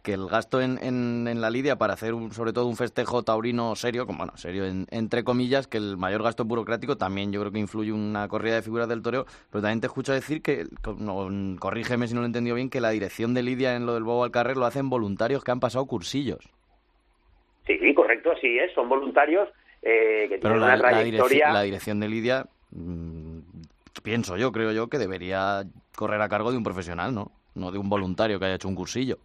que 0.05 0.13
el 0.13 0.27
gasto 0.27 0.61
en, 0.61 0.77
en, 0.83 1.27
en 1.27 1.41
la 1.41 1.49
lidia 1.49 1.77
para 1.77 1.93
hacer 1.95 2.13
un- 2.13 2.31
sobre 2.31 2.53
todo 2.53 2.67
un 2.67 2.77
festejo 2.77 3.23
taurino 3.23 3.75
serio, 3.75 4.05
como 4.05 4.19
bueno, 4.19 4.37
serio 4.37 4.65
en- 4.65 4.85
entre 4.91 5.23
comillas, 5.23 5.67
que 5.67 5.77
el 5.77 5.97
mayor 5.97 6.21
gasto 6.23 6.45
burocrático 6.45 6.95
también 6.95 7.31
yo 7.33 7.39
creo 7.41 7.51
que 7.51 7.59
influye 7.59 7.91
una 7.91 8.27
corrida 8.27 8.55
de 8.55 8.61
figuras 8.61 8.87
del 8.87 9.01
toreo, 9.01 9.25
pero 9.49 9.63
también 9.63 9.81
te 9.81 9.87
escucho 9.87 10.13
decir 10.13 10.41
que, 10.43 10.67
no, 10.99 11.27
corrígeme 11.59 12.07
si 12.07 12.13
no 12.13 12.21
lo 12.21 12.25
he 12.25 12.27
entendido 12.27 12.55
bien, 12.55 12.69
que 12.69 12.79
la 12.81 12.91
dirección 12.91 13.33
de 13.33 13.41
lidia 13.43 13.75
en 13.75 13.87
lo 13.87 13.95
del 13.95 14.03
bobo 14.03 14.23
al 14.23 14.31
carrer 14.31 14.57
lo 14.57 14.65
hacen 14.67 14.89
voluntarios 14.89 15.43
que 15.43 15.51
han 15.51 15.59
pasado 15.59 15.85
cursillos. 15.87 16.47
Sí, 17.65 17.93
correcto, 17.95 18.31
así 18.31 18.59
es. 18.59 18.71
Son 18.73 18.87
voluntarios 18.87 19.49
eh, 19.81 20.27
que 20.29 20.37
Pero 20.37 20.41
tienen 20.41 20.59
la, 20.59 20.67
una 20.67 20.77
la 20.77 20.81
trayectoria. 20.91 21.03
dirección, 21.05 21.53
la 21.53 21.61
dirección 21.63 21.99
de 21.99 22.09
lidia, 22.09 22.45
mm, 22.71 23.39
pienso 24.03 24.37
yo, 24.37 24.51
creo 24.51 24.71
yo, 24.71 24.87
que 24.87 24.99
debería 24.99 25.63
correr 25.95 26.21
a 26.21 26.29
cargo 26.29 26.51
de 26.51 26.57
un 26.57 26.63
profesional, 26.63 27.13
¿no? 27.15 27.31
No 27.55 27.71
de 27.71 27.79
un 27.79 27.89
voluntario 27.89 28.37
que 28.37 28.45
haya 28.45 28.55
hecho 28.55 28.67
un 28.67 28.75
cursillo. 28.75 29.17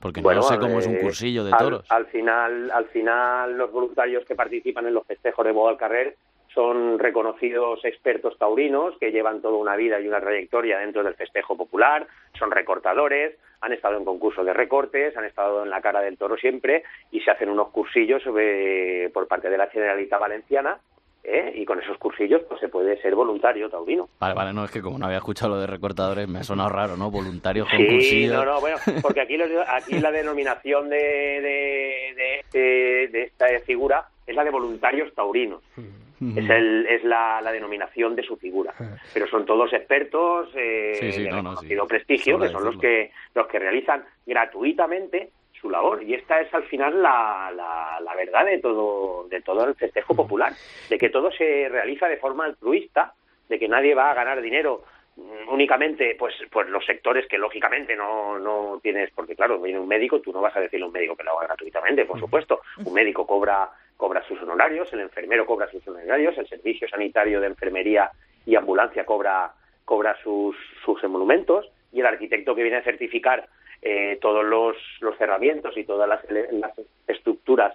Porque 0.00 0.20
Bueno, 0.20 0.40
no 0.40 0.46
sé 0.46 0.58
cómo 0.58 0.78
es 0.78 0.86
un 0.86 0.96
cursillo 0.96 1.44
de 1.44 1.52
al- 1.52 1.58
toros. 1.58 1.86
Al, 1.90 2.06
final, 2.06 2.70
al 2.70 2.86
final, 2.86 3.56
los 3.56 3.72
voluntarios 3.72 4.24
que 4.24 4.34
participan 4.34 4.86
en 4.86 4.94
los 4.94 5.06
festejos 5.06 5.44
de 5.44 5.52
Boda 5.52 5.70
al 5.70 5.76
Carrer 5.78 6.16
son 6.54 6.98
reconocidos 6.98 7.84
expertos 7.84 8.38
taurinos 8.38 8.94
que 8.98 9.10
llevan 9.12 9.42
toda 9.42 9.56
una 9.58 9.76
vida 9.76 10.00
y 10.00 10.08
una 10.08 10.20
trayectoria 10.20 10.78
dentro 10.78 11.02
del 11.02 11.14
festejo 11.14 11.56
popular, 11.56 12.06
son 12.38 12.50
recortadores, 12.50 13.36
han 13.60 13.72
estado 13.72 13.96
en 13.98 14.04
concursos 14.04 14.44
de 14.46 14.54
recortes, 14.54 15.16
han 15.16 15.24
estado 15.24 15.64
en 15.64 15.70
la 15.70 15.80
cara 15.82 16.00
del 16.00 16.16
toro 16.16 16.36
siempre 16.36 16.82
y 17.10 17.20
se 17.20 17.30
hacen 17.30 17.50
unos 17.50 17.68
cursillos 17.70 18.22
sobre, 18.22 19.10
por 19.10 19.26
parte 19.28 19.50
de 19.50 19.58
la 19.58 19.66
Generalitat 19.66 20.20
Valenciana 20.20 20.78
¿eh? 21.26 21.52
y 21.56 21.64
con 21.64 21.80
esos 21.80 21.98
cursillos 21.98 22.42
pues 22.48 22.60
se 22.60 22.68
puede 22.68 23.00
ser 23.02 23.14
voluntario 23.14 23.68
taurino. 23.68 24.08
Vale, 24.20 24.34
vale, 24.34 24.52
no, 24.52 24.64
es 24.64 24.70
que 24.70 24.80
como 24.80 24.98
no 24.98 25.06
había 25.06 25.18
escuchado 25.18 25.54
lo 25.54 25.60
de 25.60 25.66
recortadores 25.66 26.28
me 26.28 26.38
ha 26.38 26.44
sonado 26.44 26.68
raro, 26.70 26.96
¿no? 26.96 27.10
Voluntarios 27.10 27.68
con 27.68 27.78
Sí, 27.78 27.86
cursillos. 27.88 28.34
no, 28.34 28.44
no, 28.44 28.60
bueno, 28.60 28.76
porque 29.02 29.20
aquí, 29.20 29.36
los- 29.36 29.50
aquí 29.68 29.98
la 29.98 30.10
denominación 30.12 30.88
de, 30.88 30.96
de, 30.96 32.14
de, 32.16 32.40
este- 32.40 33.08
de 33.08 33.22
esta 33.24 33.46
figura 33.66 34.06
es 34.26 34.34
la 34.34 34.44
de 34.44 34.50
voluntarios 34.50 35.12
taurinos. 35.14 35.62
Es, 36.18 36.48
el, 36.48 36.86
es 36.86 37.04
la, 37.04 37.42
la 37.42 37.52
denominación 37.52 38.16
de 38.16 38.22
su 38.22 38.38
figura. 38.38 38.72
Pero 39.12 39.26
son 39.28 39.44
todos 39.44 39.70
expertos 39.74 40.48
eh, 40.56 40.94
Sí, 40.98 41.12
sí, 41.12 41.22
de 41.24 41.28
no, 41.30 41.42
no, 41.42 41.50
reconocido 41.50 41.82
sí. 41.84 41.88
prestigio, 41.90 42.34
Sobra 42.36 42.46
que 42.48 42.52
son 42.54 42.64
los 42.64 42.78
que, 42.78 43.10
los 43.34 43.46
que 43.48 43.58
realizan 43.58 44.02
gratuitamente 44.24 45.30
su 45.66 45.70
labor. 45.70 46.02
Y 46.02 46.14
esta 46.14 46.40
es 46.40 46.52
al 46.54 46.64
final 46.64 47.02
la, 47.02 47.52
la, 47.54 47.98
la 48.00 48.14
verdad 48.14 48.44
de 48.46 48.58
todo, 48.58 49.26
de 49.28 49.40
todo 49.42 49.66
el 49.66 49.74
festejo 49.74 50.14
popular, 50.14 50.52
de 50.88 50.98
que 50.98 51.10
todo 51.10 51.30
se 51.32 51.68
realiza 51.68 52.08
de 52.08 52.18
forma 52.18 52.44
altruista, 52.44 53.12
de 53.48 53.58
que 53.58 53.68
nadie 53.68 53.94
va 53.94 54.10
a 54.10 54.14
ganar 54.14 54.40
dinero 54.40 54.84
mm, 55.16 55.48
únicamente 55.48 56.16
pues 56.18 56.34
pues 56.50 56.68
los 56.68 56.84
sectores 56.84 57.26
que 57.26 57.38
lógicamente 57.38 57.94
no, 57.96 58.38
no 58.38 58.80
tienes 58.82 59.10
porque 59.14 59.36
claro 59.36 59.60
viene 59.60 59.78
un 59.78 59.88
médico 59.88 60.20
tú 60.20 60.32
no 60.32 60.40
vas 60.40 60.56
a 60.56 60.60
decirle 60.60 60.84
a 60.84 60.88
un 60.88 60.92
médico 60.92 61.16
que 61.16 61.22
lo 61.22 61.38
haga 61.38 61.48
gratuitamente 61.48 62.04
por 62.04 62.18
supuesto. 62.18 62.60
Un 62.84 62.92
médico 62.92 63.26
cobra 63.26 63.70
cobra 63.96 64.22
sus 64.26 64.40
honorarios 64.42 64.92
el 64.92 65.00
enfermero 65.00 65.46
cobra 65.46 65.70
sus 65.70 65.86
honorarios 65.86 66.36
el 66.38 66.48
servicio 66.48 66.88
sanitario 66.88 67.40
de 67.40 67.46
enfermería 67.46 68.10
y 68.44 68.56
ambulancia 68.56 69.04
cobra 69.04 69.52
cobra 69.84 70.16
sus 70.22 70.56
sus 70.84 71.02
emolumentos 71.04 71.70
y 71.92 72.00
el 72.00 72.06
arquitecto 72.06 72.54
que 72.54 72.62
viene 72.62 72.78
a 72.78 72.82
certificar 72.82 73.48
eh, 73.88 74.18
todos 74.20 74.44
los, 74.44 74.76
los 75.00 75.16
cerramientos 75.16 75.76
y 75.76 75.84
todas 75.84 76.08
las, 76.08 76.20
las 76.50 76.72
estructuras 77.06 77.72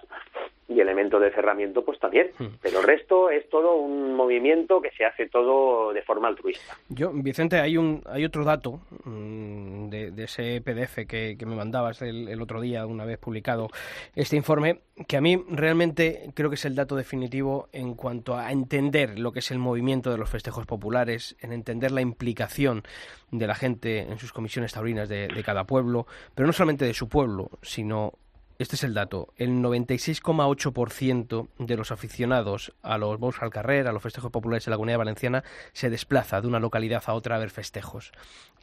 y 0.74 0.80
elementos 0.80 1.20
de 1.20 1.30
cerramiento, 1.30 1.84
pues 1.84 1.98
también. 1.98 2.30
Pero 2.60 2.80
el 2.80 2.86
resto 2.86 3.30
es 3.30 3.48
todo 3.48 3.76
un 3.76 4.14
movimiento 4.14 4.80
que 4.80 4.90
se 4.90 5.04
hace 5.04 5.28
todo 5.28 5.92
de 5.92 6.02
forma 6.02 6.28
altruista. 6.28 6.76
Yo, 6.88 7.10
Vicente, 7.12 7.58
hay 7.58 7.76
un 7.76 8.02
hay 8.06 8.24
otro 8.24 8.44
dato 8.44 8.80
mm, 9.04 9.88
de, 9.88 10.10
de 10.10 10.24
ese 10.24 10.60
PDF 10.60 11.06
que, 11.06 11.36
que 11.38 11.46
me 11.46 11.54
mandabas 11.54 12.02
el, 12.02 12.28
el 12.28 12.40
otro 12.40 12.60
día, 12.60 12.86
una 12.86 13.04
vez 13.04 13.18
publicado 13.18 13.68
este 14.14 14.36
informe, 14.36 14.80
que 15.06 15.16
a 15.16 15.20
mí 15.20 15.42
realmente 15.48 16.30
creo 16.34 16.50
que 16.50 16.56
es 16.56 16.64
el 16.64 16.74
dato 16.74 16.96
definitivo 16.96 17.68
en 17.72 17.94
cuanto 17.94 18.36
a 18.36 18.52
entender 18.52 19.18
lo 19.18 19.32
que 19.32 19.40
es 19.40 19.50
el 19.50 19.58
movimiento 19.58 20.10
de 20.10 20.18
los 20.18 20.30
festejos 20.30 20.66
populares, 20.66 21.36
en 21.40 21.52
entender 21.52 21.90
la 21.90 22.00
implicación 22.00 22.82
de 23.30 23.46
la 23.46 23.54
gente 23.54 24.00
en 24.00 24.18
sus 24.18 24.32
comisiones 24.32 24.72
taurinas 24.72 25.08
de, 25.08 25.28
de 25.28 25.42
cada 25.42 25.64
pueblo, 25.64 26.06
pero 26.34 26.46
no 26.46 26.52
solamente 26.52 26.84
de 26.84 26.94
su 26.94 27.08
pueblo, 27.08 27.50
sino 27.62 28.14
este 28.62 28.76
es 28.76 28.84
el 28.84 28.94
dato. 28.94 29.28
El 29.36 29.50
96,8% 29.62 31.48
de 31.58 31.76
los 31.76 31.92
aficionados 31.92 32.72
a 32.82 32.98
los 32.98 33.18
Bous 33.18 33.42
al 33.42 33.50
Carrer, 33.50 33.86
a 33.88 33.92
los 33.92 34.02
festejos 34.02 34.30
populares 34.30 34.64
de 34.64 34.70
la 34.70 34.76
Comunidad 34.76 34.98
Valenciana, 34.98 35.42
se 35.72 35.90
desplaza 35.90 36.40
de 36.40 36.48
una 36.48 36.60
localidad 36.60 37.02
a 37.06 37.14
otra 37.14 37.36
a 37.36 37.38
ver 37.38 37.50
festejos. 37.50 38.12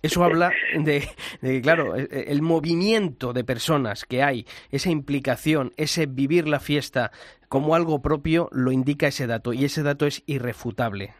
Eso 0.02 0.24
habla 0.24 0.52
de, 0.74 1.04
de 1.42 1.62
claro, 1.62 1.96
e- 1.96 2.08
e- 2.12 2.32
el 2.32 2.42
movimiento 2.42 3.34
de 3.34 3.44
personas 3.44 4.06
que 4.06 4.24
hay, 4.24 4.46
esa 4.72 4.90
implicación, 4.90 5.74
ese 5.78 6.06
vivir 6.06 6.48
la 6.48 6.60
fiesta 6.60 7.12
como 7.50 7.76
algo 7.76 8.02
propio, 8.02 8.50
lo 8.52 8.72
indica 8.72 9.08
ese 9.08 9.28
dato, 9.28 9.54
y 9.54 9.66
ese 9.66 9.84
dato 9.84 10.06
es 10.06 10.24
irrefutable. 10.26 11.14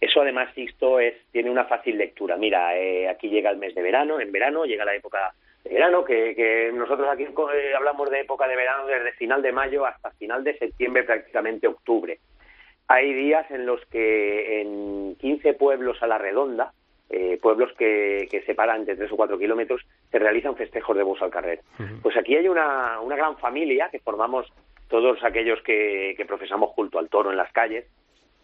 Eso 0.00 0.22
además, 0.22 0.48
Sixto, 0.54 0.98
es, 0.98 1.14
tiene 1.30 1.50
una 1.50 1.64
fácil 1.64 1.98
lectura. 1.98 2.36
Mira, 2.36 2.76
eh, 2.78 3.08
aquí 3.08 3.28
llega 3.28 3.50
el 3.50 3.58
mes 3.58 3.74
de 3.74 3.82
verano, 3.82 4.18
en 4.20 4.32
verano 4.32 4.64
llega 4.64 4.84
la 4.84 4.94
época 4.94 5.34
de 5.64 5.70
verano, 5.70 6.04
que, 6.04 6.34
que 6.34 6.70
nosotros 6.72 7.08
aquí 7.08 7.24
eh, 7.24 7.74
hablamos 7.76 8.10
de 8.10 8.20
época 8.20 8.48
de 8.48 8.56
verano 8.56 8.86
desde 8.86 9.12
final 9.12 9.42
de 9.42 9.52
mayo 9.52 9.86
hasta 9.86 10.10
final 10.12 10.42
de 10.44 10.56
septiembre, 10.58 11.04
prácticamente 11.04 11.66
octubre. 11.66 12.18
Hay 12.88 13.12
días 13.12 13.48
en 13.50 13.66
los 13.66 13.84
que 13.86 14.62
en 14.62 15.16
15 15.16 15.54
pueblos 15.54 16.02
a 16.02 16.06
la 16.06 16.18
redonda, 16.18 16.72
eh, 17.08 17.38
pueblos 17.40 17.72
que, 17.76 18.26
que 18.30 18.42
separan 18.42 18.80
entre 18.80 18.96
3 18.96 19.12
o 19.12 19.16
4 19.16 19.38
kilómetros, 19.38 19.82
se 20.10 20.18
realizan 20.18 20.56
festejos 20.56 20.96
de 20.96 21.02
bus 21.02 21.20
al 21.22 21.30
carrer. 21.30 21.60
Pues 22.02 22.16
aquí 22.16 22.36
hay 22.36 22.48
una, 22.48 23.00
una 23.00 23.16
gran 23.16 23.36
familia 23.38 23.88
que 23.90 24.00
formamos 24.00 24.52
todos 24.88 25.22
aquellos 25.22 25.62
que, 25.62 26.14
que 26.16 26.24
profesamos 26.24 26.72
culto 26.74 26.98
al 26.98 27.08
toro 27.08 27.30
en 27.30 27.36
las 27.36 27.52
calles, 27.52 27.84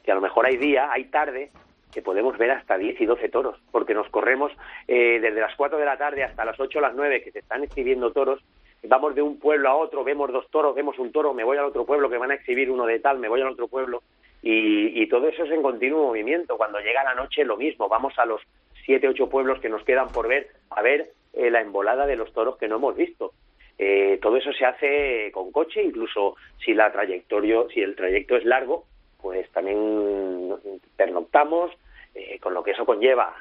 que 0.04 0.12
a 0.12 0.14
lo 0.14 0.20
mejor 0.20 0.46
hay 0.46 0.56
día, 0.56 0.90
hay 0.92 1.04
tarde, 1.06 1.50
que 1.92 2.02
podemos 2.02 2.36
ver 2.36 2.50
hasta 2.50 2.76
10 2.76 3.00
y 3.00 3.06
12 3.06 3.28
toros, 3.28 3.58
porque 3.70 3.94
nos 3.94 4.08
corremos 4.10 4.52
eh, 4.86 5.18
desde 5.20 5.40
las 5.40 5.54
4 5.56 5.78
de 5.78 5.84
la 5.84 5.96
tarde 5.96 6.24
hasta 6.24 6.44
las 6.44 6.58
8 6.58 6.78
o 6.78 6.82
las 6.82 6.94
9 6.94 7.22
que 7.22 7.32
se 7.32 7.38
están 7.38 7.64
exhibiendo 7.64 8.12
toros, 8.12 8.42
vamos 8.82 9.14
de 9.14 9.22
un 9.22 9.38
pueblo 9.38 9.68
a 9.68 9.76
otro, 9.76 10.04
vemos 10.04 10.30
dos 10.32 10.48
toros, 10.50 10.74
vemos 10.74 10.98
un 10.98 11.12
toro, 11.12 11.34
me 11.34 11.44
voy 11.44 11.56
al 11.58 11.64
otro 11.64 11.84
pueblo 11.84 12.10
que 12.10 12.18
van 12.18 12.30
a 12.30 12.34
exhibir 12.34 12.70
uno 12.70 12.86
de 12.86 13.00
tal, 13.00 13.18
me 13.18 13.28
voy 13.28 13.40
al 13.40 13.48
otro 13.48 13.68
pueblo, 13.68 14.02
y, 14.42 15.02
y 15.02 15.08
todo 15.08 15.28
eso 15.28 15.44
es 15.44 15.50
en 15.50 15.62
continuo 15.62 16.08
movimiento. 16.08 16.56
Cuando 16.56 16.78
llega 16.78 17.02
la 17.02 17.14
noche 17.14 17.44
lo 17.44 17.56
mismo, 17.56 17.88
vamos 17.88 18.18
a 18.18 18.26
los 18.26 18.40
7, 18.84 19.08
8 19.08 19.28
pueblos 19.28 19.60
que 19.60 19.68
nos 19.68 19.82
quedan 19.84 20.08
por 20.08 20.28
ver, 20.28 20.48
a 20.70 20.82
ver 20.82 21.10
eh, 21.32 21.50
la 21.50 21.60
embolada 21.60 22.06
de 22.06 22.16
los 22.16 22.32
toros 22.32 22.56
que 22.56 22.68
no 22.68 22.76
hemos 22.76 22.96
visto. 22.96 23.32
Eh, 23.78 24.18
todo 24.22 24.36
eso 24.36 24.52
se 24.52 24.64
hace 24.64 25.30
con 25.32 25.52
coche, 25.52 25.82
incluso 25.82 26.36
si 26.64 26.72
la 26.72 26.90
trayectoria, 26.92 27.62
si 27.74 27.80
el 27.80 27.94
trayecto 27.94 28.36
es 28.36 28.44
largo, 28.44 28.84
pues 29.20 29.50
también 29.52 30.54
pernoctamos, 30.96 31.70
eh, 32.14 32.38
con 32.40 32.54
lo 32.54 32.62
que 32.62 32.72
eso 32.72 32.84
conlleva 32.84 33.34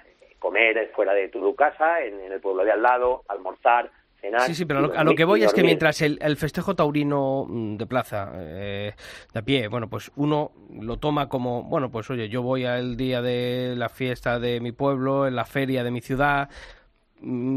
comer 0.45 0.91
fuera 0.95 1.13
de 1.13 1.30
tu 1.30 1.55
casa, 1.55 2.01
en, 2.01 2.19
en 2.19 2.32
el 2.32 2.39
pueblo 2.39 2.63
de 2.63 2.71
al 2.71 2.82
lado, 2.82 3.23
almorzar, 3.28 3.89
cenar. 4.21 4.41
Sí, 4.41 4.53
sí, 4.53 4.65
pero 4.65 4.80
a 4.80 4.82
lo, 4.84 4.93
a 4.93 5.03
lo 5.03 5.15
que 5.15 5.26
voy 5.26 5.43
es 5.43 5.51
que 5.53 5.63
mientras 5.63 6.01
el, 6.03 6.19
el 6.21 6.38
festejo 6.38 6.76
taurino 6.76 7.45
mm, 7.47 7.78
de 7.78 7.88
plaza, 7.88 8.32
eh, 8.36 8.93
de 9.34 9.39
a 9.39 9.41
pie, 9.41 9.67
bueno, 9.67 9.89
pues 9.89 10.11
uno 10.15 10.51
lo 10.80 10.97
toma 10.97 11.30
como, 11.30 11.63
bueno, 11.63 11.89
pues 11.89 12.09
oye, 12.11 12.30
yo 12.30 12.43
voy 12.43 12.63
al 12.65 12.95
día 12.95 13.23
de 13.23 13.73
la 13.76 13.89
fiesta 13.89 14.39
de 14.39 14.59
mi 14.59 14.71
pueblo, 14.71 15.26
en 15.26 15.36
la 15.36 15.45
feria 15.45 15.84
de 15.84 15.89
mi 15.89 16.01
ciudad, 16.01 16.49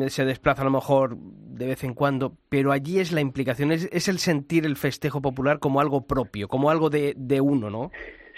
se 0.08 0.24
desplaza 0.24 0.62
a 0.62 0.64
lo 0.64 0.70
mejor 0.70 1.16
de 1.16 1.66
vez 1.66 1.84
en 1.84 1.94
cuando, 1.94 2.32
pero 2.48 2.72
allí 2.72 3.00
es 3.00 3.12
la 3.12 3.20
implicación, 3.20 3.72
es, 3.72 3.88
es 3.92 4.08
el 4.08 4.18
sentir 4.18 4.64
el 4.64 4.76
festejo 4.76 5.20
popular 5.20 5.58
como 5.58 5.80
algo 5.80 6.06
propio, 6.06 6.48
como 6.48 6.70
algo 6.70 6.90
de, 6.90 7.14
de 7.16 7.40
uno, 7.40 7.68
¿no? 7.70 7.90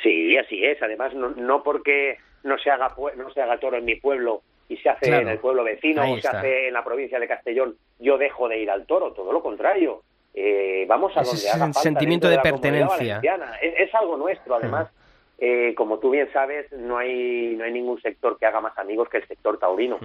Sí, 0.02 0.36
así 0.36 0.64
es. 0.64 0.82
Además, 0.82 1.14
no, 1.14 1.30
no 1.30 1.62
porque 1.62 2.16
no 2.42 2.58
se 2.58 2.70
haga 2.70 2.94
no 3.16 3.30
se 3.32 3.42
haga 3.42 3.58
toro 3.60 3.76
en 3.76 3.84
mi 3.84 3.96
pueblo 3.96 4.42
y 4.68 4.76
se 4.78 4.88
hace 4.88 5.06
Claro. 5.06 5.22
en 5.22 5.28
el 5.28 5.38
pueblo 5.38 5.62
vecino 5.64 6.02
o 6.02 6.06
se 6.14 6.18
está. 6.18 6.38
hace 6.38 6.68
en 6.68 6.74
la 6.74 6.82
provincia 6.84 7.18
de 7.20 7.28
Castellón, 7.28 7.76
yo 7.98 8.16
dejo 8.18 8.48
de 8.48 8.60
ir 8.60 8.70
al 8.70 8.86
toro. 8.86 9.12
Todo 9.12 9.32
lo 9.32 9.42
contrario. 9.42 10.02
Eh, 10.32 10.84
vamos 10.88 11.16
a 11.16 11.22
Ese 11.22 11.30
donde 11.34 11.50
haga 11.50 11.64
falta 11.66 11.80
sentimiento 11.80 12.28
de 12.28 12.38
pertenencia. 12.38 13.20
Es 13.60 13.94
algo 13.94 14.16
nuestro, 14.16 14.54
además. 14.54 14.88
Eh, 15.40 15.74
como 15.74 15.98
tú 15.98 16.10
bien 16.10 16.28
sabes, 16.32 16.70
no 16.72 16.98
hay, 16.98 17.54
no 17.56 17.64
hay 17.64 17.72
ningún 17.72 18.00
sector 18.02 18.38
que 18.38 18.46
haga 18.46 18.60
más 18.60 18.76
amigos 18.78 19.08
que 19.08 19.16
el 19.16 19.26
sector 19.26 19.58
taurino. 19.58 19.98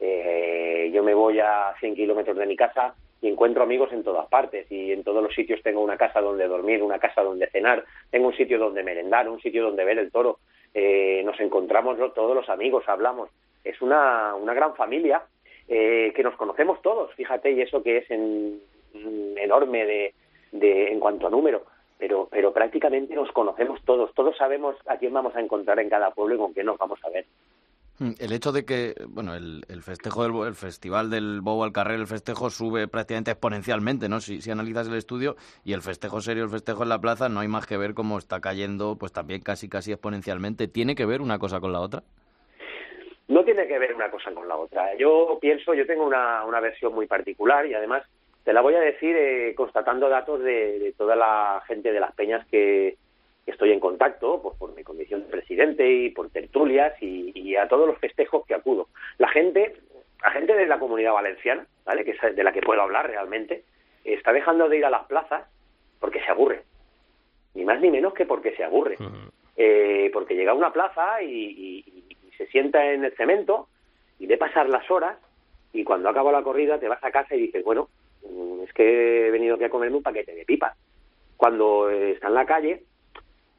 Eh, 0.00 0.90
yo 0.92 1.02
me 1.02 1.14
voy 1.14 1.38
a 1.40 1.74
100 1.80 1.94
kilómetros 1.94 2.36
de 2.36 2.46
mi 2.46 2.56
casa 2.56 2.94
y 3.22 3.28
encuentro 3.28 3.62
amigos 3.62 3.92
en 3.92 4.02
todas 4.02 4.26
partes 4.28 4.66
y 4.72 4.92
en 4.92 5.04
todos 5.04 5.22
los 5.22 5.34
sitios 5.34 5.62
tengo 5.62 5.80
una 5.82 5.96
casa 5.96 6.20
donde 6.20 6.46
dormir, 6.48 6.82
una 6.82 6.98
casa 6.98 7.22
donde 7.22 7.46
cenar, 7.48 7.84
tengo 8.10 8.28
un 8.28 8.34
sitio 8.36 8.58
donde 8.58 8.82
merendar, 8.82 9.28
un 9.28 9.40
sitio 9.40 9.62
donde 9.62 9.84
ver 9.84 9.98
el 9.98 10.10
toro. 10.10 10.38
Eh, 10.72 11.22
nos 11.24 11.38
encontramos 11.40 11.98
todos 12.14 12.34
los 12.34 12.48
amigos, 12.48 12.88
hablamos. 12.88 13.28
Es 13.62 13.80
una, 13.82 14.34
una 14.34 14.54
gran 14.54 14.74
familia 14.74 15.22
eh, 15.68 16.12
que 16.16 16.22
nos 16.22 16.34
conocemos 16.36 16.80
todos, 16.82 17.12
fíjate, 17.14 17.50
y 17.52 17.60
eso 17.60 17.82
que 17.82 17.98
es 17.98 18.10
en- 18.10 18.60
en- 18.94 19.36
enorme 19.38 19.84
de, 19.84 20.14
de, 20.52 20.90
en 20.92 20.98
cuanto 20.98 21.26
a 21.26 21.30
número. 21.30 21.64
Pero, 22.00 22.26
pero 22.30 22.52
prácticamente 22.52 23.14
nos 23.14 23.30
conocemos 23.30 23.80
todos, 23.84 24.12
todos 24.14 24.36
sabemos 24.36 24.74
a 24.86 24.96
quién 24.96 25.12
vamos 25.12 25.36
a 25.36 25.40
encontrar 25.40 25.78
en 25.78 25.90
cada 25.90 26.10
pueblo 26.10 26.34
y 26.34 26.38
con 26.38 26.52
quién 26.54 26.66
nos 26.66 26.78
vamos 26.78 26.98
a 27.04 27.10
ver. 27.10 27.26
Mm, 27.98 28.12
El 28.18 28.32
hecho 28.32 28.50
de 28.50 28.64
que, 28.64 28.94
bueno, 29.08 29.34
el, 29.34 29.62
el 29.68 29.82
festejo 29.82 30.22
del 30.22 30.48
el 30.48 30.54
festival 30.54 31.10
del 31.10 31.42
Bobo 31.42 31.64
al 31.64 31.72
Carrer, 31.72 32.00
el 32.00 32.06
festejo 32.06 32.48
sube 32.48 32.88
prácticamente 32.88 33.32
exponencialmente, 33.32 34.08
¿no? 34.08 34.20
Si, 34.20 34.40
si 34.40 34.50
analizas 34.50 34.88
el 34.88 34.94
estudio 34.94 35.36
y 35.62 35.74
el 35.74 35.82
festejo 35.82 36.22
serio, 36.22 36.44
el 36.44 36.50
festejo 36.50 36.82
en 36.82 36.88
la 36.88 36.98
plaza, 36.98 37.28
no 37.28 37.40
hay 37.40 37.48
más 37.48 37.66
que 37.66 37.76
ver 37.76 37.92
cómo 37.92 38.16
está 38.16 38.40
cayendo, 38.40 38.96
pues 38.98 39.12
también 39.12 39.42
casi 39.42 39.68
casi 39.68 39.92
exponencialmente. 39.92 40.66
¿Tiene 40.66 40.94
que 40.94 41.04
ver 41.04 41.20
una 41.20 41.38
cosa 41.38 41.60
con 41.60 41.72
la 41.72 41.80
otra? 41.80 42.02
No 43.28 43.44
tiene 43.44 43.68
que 43.68 43.78
ver 43.78 43.94
una 43.94 44.10
cosa 44.10 44.32
con 44.32 44.48
la 44.48 44.56
otra. 44.56 44.96
Yo 44.96 45.38
pienso, 45.40 45.74
yo 45.74 45.86
tengo 45.86 46.04
una, 46.04 46.44
una 46.46 46.58
versión 46.60 46.94
muy 46.94 47.06
particular 47.06 47.66
y 47.66 47.74
además 47.74 48.02
te 48.44 48.52
la 48.52 48.60
voy 48.60 48.74
a 48.74 48.80
decir 48.80 49.16
eh, 49.16 49.54
constatando 49.54 50.08
datos 50.08 50.40
de, 50.40 50.78
de 50.78 50.92
toda 50.92 51.16
la 51.16 51.62
gente 51.66 51.92
de 51.92 52.00
las 52.00 52.14
peñas 52.14 52.46
que, 52.46 52.96
que 53.44 53.50
estoy 53.50 53.72
en 53.72 53.80
contacto, 53.80 54.40
pues 54.42 54.56
por 54.56 54.74
mi 54.74 54.82
condición 54.82 55.22
de 55.22 55.28
presidente 55.28 55.90
y 55.90 56.10
por 56.10 56.30
tertulias 56.30 56.94
y, 57.02 57.32
y 57.34 57.56
a 57.56 57.68
todos 57.68 57.86
los 57.86 57.98
festejos 57.98 58.46
que 58.46 58.54
acudo. 58.54 58.88
La 59.18 59.28
gente, 59.28 59.76
la 60.22 60.30
gente 60.30 60.54
de 60.54 60.66
la 60.66 60.78
comunidad 60.78 61.12
valenciana, 61.12 61.66
¿vale? 61.84 62.04
que 62.04 62.12
es 62.12 62.36
de 62.36 62.44
la 62.44 62.52
que 62.52 62.62
puedo 62.62 62.82
hablar 62.82 63.06
realmente, 63.06 63.64
está 64.04 64.32
dejando 64.32 64.68
de 64.68 64.78
ir 64.78 64.84
a 64.84 64.90
las 64.90 65.06
plazas 65.06 65.44
porque 65.98 66.20
se 66.20 66.30
aburre. 66.30 66.62
Ni 67.54 67.64
más 67.64 67.80
ni 67.80 67.90
menos 67.90 68.14
que 68.14 68.26
porque 68.26 68.54
se 68.56 68.64
aburre. 68.64 68.96
eh, 69.56 70.10
porque 70.12 70.34
llega 70.34 70.52
a 70.52 70.54
una 70.54 70.72
plaza 70.72 71.22
y, 71.22 71.84
se 72.38 72.46
sienta 72.46 72.92
en 72.92 73.04
el 73.04 73.14
cemento 73.16 73.68
y 74.18 74.26
ve 74.26 74.38
pasar 74.38 74.66
las 74.70 74.90
horas 74.90 75.18
y 75.74 75.84
cuando 75.84 76.08
acaba 76.08 76.32
la 76.32 76.42
corrida 76.42 76.80
te 76.80 76.88
vas 76.88 77.04
a 77.04 77.10
casa 77.10 77.34
y 77.34 77.40
dices, 77.42 77.62
bueno, 77.62 77.90
es 78.22 78.72
que 78.72 79.26
he 79.26 79.30
venido 79.30 79.54
aquí 79.54 79.64
a 79.64 79.70
comerme 79.70 79.96
un 79.96 80.02
paquete 80.02 80.34
de 80.34 80.44
pipas. 80.44 80.76
Cuando 81.36 81.88
está 81.88 82.28
en 82.28 82.34
la 82.34 82.46
calle, 82.46 82.82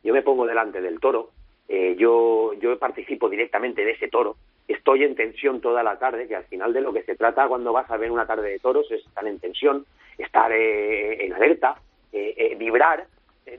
yo 0.03 0.13
me 0.13 0.21
pongo 0.21 0.45
delante 0.45 0.81
del 0.81 0.99
toro, 0.99 1.31
eh, 1.67 1.95
yo, 1.97 2.53
yo 2.53 2.77
participo 2.77 3.29
directamente 3.29 3.83
de 3.83 3.91
ese 3.91 4.07
toro, 4.07 4.35
estoy 4.67 5.03
en 5.03 5.15
tensión 5.15 5.61
toda 5.61 5.83
la 5.83 5.97
tarde, 5.97 6.27
que 6.27 6.35
al 6.35 6.45
final 6.45 6.73
de 6.73 6.81
lo 6.81 6.93
que 6.93 7.03
se 7.03 7.15
trata 7.15 7.47
cuando 7.47 7.73
vas 7.73 7.89
a 7.89 7.97
ver 7.97 8.11
una 8.11 8.27
tarde 8.27 8.49
de 8.49 8.59
toros 8.59 8.91
es 8.91 9.05
estar 9.05 9.25
en 9.25 9.39
tensión, 9.39 9.85
estar 10.17 10.51
eh, 10.51 11.25
en 11.25 11.33
alerta, 11.33 11.75
eh, 12.11 12.55
vibrar, 12.57 13.07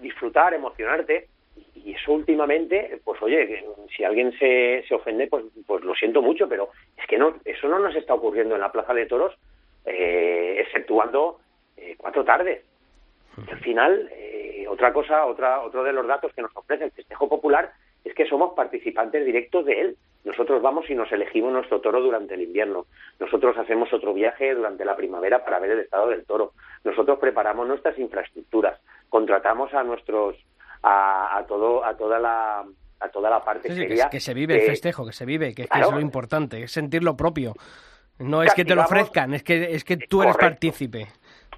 disfrutar, 0.00 0.54
emocionarte, 0.54 1.28
y 1.74 1.94
eso 1.94 2.12
últimamente, 2.12 3.00
pues 3.04 3.20
oye, 3.22 3.64
si 3.96 4.04
alguien 4.04 4.32
se, 4.38 4.84
se 4.86 4.94
ofende, 4.94 5.26
pues, 5.26 5.44
pues 5.66 5.82
lo 5.84 5.94
siento 5.94 6.22
mucho, 6.22 6.48
pero 6.48 6.68
es 6.96 7.06
que 7.06 7.18
no, 7.18 7.34
eso 7.44 7.68
no 7.68 7.78
nos 7.78 7.94
está 7.96 8.14
ocurriendo 8.14 8.54
en 8.54 8.60
la 8.60 8.70
Plaza 8.70 8.94
de 8.94 9.06
Toros, 9.06 9.34
exceptuando 9.84 11.38
cuatro 11.96 12.24
tardes. 12.24 12.64
al 13.50 13.58
final, 13.60 14.10
otra 14.68 14.92
cosa, 14.92 15.26
otra, 15.26 15.60
otro 15.60 15.82
de 15.84 15.92
los 15.92 16.06
datos 16.06 16.32
que 16.34 16.42
nos 16.42 16.56
ofrece 16.56 16.84
el 16.84 16.92
festejo 16.92 17.28
popular 17.28 17.72
es 18.04 18.14
que 18.14 18.26
somos 18.26 18.54
participantes 18.54 19.24
directos 19.24 19.64
de 19.64 19.80
él. 19.80 19.96
Nosotros 20.24 20.62
vamos 20.62 20.88
y 20.88 20.94
nos 20.94 21.10
elegimos 21.10 21.52
nuestro 21.52 21.80
toro 21.80 22.00
durante 22.00 22.34
el 22.34 22.42
invierno. 22.42 22.86
Nosotros 23.18 23.56
hacemos 23.58 23.92
otro 23.92 24.14
viaje 24.14 24.54
durante 24.54 24.84
la 24.84 24.96
primavera 24.96 25.44
para 25.44 25.58
ver 25.58 25.72
el 25.72 25.80
estado 25.80 26.08
del 26.08 26.24
toro. 26.24 26.52
Nosotros 26.84 27.18
preparamos 27.18 27.66
nuestras 27.66 27.98
infraestructuras. 27.98 28.80
Contratamos 29.08 29.74
a 29.74 29.82
nuestros 29.82 30.36
a, 30.82 31.44
todo 31.46 31.84
a 31.84 31.96
toda 31.96 32.18
la 32.18 32.64
a 33.00 33.08
toda 33.08 33.30
la 33.30 33.44
parte 33.44 33.68
que, 33.68 34.20
se 34.20 34.34
vive 34.34 34.54
el 34.54 34.62
festejo, 34.62 35.04
que 35.04 35.12
se 35.12 35.24
vive, 35.24 35.54
que, 35.54 35.62
es 35.62 35.90
lo 35.90 36.00
importante, 36.00 36.62
es 36.62 36.70
sentirlo 36.70 37.16
propio. 37.16 37.54
No 38.22 38.42
es 38.42 38.54
que 38.54 38.64
te 38.64 38.74
lo 38.74 38.82
ofrezcan, 38.82 39.34
es 39.34 39.42
que 39.42 39.74
es 39.74 39.84
que 39.84 39.96
tú 39.96 40.22
eres 40.22 40.36
partícipe. 40.36 41.06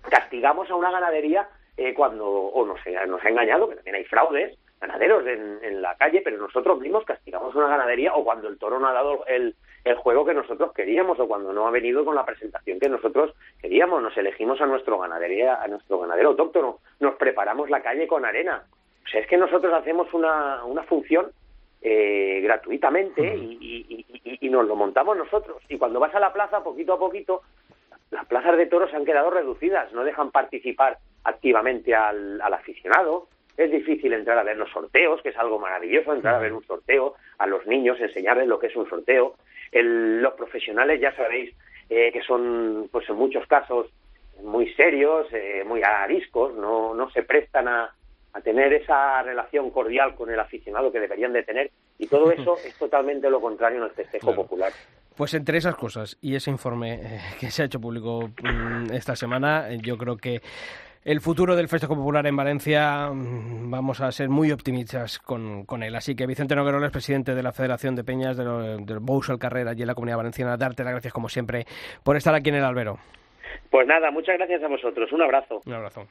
Castigamos 0.08 0.70
a 0.70 0.74
una 0.74 0.90
ganadería 0.90 1.48
eh, 1.76 1.94
cuando 1.94 2.26
o 2.26 2.66
nos, 2.66 2.78
nos 3.08 3.24
ha 3.24 3.28
engañado, 3.28 3.68
que 3.68 3.76
también 3.76 3.96
hay 3.96 4.04
fraudes, 4.04 4.58
ganaderos 4.80 5.26
en, 5.26 5.82
la 5.82 5.94
calle, 5.96 6.20
pero 6.22 6.38
nosotros 6.38 6.80
mismos 6.80 7.04
castigamos 7.04 7.54
una 7.54 7.68
ganadería 7.68 8.14
o 8.14 8.24
cuando 8.24 8.48
el 8.48 8.58
toro 8.58 8.78
no 8.78 8.88
ha 8.88 8.92
dado 8.92 9.24
el, 9.26 9.54
el 9.84 9.94
juego 9.96 10.24
que 10.24 10.34
nosotros 10.34 10.72
queríamos 10.72 11.18
o 11.20 11.26
cuando 11.26 11.52
no 11.52 11.66
ha 11.66 11.70
venido 11.70 12.04
con 12.04 12.14
la 12.14 12.24
presentación 12.24 12.78
que 12.78 12.88
nosotros 12.88 13.34
queríamos. 13.60 14.02
Nos 14.02 14.16
elegimos 14.16 14.60
a 14.60 14.66
nuestro 14.66 14.98
ganadería, 14.98 15.62
a 15.62 15.68
nuestro 15.68 15.98
ganadero 15.98 16.30
autóctono, 16.30 16.78
nos 17.00 17.14
preparamos 17.16 17.70
la 17.70 17.82
calle 17.82 18.06
con 18.06 18.24
arena. 18.24 18.64
O 19.04 19.08
sea, 19.08 19.20
es 19.20 19.26
que 19.26 19.36
nosotros 19.36 19.72
hacemos 19.74 20.12
una, 20.14 20.64
una 20.64 20.82
función 20.84 21.30
eh, 21.86 22.40
gratuitamente 22.42 23.36
y, 23.36 24.06
y, 24.40 24.48
nos 24.48 24.66
lo 24.66 24.74
montamos 24.74 25.18
nosotros. 25.18 25.62
Y 25.68 25.76
cuando 25.76 26.00
vas 26.00 26.14
a 26.14 26.20
la 26.20 26.32
plaza, 26.32 26.64
poquito 26.64 26.94
a 26.94 26.98
poquito, 26.98 27.42
las 28.10 28.24
plazas 28.24 28.56
de 28.56 28.64
toros 28.64 28.94
han 28.94 29.04
quedado 29.04 29.28
reducidas, 29.30 29.92
no 29.92 30.02
dejan 30.02 30.30
participar 30.30 30.96
activamente 31.24 31.94
al, 31.94 32.40
al 32.40 32.54
aficionado. 32.54 33.28
Es 33.58 33.70
difícil 33.70 34.14
entrar 34.14 34.38
a 34.38 34.44
ver 34.44 34.56
los 34.56 34.70
sorteos, 34.70 35.20
que 35.20 35.28
es 35.28 35.36
algo 35.36 35.58
maravilloso, 35.58 36.14
entrar 36.14 36.36
a 36.36 36.38
ver 36.38 36.54
un 36.54 36.64
sorteo, 36.64 37.16
a 37.36 37.46
los 37.46 37.66
niños 37.66 38.00
enseñarles 38.00 38.48
lo 38.48 38.58
que 38.58 38.68
es 38.68 38.76
un 38.76 38.88
sorteo. 38.88 39.34
los 39.72 40.32
profesionales 40.34 41.00
ya 41.02 41.14
sabéis 41.14 41.54
eh, 41.90 42.10
que 42.12 42.22
son, 42.22 42.88
pues 42.90 43.06
en 43.10 43.16
muchos 43.16 43.46
casos, 43.46 43.88
muy 44.42 44.72
serios, 44.72 45.26
eh, 45.32 45.64
muy 45.66 45.82
ariscos, 45.82 46.54
no, 46.54 46.94
no 46.94 47.10
se 47.10 47.24
prestan 47.24 47.68
a, 47.68 47.94
a 48.34 48.40
tener 48.40 48.72
esa 48.72 49.22
relación 49.22 49.70
cordial 49.70 50.14
con 50.14 50.30
el 50.30 50.38
aficionado 50.38 50.92
que 50.92 51.00
deberían 51.00 51.32
de 51.32 51.44
tener 51.44 51.70
y 51.98 52.06
todo 52.08 52.30
eso 52.32 52.56
es 52.66 52.76
totalmente 52.76 53.30
lo 53.30 53.40
contrario 53.40 53.78
en 53.78 53.84
el 53.84 53.90
festejo 53.90 54.34
popular. 54.34 54.72
Pues 55.16 55.32
entre 55.34 55.58
esas 55.58 55.76
cosas 55.76 56.18
y 56.20 56.34
ese 56.34 56.50
informe 56.50 56.94
eh, 56.94 57.20
que 57.38 57.50
se 57.50 57.62
ha 57.62 57.66
hecho 57.66 57.80
público 57.80 58.30
mm, 58.42 58.92
esta 58.92 59.14
semana, 59.14 59.72
yo 59.76 59.96
creo 59.96 60.16
que 60.16 60.40
el 61.04 61.20
futuro 61.20 61.54
del 61.54 61.68
Festejo 61.68 61.94
Popular 61.94 62.26
en 62.26 62.34
Valencia 62.34 63.10
mm, 63.12 63.70
vamos 63.70 64.00
a 64.00 64.10
ser 64.10 64.28
muy 64.28 64.50
optimistas 64.50 65.20
con, 65.20 65.64
él. 65.82 65.94
Así 65.94 66.16
que 66.16 66.26
Vicente 66.26 66.56
Nogueroles, 66.56 66.90
presidente 66.90 67.34
de 67.36 67.42
la 67.42 67.52
Federación 67.52 67.94
de 67.94 68.02
Peñas 68.02 68.36
del 68.36 68.84
de 68.84 68.98
Bousel 68.98 69.38
Carrera 69.38 69.72
y 69.76 69.82
en 69.82 69.86
la 69.86 69.94
Comunidad 69.94 70.16
Valenciana, 70.16 70.56
darte 70.56 70.82
las 70.82 70.94
gracias 70.94 71.12
como 71.12 71.28
siempre 71.28 71.66
por 72.02 72.16
estar 72.16 72.34
aquí 72.34 72.48
en 72.48 72.56
el 72.56 72.64
albero. 72.64 72.98
Pues 73.70 73.86
nada, 73.86 74.10
muchas 74.10 74.36
gracias 74.38 74.62
a 74.64 74.68
vosotros. 74.68 75.12
Un 75.12 75.22
abrazo. 75.22 75.60
Un 75.66 75.74
abrazo. 75.74 76.08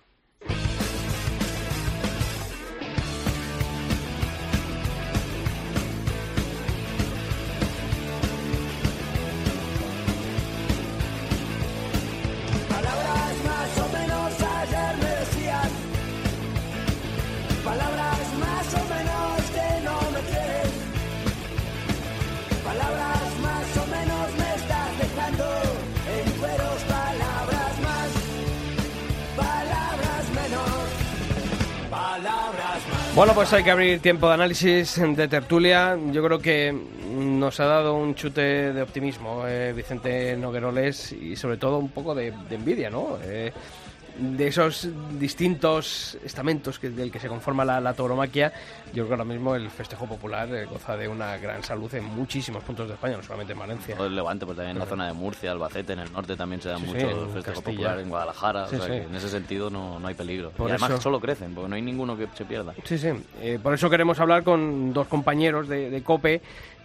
Bueno, 33.16 33.36
pues 33.36 33.54
hay 33.54 33.64
que 33.64 33.70
abrir 33.70 34.00
tiempo 34.00 34.28
de 34.28 34.34
análisis, 34.34 35.00
de 35.00 35.28
tertulia. 35.28 35.96
Yo 36.12 36.24
creo 36.24 36.40
que 36.40 36.76
nos 37.12 37.60
ha 37.60 37.66
dado 37.66 37.94
un 37.94 38.16
chute 38.16 38.74
de 38.74 38.82
optimismo 38.82 39.48
eh, 39.48 39.72
Vicente 39.72 40.36
Nogueroles 40.36 41.12
y 41.12 41.36
sobre 41.36 41.58
todo 41.58 41.78
un 41.78 41.90
poco 41.90 42.16
de, 42.16 42.34
envidia, 42.50 42.90
¿no? 42.90 43.20
Eh, 43.24 43.54
de 44.18 44.48
esos 44.48 44.88
distintos 45.20 46.18
estamentos 46.24 46.80
que, 46.80 46.90
del 46.90 47.12
que 47.12 47.20
se 47.20 47.28
conforma 47.28 47.66
la, 47.66 47.82
la, 47.82 47.94
tauromaquia, 47.94 48.54
yo 48.88 49.06
creo 49.06 49.08
que 49.08 49.14
ahora 49.14 49.26
mismo 49.26 49.56
el 49.56 49.70
festejo 49.70 50.06
popular 50.06 50.54
eh, 50.54 50.66
goza 50.66 50.96
de 50.96 51.08
una 51.08 51.38
gran 51.38 51.64
salud 51.64 51.94
en 51.96 52.04
muchísimos 52.04 52.64
puntos 52.64 52.88
de 52.88 52.94
España, 52.94 53.18
no 53.18 53.24
solamente 53.24 53.54
en 53.54 53.60
Valencia. 53.60 53.96
el 54.00 54.16
Levante, 54.16 54.46
pues 54.46 54.58
también 54.58 54.78
en 54.78 54.80
la 54.80 54.86
zona 54.86 55.08
de 55.08 55.14
Murcia, 55.14 55.52
Albacete, 55.52 55.94
en 55.94 56.00
el 56.00 56.12
norte 56.12 56.36
también 56.36 56.62
se 56.62 56.70
da 56.70 56.78
mucho 56.78 56.98
el 56.98 57.30
festejo 57.30 57.62
popular, 57.62 58.00
en 58.00 58.10
Guadalajara, 58.10 58.66
o 58.66 58.70
sea 58.70 58.88
que 58.88 59.04
en 59.04 59.16
ese 59.16 59.30
sentido 59.30 59.70
no, 59.70 60.00
no 60.00 60.08
hay 60.08 60.16
peligro. 60.16 60.52
y 60.60 60.64
además 60.64 61.02
solo 61.02 61.20
crecen, 61.20 61.54
porque 61.56 61.70
no 61.70 61.76
hay 61.76 61.82
ninguno 61.82 62.16
que 62.18 62.28
se 62.34 62.46
pierda. 62.46 62.74
Sí, 62.84 62.98
sí, 62.98 63.10
eh, 63.42 63.60
por 63.62 63.74
eso 63.74 63.90
queremos 63.90 64.20
hablar 64.20 64.44
con 64.44 64.94
dos 64.94 65.08
compañeros 65.08 65.68
de, 65.68 65.90
de 65.90 66.04
COPE 66.04 66.42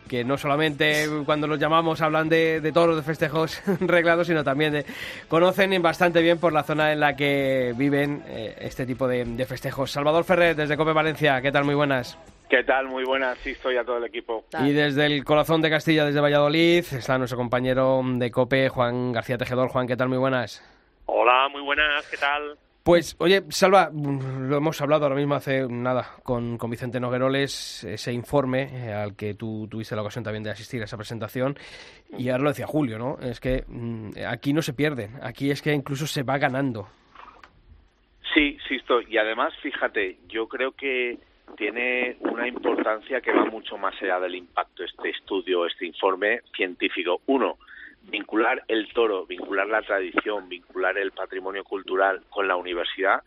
que 0.08 0.24
no 0.24 0.36
solamente 0.36 1.06
cuando 1.24 1.46
los 1.46 1.58
llamamos 1.58 2.00
hablan 2.00 2.28
de, 2.28 2.60
de 2.60 2.72
toros, 2.72 2.96
de 2.96 3.02
festejos 3.02 3.62
reglados, 3.80 4.26
sino 4.26 4.42
también 4.42 4.72
de, 4.72 4.86
conocen 5.28 5.80
bastante 5.82 6.22
bien 6.22 6.38
por 6.38 6.52
la 6.52 6.62
zona 6.62 6.92
en 6.92 7.00
la 7.00 7.14
que 7.14 7.74
viven 7.76 8.22
eh, 8.26 8.56
este 8.60 8.86
tipo 8.86 9.06
de, 9.06 9.44
festejos. 9.46 9.90
Salvador 9.90 10.24
Ferrer, 10.24 10.56
desde 10.56 10.76
Cope 10.76 10.92
Valencia, 10.92 11.40
¿qué 11.40 11.52
tal? 11.52 11.64
Muy 11.64 11.74
buenas. 11.74 12.18
¿Qué 12.48 12.64
tal? 12.64 12.88
Muy 12.88 13.04
buenas, 13.04 13.36
sí, 13.38 13.50
estoy 13.50 13.76
a 13.76 13.84
todo 13.84 13.98
el 13.98 14.04
equipo. 14.04 14.44
Y 14.64 14.72
desde 14.72 15.04
el 15.04 15.22
corazón 15.22 15.60
de 15.60 15.68
Castilla, 15.68 16.06
desde 16.06 16.20
Valladolid, 16.20 16.84
está 16.92 17.18
nuestro 17.18 17.36
compañero 17.36 18.00
de 18.04 18.30
COPE, 18.30 18.70
Juan 18.70 19.12
García 19.12 19.36
Tejedor. 19.36 19.68
Juan, 19.68 19.86
¿qué 19.86 19.96
tal? 19.96 20.08
Muy 20.08 20.16
buenas. 20.16 20.64
Hola, 21.04 21.48
muy 21.50 21.60
buenas, 21.60 22.06
¿qué 22.08 22.16
tal? 22.16 22.56
Pues, 22.88 23.16
oye, 23.18 23.42
Salva, 23.50 23.90
lo 23.92 24.56
hemos 24.56 24.80
hablado 24.80 25.04
ahora 25.04 25.14
mismo 25.14 25.34
hace 25.34 25.66
nada 25.68 26.06
con, 26.22 26.56
con 26.56 26.70
Vicente 26.70 26.98
Nogueroles, 26.98 27.84
ese 27.84 28.14
informe 28.14 28.62
eh, 28.72 28.94
al 28.94 29.14
que 29.14 29.34
tú 29.34 29.68
tuviste 29.70 29.94
la 29.94 30.00
ocasión 30.00 30.24
también 30.24 30.42
de 30.42 30.52
asistir 30.52 30.80
a 30.80 30.84
esa 30.84 30.96
presentación, 30.96 31.54
y 32.16 32.30
ahora 32.30 32.44
lo 32.44 32.48
decía 32.48 32.66
Julio, 32.66 32.98
¿no? 32.98 33.18
Es 33.20 33.40
que 33.40 33.62
mm, 33.68 34.12
aquí 34.26 34.54
no 34.54 34.62
se 34.62 34.72
pierde, 34.72 35.10
aquí 35.20 35.50
es 35.50 35.60
que 35.60 35.74
incluso 35.74 36.06
se 36.06 36.22
va 36.22 36.38
ganando. 36.38 36.88
Sí, 38.32 38.56
sí, 38.66 38.78
y 39.10 39.18
además, 39.18 39.52
fíjate, 39.60 40.16
yo 40.26 40.48
creo 40.48 40.72
que 40.72 41.18
tiene 41.58 42.16
una 42.20 42.48
importancia 42.48 43.20
que 43.20 43.32
va 43.32 43.44
mucho 43.44 43.76
más 43.76 44.00
allá 44.00 44.18
del 44.18 44.34
impacto 44.34 44.82
este 44.82 45.10
estudio, 45.10 45.66
este 45.66 45.84
informe 45.84 46.40
científico. 46.56 47.20
Uno, 47.26 47.58
vincular 48.10 48.62
el 48.68 48.92
toro, 48.92 49.26
vincular 49.26 49.66
la 49.66 49.82
tradición, 49.82 50.48
vincular 50.48 50.96
el 50.98 51.12
patrimonio 51.12 51.64
cultural 51.64 52.22
con 52.30 52.48
la 52.48 52.56
universidad, 52.56 53.22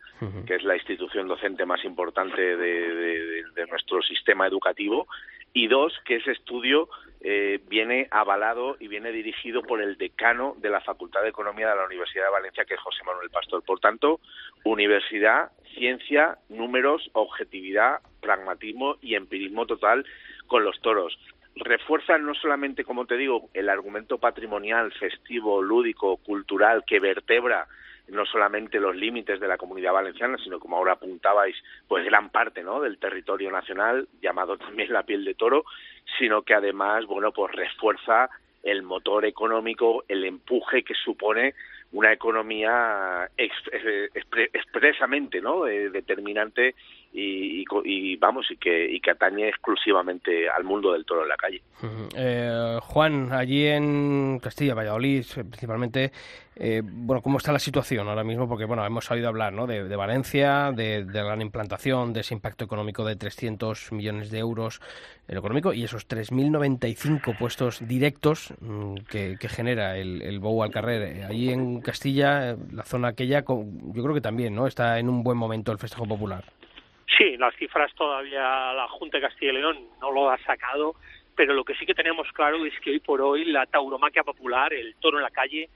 que 0.46 0.56
es 0.56 0.64
la 0.64 0.76
institución 0.76 1.28
docente 1.28 1.64
más 1.66 1.84
importante 1.84 2.56
de, 2.56 3.44
nuestro 3.70 4.02
sistema 4.02 4.46
educativo, 4.46 5.06
y 5.54 5.66
dos, 5.66 5.92
que 6.04 6.16
ese 6.16 6.32
estudio 6.32 6.88
eh, 7.20 7.60
viene 7.68 8.08
avalado 8.10 8.76
y 8.80 8.88
viene 8.88 9.12
dirigido 9.12 9.62
por 9.62 9.82
el 9.82 9.96
decano 9.96 10.56
de 10.58 10.70
la 10.70 10.80
Facultad 10.80 11.22
de 11.22 11.28
Economía 11.28 11.68
de 11.68 11.76
la 11.76 11.86
Universidad 11.86 12.24
de 12.24 12.32
Valencia, 12.32 12.64
que 12.64 12.74
es 12.74 12.80
José 12.80 13.04
Manuel 13.04 13.30
Pastor. 13.30 13.62
Por 13.62 13.78
tanto, 13.80 14.20
universidad, 14.64 15.52
ciencia, 15.74 16.38
números, 16.48 17.10
objetividad, 17.12 18.00
pragmatismo 18.20 18.96
y 19.02 19.14
empirismo 19.14 19.66
total 19.66 20.06
con 20.46 20.64
los 20.64 20.80
toros 20.80 21.18
refuerzan 21.56 22.24
no 22.24 22.34
solamente, 22.34 22.84
como 22.84 23.06
te 23.06 23.16
digo, 23.16 23.48
el 23.54 23.68
argumento 23.68 24.18
patrimonial, 24.18 24.92
festivo, 24.92 25.62
lúdico, 25.62 26.18
cultural 26.18 26.84
que 26.86 27.00
vertebra 27.00 27.66
no 28.08 28.26
solamente 28.26 28.80
los 28.80 28.96
límites 28.96 29.40
de 29.40 29.48
la 29.48 29.56
comunidad 29.56 29.92
valenciana, 29.92 30.36
sino 30.42 30.58
como 30.58 30.76
ahora 30.76 30.92
apuntabais, 30.92 31.56
pues 31.88 32.04
gran 32.04 32.30
parte 32.30 32.62
¿no? 32.62 32.80
del 32.80 32.98
territorio 32.98 33.50
nacional, 33.50 34.08
llamado 34.20 34.58
también 34.58 34.92
la 34.92 35.04
piel 35.04 35.24
de 35.24 35.34
toro, 35.34 35.64
sino 36.18 36.42
que 36.42 36.54
además, 36.54 37.06
bueno, 37.06 37.32
pues 37.32 37.52
refuerza 37.52 38.28
el 38.62 38.82
motor 38.82 39.24
económico, 39.24 40.04
el 40.08 40.24
empuje 40.24 40.82
que 40.82 40.94
supone 40.94 41.54
una 41.92 42.12
economía 42.12 43.30
expresamente 43.36 45.40
no 45.40 45.66
eh, 45.66 45.90
determinante 45.90 46.74
y, 47.12 47.64
y, 47.84 48.16
vamos 48.16 48.50
y 48.50 48.56
que, 48.56 48.90
y 48.90 49.00
que 49.00 49.10
atañe 49.10 49.48
exclusivamente 49.48 50.48
al 50.48 50.64
mundo 50.64 50.92
del 50.92 51.04
toro 51.04 51.22
en 51.22 51.28
la 51.28 51.36
calle. 51.36 51.62
Eh, 52.16 52.78
Juan, 52.80 53.32
allí 53.32 53.66
en 53.66 54.38
Castilla, 54.42 54.74
Valladolid, 54.74 55.24
principalmente, 55.34 56.10
eh, 56.56 56.80
bueno, 56.82 57.20
¿cómo 57.20 57.36
está 57.36 57.52
la 57.52 57.58
situación 57.58 58.08
ahora 58.08 58.24
mismo? 58.24 58.48
Porque 58.48 58.64
bueno, 58.64 58.84
hemos 58.86 59.10
oído 59.10 59.28
hablar 59.28 59.52
¿no? 59.52 59.66
de, 59.66 59.94
Valencia, 59.94 60.72
de, 60.72 61.04
la 61.04 61.24
gran 61.24 61.42
implantación, 61.42 62.14
de 62.14 62.20
ese 62.20 62.34
impacto 62.34 62.64
económico 62.64 63.04
de 63.04 63.16
300 63.16 63.92
millones 63.92 64.30
de 64.30 64.38
euros 64.38 64.80
en 65.28 65.36
económico 65.36 65.74
y 65.74 65.84
esos 65.84 66.08
3.095 66.08 67.36
puestos 67.38 67.86
directos 67.86 68.54
mm, 68.60 68.94
que, 69.10 69.36
genera 69.48 69.98
el, 69.98 70.22
el 70.22 70.40
Bou 70.40 70.62
al 70.62 70.70
Carrer. 70.70 71.24
Allí 71.24 71.50
en 71.50 71.82
Castilla, 71.82 72.56
la 72.72 72.84
zona 72.84 73.08
aquella, 73.08 73.44
yo 73.46 74.02
creo 74.02 74.14
que 74.14 74.22
también 74.22 74.54
no 74.54 74.66
está 74.66 74.98
en 74.98 75.10
un 75.10 75.22
buen 75.22 75.36
momento 75.36 75.72
el 75.72 75.78
festejo 75.78 76.06
popular. 76.06 76.44
Sí, 77.16 77.36
las 77.36 77.54
cifras 77.56 77.94
todavía 77.94 78.72
la 78.72 78.88
Junta 78.88 79.18
de 79.18 79.22
Castilla 79.22 79.52
y 79.52 79.54
León 79.56 79.78
no 80.00 80.10
lo 80.10 80.30
ha 80.30 80.38
sacado, 80.38 80.94
pero 81.36 81.52
lo 81.54 81.64
que 81.64 81.74
sí 81.74 81.84
que 81.84 81.94
tenemos 81.94 82.30
claro 82.32 82.64
es 82.64 82.78
que 82.80 82.90
hoy 82.90 83.00
por 83.00 83.20
hoy 83.20 83.44
la 83.44 83.66
tauromaquia 83.66 84.22
popular, 84.22 84.72
el 84.72 84.94
toro 84.96 85.18
en 85.18 85.24
la 85.24 85.30
calle, 85.30 85.68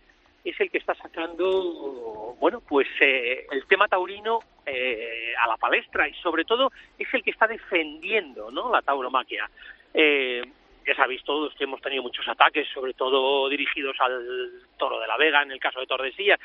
es 0.44 0.58
el 0.60 0.70
que 0.70 0.78
está 0.78 0.94
sacando, 0.94 2.36
bueno, 2.38 2.62
pues 2.66 2.86
eh, 3.00 3.46
el 3.50 3.66
tema 3.66 3.88
taurino 3.88 4.38
eh, 4.64 5.34
a 5.40 5.48
la 5.48 5.56
palestra 5.56 6.08
y 6.08 6.14
sobre 6.14 6.44
todo 6.44 6.70
es 6.98 7.12
el 7.12 7.22
que 7.22 7.32
está 7.32 7.46
defendiendo, 7.48 8.50
¿no? 8.50 8.70
La 8.70 8.80
tauromaquia. 8.80 9.50
Eh, 9.92 10.42
ya 10.86 10.94
sabéis 10.94 11.24
todos 11.24 11.52
que 11.54 11.64
hemos 11.64 11.80
tenido 11.80 12.02
muchos 12.02 12.26
ataques, 12.28 12.68
sobre 12.72 12.94
todo 12.94 13.48
dirigidos 13.48 13.96
al 13.98 14.62
toro 14.78 15.00
de 15.00 15.08
la 15.08 15.16
Vega, 15.16 15.42
en 15.42 15.50
el 15.50 15.58
caso 15.58 15.80
de 15.80 15.86
Tordesillas, 15.86 16.38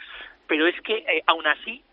pero 0.48 0.66
es 0.66 0.80
que 0.82 0.96
eh, 0.96 1.22
aún 1.28 1.46
así 1.46 1.84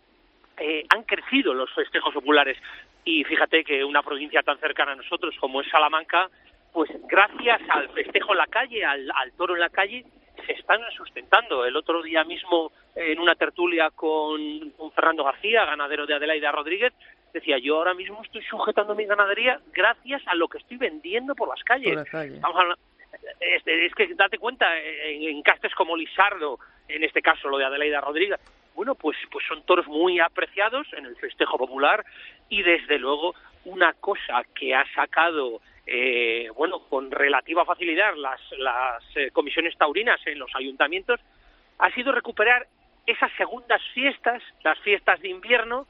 eh, 0.57 0.85
han 0.89 1.03
crecido 1.03 1.53
los 1.53 1.71
festejos 1.73 2.13
populares 2.13 2.57
y 3.03 3.23
fíjate 3.23 3.63
que 3.63 3.83
una 3.83 4.03
provincia 4.03 4.41
tan 4.43 4.57
cercana 4.59 4.93
a 4.93 4.95
nosotros 4.95 5.35
como 5.39 5.61
es 5.61 5.69
Salamanca, 5.69 6.29
pues 6.71 6.89
gracias 7.07 7.61
al 7.69 7.89
festejo 7.89 8.33
en 8.33 8.37
la 8.37 8.47
calle, 8.47 8.85
al, 8.85 9.31
toro 9.37 9.55
en 9.55 9.61
la 9.61 9.69
calle, 9.69 10.05
se 10.45 10.53
están 10.53 10.79
sustentando. 10.95 11.65
El 11.65 11.75
otro 11.75 12.01
día 12.01 12.23
mismo, 12.23 12.71
en 12.95 13.19
una 13.19 13.35
tertulia 13.35 13.89
con, 13.89 14.71
con, 14.71 14.91
Fernando 14.91 15.23
García, 15.23 15.65
ganadero 15.65 16.05
de 16.05 16.15
Adelaida 16.15 16.51
Rodríguez, 16.51 16.93
decía, 17.33 17.57
yo 17.57 17.77
ahora 17.77 17.93
mismo 17.93 18.21
estoy 18.23 18.41
sujetando 18.43 18.95
mi 18.95 19.05
ganadería 19.05 19.59
gracias 19.71 20.21
a 20.27 20.35
lo 20.35 20.47
que 20.47 20.59
estoy 20.59 20.77
vendiendo 20.77 21.35
por 21.35 21.49
las 21.49 21.63
calles. 21.63 21.97
es, 23.39 23.95
que 23.95 24.13
date 24.15 24.37
cuenta, 24.37 24.77
en, 24.79 25.23
en 25.23 25.41
castes 25.41 25.73
como 25.75 25.95
Lisardo, 25.95 26.59
en 26.87 27.03
este 27.03 27.21
caso 27.21 27.49
lo 27.49 27.57
de 27.57 27.65
Adelaida 27.65 28.01
Rodríguez, 28.01 28.39
bueno, 28.79 28.95
pues, 28.95 29.17
pues 29.29 29.45
son 29.45 29.61
toros 29.63 29.87
muy 29.87 30.21
apreciados 30.21 30.87
en 30.93 31.05
el 31.05 31.13
festejo 31.17 31.57
popular 31.57 32.05
y 32.47 32.63
desde 32.63 32.97
luego 32.97 33.35
una 33.65 33.91
cosa 33.91 34.41
que 34.55 34.73
ha 34.73 34.85
sacado 34.95 35.59
eh, 35.85 36.47
bueno 36.55 36.79
con 36.87 37.11
relativa 37.11 37.65
facilidad 37.65 38.15
las, 38.15 38.39
las 38.57 39.03
eh, 39.17 39.31
comisiones 39.31 39.77
taurinas 39.77 40.25
en 40.25 40.39
los 40.39 40.49
ayuntamientos 40.55 41.19
ha 41.77 41.91
sido 41.91 42.13
recuperar 42.13 42.67
esas 43.05 43.29
segundas 43.33 43.81
fiestas, 43.93 44.41
las 44.63 44.79
fiestas 44.79 45.19
de 45.19 45.27
invierno, 45.27 45.85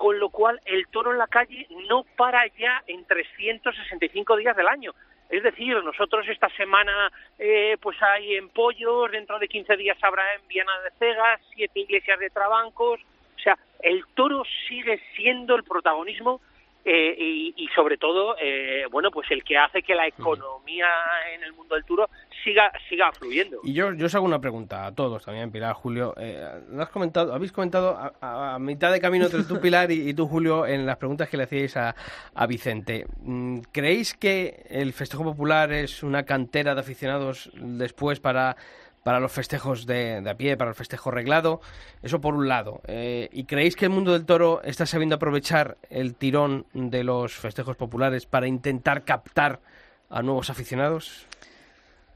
con 0.00 0.18
lo 0.18 0.30
cual 0.30 0.58
el 0.64 0.86
toro 0.86 1.12
en 1.12 1.18
la 1.18 1.26
calle 1.26 1.66
no 1.90 2.04
para 2.16 2.46
ya 2.58 2.82
en 2.86 3.04
365 3.04 4.34
días 4.36 4.56
del 4.56 4.66
año. 4.66 4.94
Es 5.28 5.42
decir, 5.42 5.76
nosotros 5.84 6.26
esta 6.26 6.48
semana 6.56 7.12
eh, 7.38 7.76
pues 7.82 8.02
hay 8.02 8.36
en 8.36 8.48
Pollos, 8.48 9.10
dentro 9.12 9.38
de 9.38 9.46
15 9.46 9.76
días 9.76 9.98
habrá 10.00 10.22
en 10.36 10.48
Viana 10.48 10.72
de 10.84 10.90
Cegas, 10.98 11.42
siete 11.54 11.80
iglesias 11.80 12.18
de 12.18 12.30
Trabancos. 12.30 12.98
O 13.36 13.38
sea, 13.40 13.58
el 13.82 14.02
toro 14.14 14.42
sigue 14.66 15.02
siendo 15.16 15.54
el 15.54 15.64
protagonismo 15.64 16.40
eh, 16.84 17.52
y, 17.56 17.68
sobre 17.74 17.98
todo, 17.98 18.36
eh, 18.40 18.84
bueno, 18.90 19.10
pues 19.10 19.30
el 19.30 19.44
que 19.44 19.58
hace 19.58 19.82
que 19.82 19.94
la 19.94 20.06
economía 20.06 20.88
en 21.34 21.42
el 21.42 21.52
mundo 21.52 21.74
del 21.74 21.84
toro 21.84 22.08
siga 22.42 22.72
siga 22.88 23.12
fluyendo. 23.12 23.60
Y 23.64 23.74
yo, 23.74 23.92
yo 23.92 24.06
os 24.06 24.14
hago 24.14 24.24
una 24.24 24.40
pregunta 24.40 24.86
a 24.86 24.94
todos 24.94 25.24
también, 25.24 25.50
Pilar, 25.52 25.74
Julio. 25.74 26.14
Eh, 26.16 26.42
has 26.78 26.88
comentado, 26.88 27.34
habéis 27.34 27.52
comentado 27.52 27.98
a, 28.20 28.58
mitad 28.58 28.92
de 28.92 29.00
camino 29.00 29.26
entre 29.26 29.44
tú, 29.44 29.60
Pilar, 29.60 29.90
y, 29.90 30.14
tú, 30.14 30.26
Julio, 30.26 30.66
en 30.66 30.86
las 30.86 30.96
preguntas 30.96 31.28
que 31.28 31.36
le 31.36 31.44
hacíais 31.44 31.76
a, 31.76 31.94
a 32.34 32.46
Vicente. 32.46 33.06
Mm, 33.22 33.60
¿Creéis 33.72 34.14
que 34.14 34.64
el 34.70 34.92
festejo 34.92 35.22
popular 35.22 35.72
es 35.72 36.02
una 36.02 36.24
cantera 36.24 36.74
de 36.74 36.80
aficionados 36.80 37.50
después 37.54 38.20
para 38.20 38.56
para 39.02 39.20
los 39.20 39.32
festejos 39.32 39.86
de, 39.86 40.22
a 40.28 40.34
pie, 40.34 40.56
para 40.56 40.70
el 40.70 40.76
festejo 40.76 41.10
reglado. 41.10 41.60
Eso 42.02 42.20
por 42.20 42.34
un 42.34 42.48
lado. 42.48 42.80
Eh, 42.86 43.28
¿Y 43.32 43.44
creéis 43.44 43.76
que 43.76 43.86
el 43.86 43.90
mundo 43.90 44.12
del 44.12 44.26
toro 44.26 44.60
está 44.62 44.86
sabiendo 44.86 45.16
aprovechar 45.16 45.78
el 45.88 46.14
tirón 46.14 46.66
de 46.72 47.04
los 47.04 47.34
festejos 47.34 47.76
populares 47.76 48.26
para 48.26 48.46
intentar 48.46 49.04
captar 49.04 49.60
a 50.08 50.22
nuevos 50.22 50.50
aficionados? 50.50 51.26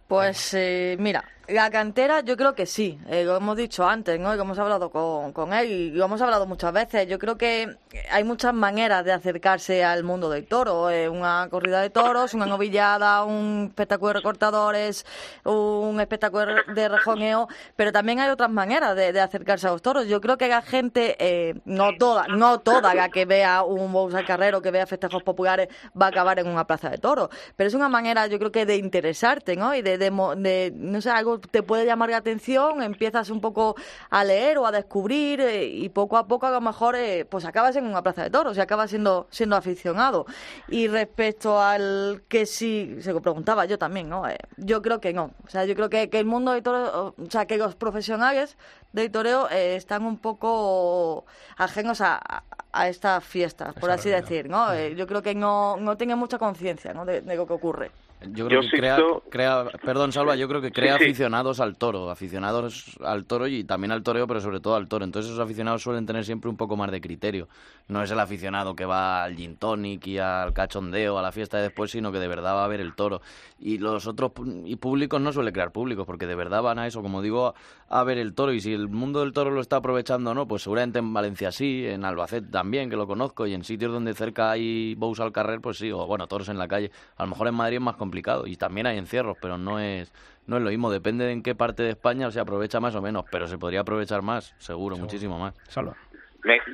Pues 0.09 0.53
eh, 0.55 0.97
mira, 0.99 1.25
la 1.49 1.71
cantera 1.71 2.21
yo 2.21 2.37
creo 2.37 2.55
que 2.55 2.67
sí, 2.67 2.99
eh, 3.09 3.25
lo 3.25 3.37
hemos 3.37 3.57
dicho 3.57 3.87
antes, 3.87 4.19
¿no? 4.19 4.35
Y 4.35 4.41
hemos 4.41 4.59
hablado 4.59 4.91
con, 4.91 5.33
con, 5.33 5.53
él 5.53 5.71
y 5.71 5.91
lo 5.91 6.07
hemos 6.07 6.21
hablado 6.23 6.47
muchas 6.47 6.73
veces. 6.73 7.07
Yo 7.07 7.19
creo 7.19 7.37
que 7.37 7.77
hay 8.11 8.25
muchas 8.25 8.55
maneras 8.55 9.05
de 9.05 9.13
acercarse 9.13 9.85
al 9.85 10.05
mundo 10.05 10.31
del 10.31 10.47
toro. 10.47 10.91
Eh, 10.91 11.09
una 11.09 11.49
corrida 11.51 11.81
de 11.81 11.91
toros, 11.91 12.35
una 12.35 12.47
novillada, 12.47 13.25
un 13.25 13.67
espectáculo 13.69 14.09
de 14.09 14.15
recortadores, 14.15 15.05
un 15.45 16.01
espectáculo 16.01 16.47
de 16.75 16.89
rejoneo, 16.89 17.49
pero 17.77 17.93
también 17.93 18.21
hay 18.21 18.31
otras 18.31 18.51
maneras 18.51 18.97
de, 18.97 19.21
acercarse 19.21 19.67
a 19.67 19.71
los 19.71 19.83
toros. 19.83 20.07
Yo 20.07 20.21
creo 20.21 20.39
que 20.39 20.49
la 20.49 20.63
gente, 20.63 21.17
eh, 21.19 21.55
no 21.65 21.97
toda, 21.99 22.27
no 22.29 22.61
toda 22.61 22.95
la 22.95 23.09
que 23.11 23.25
vea 23.27 23.63
un 23.63 23.93
bolsa 23.93 24.25
carrero, 24.25 24.63
que 24.63 24.71
vea 24.71 24.87
festejos 24.87 25.23
populares, 25.23 25.69
va 26.01 26.07
a 26.07 26.09
acabar 26.09 26.39
en 26.39 26.49
una 26.49 26.67
plaza 26.67 26.91
de 26.91 26.99
toros. 26.99 27.29
Pero 27.57 27.69
es 27.69 27.75
una 27.75 27.89
manera, 27.89 28.27
yo 28.27 28.39
creo 28.39 28.53
que 28.53 28.67
de 28.67 28.77
interesarte, 28.77 29.57
¿no? 29.57 29.75
Y 29.75 29.83
de, 29.83 29.99
de, 29.99 30.11
de 30.11 30.73
no 30.75 31.01
sé, 31.01 31.11
algo 31.11 31.34
te 31.39 31.63
puede 31.63 31.87
llamar 31.87 32.11
la 32.11 32.19
atención, 32.19 32.83
empiezas 32.83 33.31
un 33.31 33.41
poco 33.41 33.77
a 34.11 34.25
leer 34.25 34.59
o 34.59 34.67
a 34.67 34.73
descubrir 34.73 35.41
eh, 35.41 35.67
y 35.67 35.89
poco 35.89 36.17
a 36.17 36.27
poco 36.27 36.47
a 36.47 36.51
lo 36.51 36.61
mejor 36.61 36.97
eh, 36.97 37.25
pues 37.25 37.45
acabas 37.45 37.77
en 37.77 37.87
una 37.87 38.03
plaza 38.03 38.23
de 38.23 38.31
toros 38.31 38.57
y 38.57 38.61
acabas 38.61 38.91
siendo 38.91 39.27
siendo 39.31 39.57
aficionado. 39.57 40.27
Y 40.69 40.89
respecto 40.89 41.61
al 41.61 42.23
que 42.29 42.47
sí, 42.47 42.97
se 43.01 43.13
lo 43.13 43.21
preguntaba 43.21 43.65
yo 43.65 43.79
también, 43.79 44.09
¿no? 44.09 44.29
Eh, 44.29 44.39
yo 44.57 44.83
creo 44.83 45.01
que 45.01 45.13
no. 45.13 45.31
O 45.47 45.51
sea, 45.51 45.65
yo 45.65 45.75
creo 45.75 45.91
que, 45.91 46.11
que 46.11 46.19
el 46.19 46.27
mundo 46.27 46.53
de 46.53 46.63
toros, 46.63 47.15
o 47.17 47.31
sea, 47.31 47.47
que 47.47 47.57
los 47.57 47.75
profesionales 47.75 48.57
de 48.93 49.09
toreo 49.09 49.49
están 49.49 50.05
un 50.05 50.19
poco 50.19 51.25
ajenos 51.57 52.01
a, 52.01 52.45
a, 52.73 52.89
estas 52.89 53.25
fiestas, 53.25 53.75
por 53.75 53.91
así 53.91 54.09
decir, 54.09 54.49
¿no? 54.49 54.73
yo 54.91 55.07
creo 55.09 55.23
que 55.23 55.35
no, 55.35 55.77
no 55.79 55.97
tienen 55.97 56.17
mucha 56.17 56.39
conciencia 56.39 56.95
¿no? 56.95 57.05
de 57.05 57.23
lo 57.23 57.47
que 57.47 57.53
ocurre. 57.53 57.91
Yo 58.33 58.47
creo 58.47 58.61
que 58.61 58.71
crea, 58.71 58.99
crea, 59.31 59.65
perdón 59.85 60.13
Salva, 60.13 60.37
yo 60.37 60.49
creo 60.49 60.61
que 60.61 60.71
crea 60.71 60.97
aficionados 60.97 61.61
al 61.61 61.77
toro, 61.77 62.11
aficionados 62.11 62.97
al 63.03 63.27
toro 63.27 63.47
y 63.47 63.65
también 63.65 63.93
al 63.93 64.03
toreo, 64.03 64.27
pero 64.27 64.41
sobre 64.41 64.61
todo 64.61 64.77
al 64.77 64.89
toro. 64.89 65.05
Entonces 65.05 65.31
esos 65.31 65.45
aficionados 65.45 65.83
suelen 65.83 66.07
tener 66.07 66.25
siempre 66.25 66.49
un 66.49 66.57
poco 66.57 66.77
más 66.77 66.91
de 66.91 67.01
criterio. 67.01 67.49
No 67.89 68.03
es 68.03 68.11
el 68.11 68.21
aficionado 68.21 68.75
que 68.75 68.85
va 68.87 69.25
al 69.25 69.37
gin 69.37 69.57
tonic 69.57 70.07
y 70.07 70.19
al 70.19 70.53
cachondeo, 70.55 71.19
a 71.19 71.23
la 71.23 71.33
fiesta 71.33 71.59
de 71.59 71.65
después, 71.65 71.91
sino 71.91 72.13
que 72.13 72.19
de 72.19 72.29
verdad 72.29 72.55
va 72.55 72.65
a 72.65 72.69
ver 72.69 72.81
el 72.81 72.95
toro. 72.95 73.21
Y 73.59 73.79
los 73.79 74.07
otros 74.07 74.33
y 74.65 74.77
públicos 74.77 75.21
no 75.21 75.33
suele 75.33 75.53
crear 75.53 75.73
públicos, 75.73 76.07
porque 76.07 76.27
de 76.27 76.35
verdad 76.35 76.63
van 76.63 76.79
a 76.79 76.87
eso, 76.87 77.03
como 77.03 77.21
digo, 77.21 77.55
a, 77.89 78.05
ver 78.05 78.19
el 78.19 78.35
toro. 78.35 78.53
Y 78.53 78.61
si 78.61 78.73
el 78.73 78.89
mundo 78.89 79.21
del 79.21 79.33
toro 79.33 79.51
lo 79.51 79.61
está 79.61 79.77
aprovechando 79.77 80.31
o 80.31 80.35
no, 80.35 80.47
pues 80.47 80.63
seguramente 80.63 80.99
en 80.99 81.13
Valencia 81.13 81.51
sí, 81.53 81.85
en 81.87 82.05
Albacete 82.05 82.49
también, 82.49 82.89
que 82.89 82.97
lo 82.97 83.07
conozco, 83.07 83.47
y 83.47 83.55
en 83.55 83.65
sitios 83.65 83.93
donde 83.93 84.15
cerca 84.15 84.51
hay 84.51 84.95
bows 84.95 85.21
al 85.21 85.33
carrer, 85.33 85.61
pues 85.61 85.79
sí, 85.79 85.91
o 85.91 86.07
bueno, 86.07 86.27
toros 86.27 86.49
en 86.49 86.59
la 86.59 86.69
calle. 86.69 86.91
A 87.17 87.25
lo 87.25 87.31
mejor 87.31 87.49
en 87.49 87.55
Madrid 87.55 87.77
es 87.77 87.83
más 87.83 87.97
complicado 87.97 88.14
y 88.47 88.57
también 88.57 88.87
hay 88.87 88.99
encierros, 88.99 89.37
pero 89.41 89.59
no 89.59 89.79
es 89.79 90.13
no 90.47 90.59
es 90.59 90.63
lo 90.63 90.71
mismo, 90.71 90.91
depende 90.91 91.25
de 91.25 91.33
en 91.33 91.43
qué 91.43 91.55
parte 91.55 91.83
de 91.83 91.91
España 91.91 92.31
se 92.31 92.39
aprovecha 92.39 92.79
más 92.81 92.95
o 92.95 93.03
menos, 93.03 93.25
pero 93.31 93.47
se 93.49 93.57
podría 93.57 93.81
aprovechar 93.81 94.23
más, 94.23 94.55
seguro, 94.59 94.97
muchísimo 94.97 95.39
más. 95.39 95.55
Salva. 95.69 95.97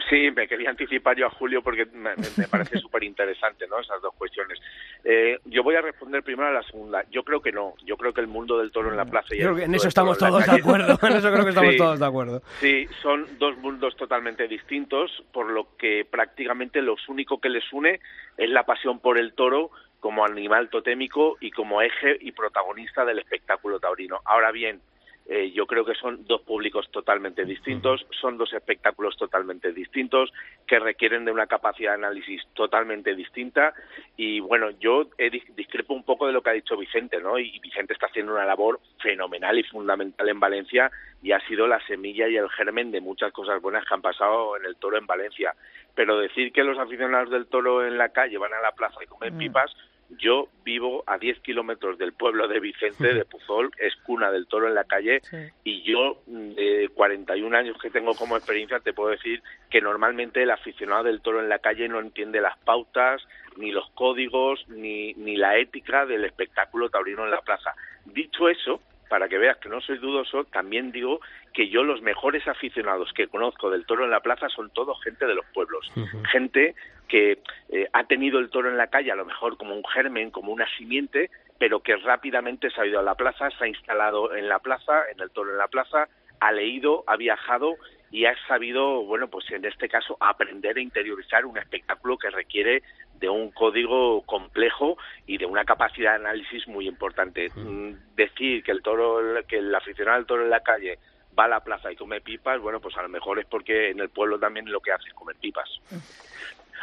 Sí, 0.09 0.31
me 0.31 0.49
quería 0.49 0.71
anticipar 0.71 1.17
yo 1.17 1.27
a 1.27 1.31
Julio 1.31 1.63
porque 1.63 1.87
me, 1.87 2.15
parece 2.49 2.79
súper 2.81 3.05
interesante 3.05 3.67
¿no? 3.69 3.79
esas 3.81 4.01
dos 4.03 4.15
cuestiones. 4.15 4.59
Eh, 5.05 5.39
yo 5.45 5.63
voy 5.63 5.77
a 5.77 5.81
responder 5.81 6.23
primero 6.23 6.49
a 6.49 6.53
la 6.53 6.63
segunda. 6.63 7.05
Yo 7.11 7.23
creo 7.23 7.41
que 7.41 7.53
no. 7.53 7.75
Yo 7.85 7.97
creo 7.97 8.13
que 8.13 8.21
el 8.21 8.27
mundo 8.27 8.59
del 8.59 8.73
toro 8.73 8.91
en 8.91 8.97
la 8.97 9.05
plaza... 9.05 9.35
Y 9.35 9.41
en 9.43 9.75
eso 9.75 9.89
estamos 9.89 10.19
todos 10.19 10.45
de 10.45 10.53
acuerdo. 10.53 10.99
En 11.03 11.17
eso 11.17 11.33
creo 11.33 11.45
que 11.45 11.51
estamos 11.51 11.77
todos 11.77 12.01
de 12.01 12.07
acuerdo. 12.07 12.43
Sí, 12.61 12.87
son 13.03 13.27
dos 13.39 13.57
mundos 13.59 13.97
totalmente 13.97 14.49
distintos, 14.49 15.25
por 15.33 15.51
lo 15.51 15.77
que 15.77 16.07
prácticamente 16.09 16.83
lo 16.83 16.97
único 17.09 17.41
que 17.41 17.49
les 17.49 17.73
une 17.73 18.01
es 18.37 18.51
la 18.51 18.65
pasión 18.65 18.99
por 18.99 19.19
el 19.19 19.33
toro 19.35 19.71
como 20.01 20.25
animal 20.25 20.71
totémico 20.71 21.37
y 21.41 21.51
como 21.51 21.83
eje 21.83 22.17
y 22.21 22.33
protagonista 22.33 23.05
del 23.05 23.19
espectáculo 23.19 23.79
taurino. 23.79 24.21
Ahora 24.25 24.51
bien, 24.51 24.81
eh, 25.29 25.53
yo 25.53 25.67
creo 25.67 25.85
que 25.85 25.95
son 25.95 26.25
dos 26.27 26.43
públicos 26.43 26.91
totalmente 26.91 27.45
distintos, 27.45 28.05
son 28.21 28.37
dos 28.37 28.53
espectáculos 28.53 29.17
totalmente 29.17 29.73
distintos 29.73 30.33
que 30.67 30.79
requieren 30.79 31.25
de 31.25 31.31
una 31.31 31.47
capacidad 31.47 31.93
de 31.93 32.07
análisis 32.07 32.43
totalmente 32.55 33.15
distinta 33.15 33.73
y 34.17 34.41
bueno, 34.41 34.71
yo 34.81 35.09
discrepo 35.57 35.95
un 35.95 36.03
poco 36.03 36.27
de 36.27 36.33
lo 36.33 36.43
que 36.43 36.51
ha 36.51 36.55
dicho 36.55 36.77
Vicente, 36.77 37.21
¿no? 37.21 37.39
Y 37.39 37.59
Vicente 37.61 37.93
está 37.93 38.07
haciendo 38.07 38.33
una 38.33 38.45
labor 38.45 38.81
fenomenal 39.01 39.59
y 39.59 39.63
fundamental 39.65 40.29
en 40.29 40.41
Valencia 40.41 40.91
y 41.23 41.33
ha 41.33 41.41
sido 41.47 41.67
la 41.67 41.85
semilla 41.87 42.29
y 42.29 42.37
el 42.37 42.49
germen 42.51 42.91
de 42.91 43.01
muchas 43.01 43.33
cosas 43.33 43.61
buenas 43.61 43.85
que 43.85 43.95
han 43.95 44.03
pasado 44.03 44.57
en 44.57 44.65
el 44.65 44.77
toro 44.77 44.99
en 44.99 45.07
Valencia. 45.07 45.55
Pero 45.95 46.19
decir 46.19 46.53
que 46.53 46.65
los 46.65 46.79
aficionados 46.79 47.31
del 47.31 47.47
toro 47.47 47.87
en 47.87 47.99
la 47.99 48.09
calle 48.09 48.39
van 48.39 48.55
a 48.55 48.61
la 48.61 48.73
plaza 48.73 48.99
y 49.03 49.07
comen 49.07 49.35
mm. 49.35 49.39
pipas, 49.39 49.77
yo 50.19 50.49
vivo 50.65 51.05
a 51.07 51.19
10 51.19 51.41
kilómetros 51.41 51.99
del 51.99 52.13
pueblo 52.13 52.49
de 52.49 52.61
Vicente, 52.61 53.15
de 53.15 53.25
Puzol, 53.31 53.71
es 53.79 53.95
cuna 53.97 54.31
del 54.31 54.47
toro 54.47 54.69
en 54.69 54.75
la 54.75 54.85
calle, 54.85 55.23
y 55.65 55.83
yo, 55.83 56.23
de 56.27 56.91
41 56.95 57.57
años 57.57 57.77
que 57.81 57.91
tengo 57.91 58.15
como 58.15 58.37
experiencia, 58.37 58.81
te 58.81 58.93
puedo 58.93 59.11
decir 59.11 59.43
que 59.71 59.81
normalmente 59.81 60.43
el 60.43 60.51
aficionado 60.51 61.05
del 61.05 61.21
toro 61.21 61.41
en 61.41 61.49
la 61.49 61.59
calle 61.59 61.89
no 61.89 62.01
entiende 62.01 62.41
las 62.41 62.59
pautas, 62.59 63.27
ni 63.57 63.73
los 63.73 63.89
códigos, 63.91 64.67
ni, 64.69 65.15
ni 65.15 65.37
la 65.37 65.59
ética 65.59 66.07
del 66.07 66.25
espectáculo 66.25 66.89
taurino 66.89 67.25
en 67.25 67.31
la 67.31 67.41
plaza. 67.41 67.75
Dicho 68.05 68.49
eso, 68.49 68.81
para 69.11 69.29
que 69.29 69.39
veas 69.39 69.59
que 69.59 69.69
no 69.69 69.81
soy 69.81 69.99
dudoso, 69.99 70.45
también 70.45 70.93
digo 70.93 71.21
que 71.53 71.69
yo 71.69 71.83
los 71.83 72.01
mejores 72.01 72.47
aficionados 72.47 73.13
que 73.13 73.27
conozco 73.27 73.69
del 73.69 73.85
toro 73.85 74.05
en 74.05 74.11
la 74.13 74.21
plaza 74.21 74.49
son 74.49 74.71
todos 74.71 75.03
gente 75.03 75.27
de 75.27 75.35
los 75.35 75.45
pueblos, 75.53 75.93
gente 76.31 76.77
que 77.09 77.41
eh, 77.71 77.89
ha 77.93 78.05
tenido 78.05 78.39
el 78.39 78.51
toro 78.51 78.71
en 78.71 78.77
la 78.77 78.87
calle 78.87 79.11
a 79.11 79.17
lo 79.17 79.25
mejor 79.25 79.57
como 79.57 79.75
un 79.75 79.85
germen, 79.85 80.31
como 80.31 80.53
una 80.53 80.67
simiente, 80.79 81.29
pero 81.59 81.81
que 81.81 81.97
rápidamente 81.97 82.71
se 82.71 82.81
ha 82.81 82.87
ido 82.87 83.01
a 83.01 83.03
la 83.03 83.17
plaza, 83.17 83.51
se 83.51 83.65
ha 83.65 83.69
instalado 83.69 84.33
en 84.35 84.49
la 84.49 84.61
plaza, 84.61 85.03
en 85.13 85.21
el 85.21 85.31
toro 85.31 85.51
en 85.51 85.59
la 85.59 85.67
plaza, 85.67 86.07
ha 86.39 86.53
leído, 86.53 87.03
ha 87.09 87.17
viajado 87.17 87.75
y 88.13 88.27
ha 88.27 88.35
sabido, 88.47 89.03
bueno, 89.05 89.29
pues 89.29 89.51
en 89.51 89.65
este 89.65 89.89
caso 89.89 90.17
aprender 90.21 90.79
e 90.79 90.83
interiorizar 90.83 91.45
un 91.45 91.59
espectáculo 91.59 92.17
que 92.17 92.31
requiere 92.31 92.85
de 93.21 93.29
un 93.29 93.51
código 93.51 94.23
complejo 94.23 94.97
y 95.27 95.37
de 95.37 95.47
una 95.47 95.65
capacidad 95.65 96.13
de 96.13 96.27
análisis 96.27 96.67
muy 96.67 96.89
importante. 96.89 97.49
Mm, 97.55 97.93
decir 98.17 98.63
que 98.63 98.73
el 98.73 98.83
toro, 98.83 99.21
que 99.47 99.59
el 99.59 99.75
aficionado 99.75 100.17
al 100.17 100.27
toro 100.27 100.43
en 100.43 100.51
la 100.51 100.61
calle 100.61 100.99
va 101.39 101.45
a 101.45 101.49
la 101.49 101.61
plaza 101.61 101.93
y 101.93 101.97
come 101.97 102.21
pipas, 102.21 102.61
bueno, 102.61 102.81
pues 102.81 102.97
a 102.97 103.03
lo 103.03 103.09
mejor 103.09 103.39
es 103.39 103.47
porque 103.47 103.91
en 103.91 104.01
el 104.01 104.09
pueblo 104.09 104.39
también 104.39 104.71
lo 104.71 104.81
que 104.81 104.93
hace 104.93 105.09
es 105.09 105.15
comer 105.15 105.37
pipas. 105.37 105.69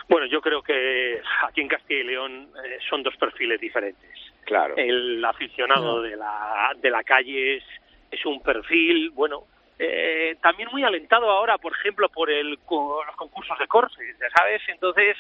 Bueno, 0.08 0.26
yo 0.28 0.40
creo 0.42 0.62
que 0.62 1.22
aquí 1.44 1.62
en 1.62 1.68
Castilla 1.68 2.00
y 2.00 2.04
León 2.04 2.50
eh, 2.64 2.78
son 2.90 3.04
dos 3.04 3.16
perfiles 3.18 3.60
diferentes. 3.60 4.10
Claro. 4.46 4.76
El 4.78 5.24
aficionado 5.26 6.02
de 6.02 6.16
la 6.16 6.72
de 6.78 6.90
la 6.90 7.04
calle 7.04 7.58
es, 7.58 7.64
es 8.12 8.26
un 8.26 8.42
perfil, 8.42 9.10
bueno, 9.10 9.44
eh, 9.80 10.38
también 10.42 10.70
muy 10.72 10.84
alentado 10.84 11.30
ahora, 11.30 11.58
por 11.58 11.74
ejemplo, 11.74 12.10
por 12.10 12.32
el, 12.32 12.52
los 12.52 13.16
concursos 13.16 13.60
de 13.60 13.68
corses, 13.68 14.16
¿sabes? 14.36 14.62
Entonces, 14.70 15.18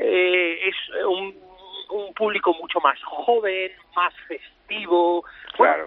eh, 0.00 0.68
es 0.68 1.04
un, 1.06 1.34
un, 1.90 2.14
público 2.14 2.54
mucho 2.54 2.80
más 2.80 3.02
joven, 3.02 3.72
más 3.96 4.14
festivo, 4.26 5.24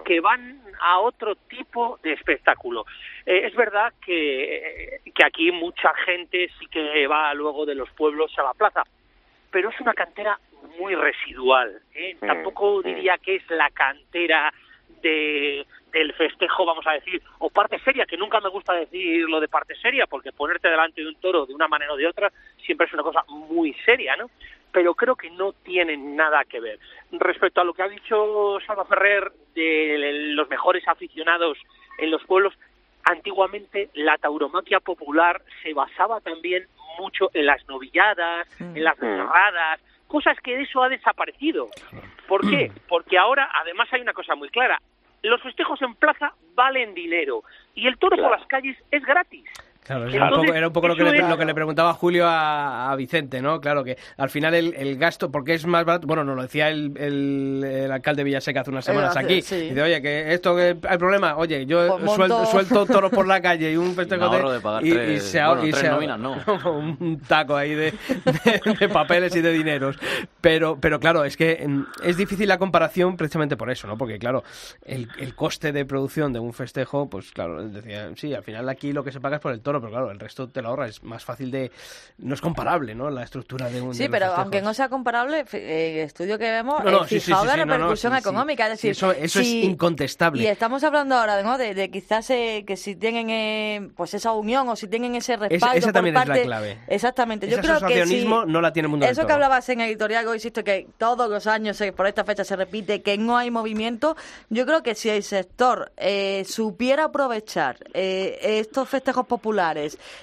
que 0.04 0.20
van 0.20 0.60
a 0.80 0.98
otro 1.00 1.34
tipo 1.34 1.98
de 2.02 2.12
espectáculo. 2.12 2.84
Eh, 3.24 3.46
es 3.46 3.54
verdad 3.54 3.92
que, 4.04 5.00
que 5.14 5.24
aquí 5.24 5.52
mucha 5.52 5.94
gente 6.04 6.50
sí 6.58 6.66
que 6.66 7.06
va 7.06 7.32
luego 7.34 7.64
de 7.64 7.74
los 7.74 7.90
pueblos 7.90 8.36
a 8.38 8.42
la 8.42 8.54
plaza, 8.54 8.82
pero 9.50 9.70
es 9.70 9.80
una 9.80 9.94
cantera 9.94 10.38
muy 10.78 10.94
residual. 10.94 11.80
¿eh? 11.94 12.16
Mm, 12.20 12.26
Tampoco 12.26 12.80
mm. 12.80 12.82
diría 12.82 13.18
que 13.18 13.36
es 13.36 13.50
la 13.50 13.70
cantera 13.70 14.52
de, 15.02 15.66
del 15.92 16.12
festejo, 16.14 16.64
vamos 16.64 16.86
a 16.86 16.92
decir, 16.92 17.22
o 17.38 17.50
parte 17.50 17.78
seria, 17.80 18.06
que 18.06 18.16
nunca 18.16 18.40
me 18.40 18.48
gusta 18.48 18.72
decir 18.72 19.28
lo 19.28 19.40
de 19.40 19.48
parte 19.48 19.74
seria, 19.76 20.06
porque 20.06 20.32
ponerte 20.32 20.68
delante 20.68 21.02
de 21.02 21.08
un 21.08 21.16
toro 21.16 21.46
de 21.46 21.54
una 21.54 21.68
manera 21.68 21.92
o 21.92 21.96
de 21.96 22.06
otra 22.06 22.32
siempre 22.64 22.86
es 22.86 22.92
una 22.94 23.02
cosa 23.02 23.22
muy 23.28 23.74
seria, 23.84 24.16
¿no? 24.16 24.30
Pero 24.72 24.94
creo 24.94 25.14
que 25.16 25.30
no 25.30 25.52
tienen 25.52 26.16
nada 26.16 26.44
que 26.44 26.60
ver. 26.60 26.78
Respecto 27.12 27.60
a 27.60 27.64
lo 27.64 27.74
que 27.74 27.82
ha 27.82 27.88
dicho 27.88 28.58
Salva 28.66 28.86
Ferrer 28.86 29.30
de 29.54 30.32
los 30.34 30.48
mejores 30.48 30.86
aficionados 30.88 31.58
en 31.98 32.10
los 32.10 32.24
pueblos, 32.24 32.54
antiguamente 33.04 33.90
la 33.92 34.16
tauromaquia 34.16 34.80
popular 34.80 35.42
se 35.62 35.74
basaba 35.74 36.20
también 36.20 36.66
mucho 36.98 37.30
en 37.34 37.46
las 37.46 37.66
novilladas, 37.68 38.48
en 38.60 38.82
las 38.82 38.96
cerradas, 38.96 39.80
mm. 39.80 40.08
cosas 40.08 40.38
que 40.40 40.56
de 40.56 40.62
eso 40.62 40.82
ha 40.82 40.88
desaparecido. 40.88 41.68
¿Por 42.26 42.48
qué? 42.48 42.70
Mm. 42.70 42.88
Porque 42.88 43.18
ahora, 43.18 43.50
además, 43.54 43.88
hay 43.92 44.00
una 44.00 44.14
cosa 44.14 44.34
muy 44.34 44.48
clara 44.48 44.80
los 45.28 45.42
festejos 45.42 45.80
en 45.82 45.94
plaza 45.94 46.34
valen 46.54 46.94
dinero 46.94 47.44
y 47.74 47.86
el 47.86 47.98
toro 47.98 48.16
por 48.16 48.30
las 48.30 48.46
calles 48.46 48.76
es 48.90 49.04
gratis. 49.04 49.48
Claro, 49.84 50.08
era 50.08 50.26
un 50.68 50.72
poco, 50.72 50.86
lo, 50.86 50.94
que 50.94 51.02
le, 51.02 51.28
lo 51.28 51.36
que 51.36 51.44
le 51.44 51.54
preguntaba 51.54 51.92
Julio 51.92 52.24
a, 52.28 52.94
Vicente, 52.96 53.42
¿no? 53.42 53.60
Claro 53.60 53.82
que 53.82 53.98
al 54.16 54.30
final 54.30 54.54
el, 54.54 54.74
el, 54.74 54.96
gasto, 54.96 55.32
porque 55.32 55.54
es 55.54 55.66
más 55.66 55.84
barato, 55.84 56.06
bueno, 56.06 56.22
nos 56.22 56.36
lo 56.36 56.42
decía 56.42 56.68
el, 56.68 56.96
el, 56.96 57.90
alcalde 57.90 58.22
Villaseca 58.22 58.60
hace 58.60 58.70
unas 58.70 58.84
semanas 58.84 59.16
aquí, 59.16 59.34
dice, 59.34 59.82
oye, 59.82 60.00
que 60.00 60.32
esto 60.34 60.54
que 60.54 60.76
hay 60.88 60.98
problema, 60.98 61.36
oye, 61.36 61.66
yo 61.66 61.98
pues 61.98 62.12
suelto, 62.12 62.46
suelto, 62.46 62.86
toros 62.86 63.10
por 63.10 63.26
la 63.26 63.42
calle 63.42 63.72
y 63.72 63.76
un 63.76 63.92
festejo 63.96 64.28
de, 64.28 64.58
y, 64.86 64.92
tres, 64.92 65.24
se, 65.24 65.44
bueno, 65.44 65.66
y 65.66 65.72
se 65.72 65.88
nóminas, 65.88 66.20
no. 66.20 66.36
un 66.70 67.20
taco 67.26 67.56
ahí 67.56 67.74
de, 67.74 67.92
de, 68.78 68.88
papeles 68.88 69.34
y 69.34 69.40
de 69.40 69.50
dineros. 69.50 69.98
Pero, 70.40 70.78
pero 70.80 71.00
claro, 71.00 71.24
es 71.24 71.36
que 71.36 71.66
es 72.04 72.16
difícil 72.16 72.46
la 72.46 72.58
comparación 72.58 73.16
precisamente 73.16 73.56
por 73.56 73.68
eso, 73.68 73.88
¿no? 73.88 73.98
Porque 73.98 74.20
claro, 74.20 74.44
el, 74.84 75.08
el 75.18 75.34
coste 75.34 75.72
de 75.72 75.84
producción 75.84 76.32
de 76.32 76.38
un 76.38 76.52
festejo, 76.52 77.10
pues 77.10 77.32
claro, 77.32 77.68
decía, 77.68 78.10
sí, 78.14 78.32
al 78.32 78.44
final 78.44 78.68
aquí 78.68 78.92
lo 78.92 79.02
que 79.02 79.10
se 79.10 79.20
paga 79.20 79.36
es 79.36 79.42
por 79.42 79.50
el 79.50 79.60
toro 79.60 79.71
pero 79.80 79.92
claro, 79.92 80.10
el 80.10 80.18
resto 80.18 80.48
te 80.48 80.60
lo 80.60 80.68
ahorra, 80.68 80.88
es 80.88 81.02
más 81.02 81.24
fácil 81.24 81.50
de... 81.50 81.70
No 82.18 82.34
es 82.34 82.40
comparable, 82.40 82.94
¿no? 82.94 83.10
La 83.10 83.22
estructura 83.22 83.68
de 83.70 83.80
un... 83.80 83.94
Sí, 83.94 84.08
pero 84.08 84.26
aunque 84.34 84.60
no 84.60 84.74
sea 84.74 84.88
comparable, 84.88 85.40
el 85.40 85.58
eh, 85.58 86.02
estudio 86.02 86.38
que 86.38 86.50
vemos, 86.50 86.84
no, 86.84 87.04
fijado 87.04 87.44
la 87.44 87.56
repercusión 87.56 88.14
económica, 88.16 88.64
es 88.66 88.72
decir... 88.72 88.90
Eso, 88.92 89.12
eso 89.12 89.40
es 89.40 89.48
incontestable. 89.48 90.42
Y 90.42 90.46
estamos 90.46 90.84
hablando 90.84 91.16
ahora 91.16 91.42
¿no? 91.42 91.58
de, 91.58 91.74
de 91.74 91.90
quizás 91.90 92.28
eh, 92.30 92.64
que 92.66 92.76
si 92.76 92.96
tienen 92.96 93.30
eh, 93.30 93.90
pues 93.96 94.14
esa 94.14 94.32
unión 94.32 94.68
o 94.68 94.76
si 94.76 94.88
tienen 94.88 95.14
ese 95.14 95.36
respaldo 95.36 95.78
esa, 95.78 95.92
también 95.92 96.16
es 96.16 96.28
la 96.28 96.42
clave. 96.42 96.78
Exactamente. 96.88 97.48
Yo 97.48 97.58
creo 97.58 97.80
que 97.80 98.04
no 98.46 98.60
la 98.60 98.72
tiene 98.72 98.86
el 98.86 98.90
mundo 98.90 99.06
Eso 99.06 99.26
que 99.26 99.32
hablabas 99.32 99.68
en 99.68 99.80
editorial, 99.80 100.26
insisto, 100.34 100.64
que 100.64 100.88
todos 100.98 101.30
los 101.30 101.46
años 101.46 101.82
por 101.96 102.06
esta 102.06 102.24
fecha 102.24 102.44
se 102.44 102.56
repite 102.56 103.02
que 103.02 103.18
no 103.18 103.36
hay 103.36 103.50
movimiento, 103.50 104.16
yo 104.50 104.66
creo 104.66 104.82
que 104.82 104.94
si 104.94 105.08
el 105.08 105.22
sector 105.22 105.92
supiera 106.44 107.04
aprovechar 107.04 107.76
estos 107.92 108.88
festejos 108.88 109.26
populares 109.26 109.61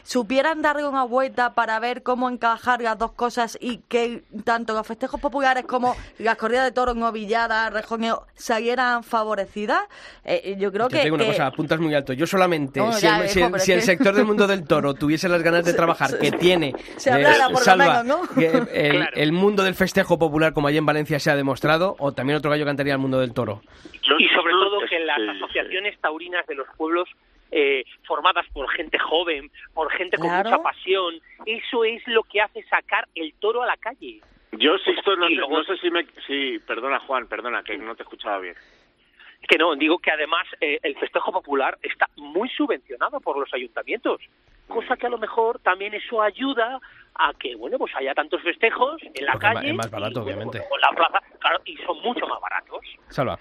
supieran 0.04 0.62
darle 0.62 0.88
una 0.88 1.04
vuelta 1.04 1.54
para 1.54 1.80
ver 1.80 2.04
cómo 2.04 2.30
encajar 2.30 2.82
las 2.82 2.98
dos 2.98 3.12
cosas 3.14 3.58
y 3.62 3.78
que 3.88 4.24
tanto 4.44 4.74
los 4.74 4.86
festejos 4.86 5.20
populares 5.20 5.66
como 5.66 5.96
las 6.18 6.38
corridas 6.38 6.66
de 6.66 6.72
toros, 6.72 6.96
novilladas, 6.96 7.72
rejoneo, 7.72 8.26
salieran 8.36 9.04
favorecidas, 9.04 9.82
eh, 10.26 10.56
yo 10.60 10.72
creo 10.72 10.88
que... 10.88 10.98
Te 10.98 11.04
digo 11.04 11.16
una 11.16 11.26
cosa, 11.26 11.48
apuntas 11.48 11.80
muy 11.80 11.94
alto. 11.94 12.14
Yo 12.14 12.26
solamente, 12.26 12.82
si, 12.94 13.72
el, 13.72 13.82
sector 13.82 14.14
del 14.14 14.26
mundo 14.26 14.48
del 14.48 14.68
toro 14.68 14.94
tuviese 14.94 15.30
las 15.30 15.42
ganas 15.42 15.66
de 15.66 15.74
trabajar 15.80 16.18
que 16.20 16.32
tiene, 16.32 16.74
se 16.98 17.10
eh, 17.10 17.26
por 17.52 17.62
salva, 17.62 18.04
¿no? 18.04 18.22
el, 18.36 19.32
mundo 19.32 19.64
del 19.64 19.76
festejo 19.76 20.18
popular, 20.18 20.54
como 20.54 20.68
allí 20.68 20.78
en 20.78 20.86
Valencia 20.86 21.20
se 21.20 21.32
ha 21.32 21.36
demostrado, 21.36 21.96
o 22.00 22.12
también 22.12 22.38
otro 22.38 22.52
gallo 22.52 22.66
cantaría 22.66 22.94
al 22.94 23.00
mundo 23.00 23.20
del 23.20 23.34
toro. 23.34 23.62
Y 23.94 24.28
sobre 24.30 24.54
todo 24.54 24.80
que 24.90 25.00
las 25.00 25.20
asociaciones 25.36 26.00
taurinas 26.00 26.46
de 26.48 26.56
los 26.56 26.68
pueblos 26.78 27.08
eh, 27.52 27.84
formadas 28.06 28.46
por 28.54 28.70
gente 28.70 28.98
joven, 29.00 29.52
por 29.74 29.92
gente 29.92 30.18
con 30.18 30.30
mucha 30.30 30.58
pasión. 30.60 31.16
Eso 31.46 31.84
es 31.84 32.06
lo 32.08 32.24
que 32.24 32.42
hace 32.42 32.64
sacar 32.64 33.08
el 33.16 33.34
toro 33.40 33.64
a 33.64 33.68
la 33.68 33.78
calle. 33.78 34.22
Yo, 34.52 34.78
Sixto, 34.80 35.16
no, 35.16 35.30
no 35.30 35.64
sé 35.64 35.78
si 35.78 35.92
me... 35.92 36.06
Sí, 36.26 36.60
perdona, 36.66 37.00
Juan, 37.00 37.28
perdona, 37.28 37.64
que 37.64 37.78
no 37.78 37.96
te 37.96 38.04
escuchaba 38.04 38.40
bien. 38.40 38.56
Que 39.48 39.58
no, 39.58 39.76
digo 39.76 40.00
que 40.00 40.12
además 40.12 40.46
eh, 40.60 40.80
el 40.84 40.98
festejo 40.98 41.32
popular 41.32 41.78
está 41.82 42.08
muy 42.18 42.50
subvencionado 42.50 43.20
por 43.20 43.38
los 43.38 43.54
ayuntamientos, 43.54 44.22
cosa 44.68 44.98
que 44.98 45.08
a 45.08 45.10
lo 45.10 45.18
mejor 45.18 45.60
también 45.60 45.94
eso 45.94 46.22
ayuda 46.22 46.80
a 47.16 47.34
que, 47.34 47.56
bueno, 47.56 47.78
pues 47.78 47.96
haya 47.96 48.14
tantos 48.14 48.42
festejos 48.42 49.02
en 49.14 49.26
la 49.26 49.38
calle. 49.38 49.70
Es 49.70 49.76
más 49.76 49.90
barato, 49.90 50.24
obviamente. 50.24 50.60
la 50.82 50.96
plaza, 50.96 51.20
claro, 51.40 51.62
y 51.66 51.78
son 51.78 52.02
mucho 52.02 52.28
más 52.28 52.40
baratos. 52.42 52.82
Salva. 53.10 53.40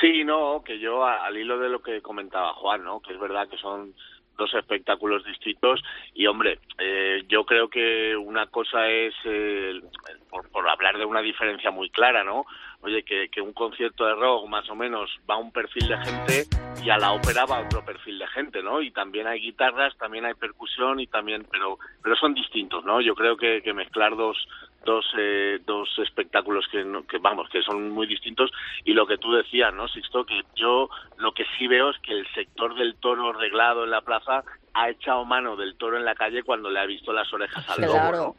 Sí, 0.00 0.24
no, 0.24 0.62
que 0.64 0.78
yo 0.78 1.04
al 1.04 1.36
hilo 1.36 1.58
de 1.58 1.68
lo 1.68 1.80
que 1.82 2.02
comentaba 2.02 2.54
Juan, 2.54 2.84
¿no? 2.84 3.00
Que 3.00 3.12
es 3.12 3.20
verdad 3.20 3.48
que 3.48 3.58
son 3.58 3.94
dos 4.36 4.52
espectáculos 4.54 5.24
distintos 5.24 5.80
y 6.12 6.26
hombre 6.26 6.58
eh, 6.78 7.22
yo 7.28 7.44
creo 7.44 7.68
que 7.68 8.16
una 8.16 8.46
cosa 8.46 8.88
es 8.88 9.14
eh, 9.24 9.80
por, 10.28 10.68
hablar 10.68 10.98
de 10.98 11.04
una 11.04 11.20
diferencia 11.20 11.70
muy 11.70 11.88
clara 11.90 12.24
no 12.24 12.44
oye 12.80 13.04
que, 13.04 13.28
que 13.28 13.40
un 13.40 13.52
concierto 13.52 14.04
de 14.04 14.14
rock 14.14 14.48
más 14.48 14.68
o 14.70 14.74
menos 14.74 15.10
va 15.28 15.34
a 15.34 15.38
un 15.38 15.52
perfil 15.52 15.88
de 15.88 15.98
gente 15.98 16.44
y 16.82 16.90
a 16.90 16.98
la 16.98 17.12
ópera 17.12 17.46
va 17.46 17.58
a 17.58 17.64
otro 17.64 17.84
perfil 17.84 18.18
de 18.18 18.26
gente 18.28 18.62
no 18.62 18.82
y 18.82 18.90
también 18.90 19.26
hay 19.26 19.40
guitarras 19.40 19.96
también 19.98 20.24
hay 20.24 20.34
percusión 20.34 20.98
y 21.00 21.06
también 21.06 21.46
pero 21.50 21.78
pero 22.02 22.16
son 22.16 22.34
distintos 22.34 22.84
no 22.84 23.00
yo 23.00 23.14
creo 23.14 23.36
que, 23.36 23.62
que 23.62 23.72
mezclar 23.72 24.16
dos 24.16 24.36
dos, 24.84 25.06
eh, 25.18 25.60
dos 25.64 25.88
espectáculos 25.98 26.66
que, 26.70 26.84
que, 27.08 27.18
vamos, 27.18 27.48
que 27.48 27.62
son 27.62 27.90
muy 27.90 28.06
distintos 28.06 28.50
y 28.84 28.92
lo 28.92 29.06
que 29.06 29.18
tú 29.18 29.32
decías, 29.32 29.72
¿no, 29.74 29.88
Sixto? 29.88 30.24
Que 30.24 30.42
yo 30.54 30.88
lo 31.18 31.32
que 31.32 31.44
sí 31.58 31.66
veo 31.66 31.90
es 31.90 31.98
que 31.98 32.12
el 32.12 32.26
sector 32.34 32.74
del 32.74 32.96
toro 32.96 33.32
reglado 33.32 33.84
en 33.84 33.90
la 33.90 34.02
plaza 34.02 34.44
ha 34.74 34.90
echado 34.90 35.24
mano 35.24 35.56
del 35.56 35.76
toro 35.76 35.96
en 35.96 36.04
la 36.04 36.14
calle 36.14 36.42
cuando 36.42 36.70
le 36.70 36.80
ha 36.80 36.86
visto 36.86 37.12
las 37.12 37.32
orejas 37.32 37.68
al 37.68 37.82
lobo, 37.82 38.12
¿no? 38.12 38.36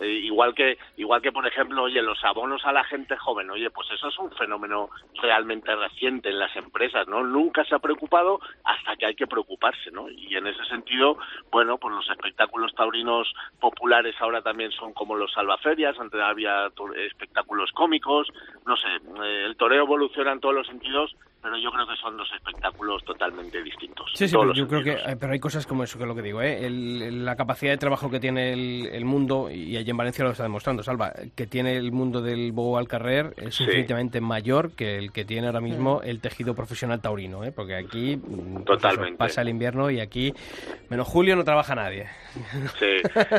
Eh, 0.00 0.06
igual 0.24 0.54
que 0.54 0.78
igual 0.96 1.20
que 1.20 1.30
por 1.30 1.46
ejemplo 1.46 1.82
oye 1.82 2.00
los 2.00 2.24
abonos 2.24 2.64
a 2.64 2.72
la 2.72 2.84
gente 2.84 3.18
joven 3.18 3.50
oye 3.50 3.68
pues 3.68 3.86
eso 3.90 4.08
es 4.08 4.18
un 4.18 4.30
fenómeno 4.32 4.88
realmente 5.20 5.76
reciente 5.76 6.30
en 6.30 6.38
las 6.38 6.56
empresas 6.56 7.06
no 7.06 7.22
nunca 7.22 7.64
se 7.66 7.74
ha 7.74 7.80
preocupado 7.80 8.40
hasta 8.64 8.96
que 8.96 9.04
hay 9.04 9.14
que 9.14 9.26
preocuparse 9.26 9.90
no 9.90 10.08
y 10.08 10.34
en 10.36 10.46
ese 10.46 10.64
sentido 10.64 11.18
bueno 11.52 11.76
pues 11.76 11.94
los 11.94 12.08
espectáculos 12.08 12.74
taurinos 12.74 13.30
populares 13.60 14.14
ahora 14.20 14.40
también 14.40 14.72
son 14.72 14.94
como 14.94 15.16
los 15.16 15.32
salvaferias 15.34 15.98
antes 16.00 16.18
había 16.18 16.70
espectáculos 16.96 17.70
cómicos 17.72 18.26
no 18.64 18.78
sé 18.78 18.88
eh, 19.22 19.44
el 19.44 19.56
toreo 19.56 19.82
evoluciona 19.84 20.32
en 20.32 20.40
todos 20.40 20.54
los 20.54 20.66
sentidos 20.66 21.14
pero 21.42 21.56
yo 21.56 21.70
creo 21.70 21.86
que 21.86 21.96
son 21.96 22.16
dos 22.16 22.28
espectáculos 22.32 23.02
totalmente 23.04 23.62
distintos. 23.62 24.10
Sí, 24.14 24.28
sí, 24.28 24.36
pero 24.38 24.52
yo 24.52 24.68
creo 24.68 24.82
que 24.82 24.96
pero 25.18 25.32
hay 25.32 25.40
cosas 25.40 25.66
como 25.66 25.84
eso, 25.84 25.98
que 25.98 26.04
es 26.04 26.08
lo 26.08 26.14
que 26.14 26.22
digo, 26.22 26.42
¿eh? 26.42 26.68
la 26.70 27.36
capacidad 27.36 27.72
de 27.72 27.78
trabajo 27.78 28.10
que 28.10 28.20
tiene 28.20 28.52
el, 28.52 29.04
mundo, 29.04 29.50
y 29.50 29.76
allí 29.76 29.90
en 29.90 29.96
Valencia 29.96 30.24
lo 30.24 30.30
está 30.30 30.42
demostrando, 30.42 30.82
Salva, 30.82 31.12
que 31.34 31.46
tiene 31.46 31.76
el 31.76 31.92
mundo 31.92 32.20
del 32.20 32.52
bobo 32.52 32.78
al 32.78 32.88
carrer 32.88 33.32
es 33.36 33.60
infinitamente 33.60 34.20
mayor 34.20 34.74
que 34.74 34.96
el 34.96 35.12
que 35.12 35.24
tiene 35.24 35.46
ahora 35.46 35.60
mismo 35.60 36.02
el 36.02 36.20
tejido 36.20 36.54
profesional 36.54 37.00
taurino, 37.00 37.44
¿eh? 37.44 37.52
porque 37.52 37.76
aquí 37.76 38.16
mm, 38.16 38.64
pues 38.64 38.80
Totalmente. 38.80 39.16
pasa 39.16 39.42
el 39.42 39.48
invierno 39.48 39.90
y 39.90 40.00
aquí, 40.00 40.32
menos 40.88 41.08
julio, 41.08 41.36
no 41.36 41.44
trabaja 41.44 41.74
nadie. 41.74 42.06
Sí, 42.78 42.96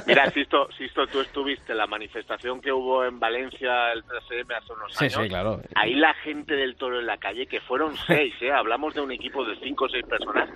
mira, 0.07 0.29
Sisto, 0.31 0.67
Sisto, 0.77 1.07
tú 1.07 1.21
estuviste 1.21 1.71
en 1.71 1.77
la 1.77 1.87
manifestación 1.87 2.59
que 2.61 2.71
hubo 2.71 3.05
en 3.05 3.19
Valencia 3.19 3.91
el 3.93 4.03
13M 4.03 4.57
hace 4.57 4.73
unos 4.73 5.01
años. 5.01 5.13
Sí, 5.13 5.21
sí, 5.23 5.29
claro. 5.29 5.61
Ahí 5.75 5.93
la 5.95 6.13
gente 6.15 6.55
del 6.55 6.75
toro 6.75 6.99
en 6.99 7.05
la 7.05 7.17
calle, 7.17 7.47
que 7.47 7.61
fueron 7.61 7.90
seis, 8.07 8.33
¿eh? 8.41 8.51
hablamos 8.51 8.93
de 8.93 9.01
un 9.01 9.11
equipo 9.11 9.43
de 9.45 9.55
cinco 9.57 9.85
o 9.85 9.89
seis 9.89 10.05
personas, 10.05 10.49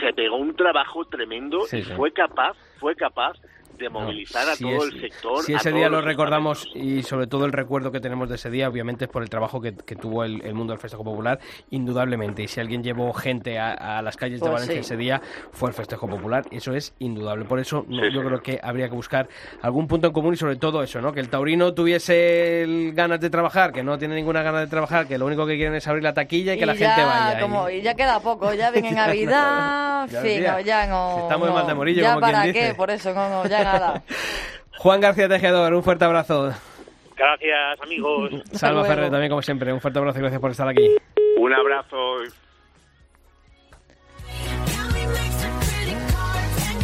se 0.00 0.12
pegó 0.12 0.36
un 0.36 0.54
trabajo 0.56 1.04
tremendo 1.04 1.60
y 1.72 1.82
fue 1.82 2.12
capaz, 2.12 2.56
fue 2.78 2.94
capaz 2.94 3.36
de 3.78 3.88
movilizar 3.88 4.48
a 4.48 4.56
todo 4.56 4.84
el 4.84 5.00
sector. 5.00 5.42
Si 5.44 5.54
ese 5.54 5.72
día 5.72 5.88
lo 5.88 6.00
recordamos 6.00 6.68
y 6.74 7.02
sobre 7.02 7.26
todo 7.26 7.44
el 7.44 7.52
recuerdo 7.52 7.90
que 7.92 8.00
tenemos 8.00 8.28
de 8.28 8.36
ese 8.36 8.50
día, 8.50 8.68
obviamente 8.68 9.06
es 9.06 9.10
por 9.10 9.22
el 9.22 9.30
trabajo 9.30 9.60
que, 9.60 9.72
tuvo 9.72 10.24
el, 10.24 10.54
mundo 10.54 10.72
del 10.72 10.80
festejo 10.80 11.04
popular, 11.04 11.40
indudablemente. 11.70 12.42
Y 12.42 12.48
si 12.48 12.60
alguien 12.60 12.82
llevó 12.82 13.12
gente 13.12 13.58
a, 13.58 14.02
las 14.02 14.16
calles 14.16 14.40
de 14.40 14.48
pues 14.48 14.52
Valencia 14.52 14.80
ese 14.80 14.96
día, 14.96 15.20
fue 15.52 15.68
el 15.68 15.74
festejo 15.74 16.08
popular. 16.08 16.44
Eso 16.50 16.74
es 16.74 16.94
indudable. 16.98 17.44
Por 17.44 17.60
eso 17.60 17.86
yo 17.88 18.22
creo 18.22 18.42
que 18.42 18.60
habría 18.62 18.88
que 18.88 18.94
buscar 18.94 19.28
algún 19.60 19.86
punto 19.86 20.08
en 20.08 20.12
común 20.12 20.34
y 20.34 20.36
sobre 20.36 20.56
todo 20.56 20.82
eso, 20.82 21.00
¿no? 21.00 21.12
Que 21.12 21.20
el 21.20 21.28
taurino 21.28 21.74
tuviese 21.74 22.92
ganas 22.92 23.20
de 23.20 23.30
trabajar, 23.30 23.72
que 23.72 23.82
no 23.82 23.98
tiene 23.98 24.14
ninguna 24.14 24.42
ganas 24.42 24.62
de 24.62 24.66
trabajar, 24.66 25.06
que 25.06 25.18
lo 25.18 25.26
único 25.26 25.46
que 25.46 25.56
quieren 25.56 25.74
es 25.74 25.86
abrir 25.86 26.02
la 26.02 26.14
taquilla 26.14 26.54
y, 26.54 26.58
que 26.58 26.66
la 26.66 26.74
gente 26.74 27.02
vaya. 27.02 27.40
Como, 27.40 27.68
y... 27.68 27.82
ya 27.82 27.94
queda 27.94 28.20
poco, 28.20 28.52
ya 28.54 28.70
viene 28.70 28.92
Navidad, 28.92 30.08
ya, 30.08 30.60
ya 30.60 30.86
no. 30.86 31.20
Estamos 31.22 31.52
mal 31.52 31.66
de 31.66 31.74
morillo, 31.74 32.02
ya 32.02 32.14
como 32.14 32.20
para 32.20 32.42
quien 32.42 32.54
qué, 32.54 32.74
por 32.74 32.90
eso 32.90 33.12
no, 33.12 33.46
ya 33.46 33.61
Juan 34.78 35.00
García 35.00 35.28
Tejedor, 35.28 35.74
un 35.74 35.82
fuerte 35.82 36.04
abrazo. 36.04 36.52
Gracias, 37.16 37.80
amigos. 37.80 38.30
Salva 38.52 38.84
Ferrer, 38.84 39.10
también 39.10 39.30
como 39.30 39.42
siempre, 39.42 39.72
un 39.72 39.80
fuerte 39.80 39.98
abrazo 39.98 40.18
y 40.18 40.22
gracias 40.22 40.40
por 40.40 40.50
estar 40.50 40.68
aquí. 40.68 40.96
Un 41.38 41.52
abrazo. 41.52 42.18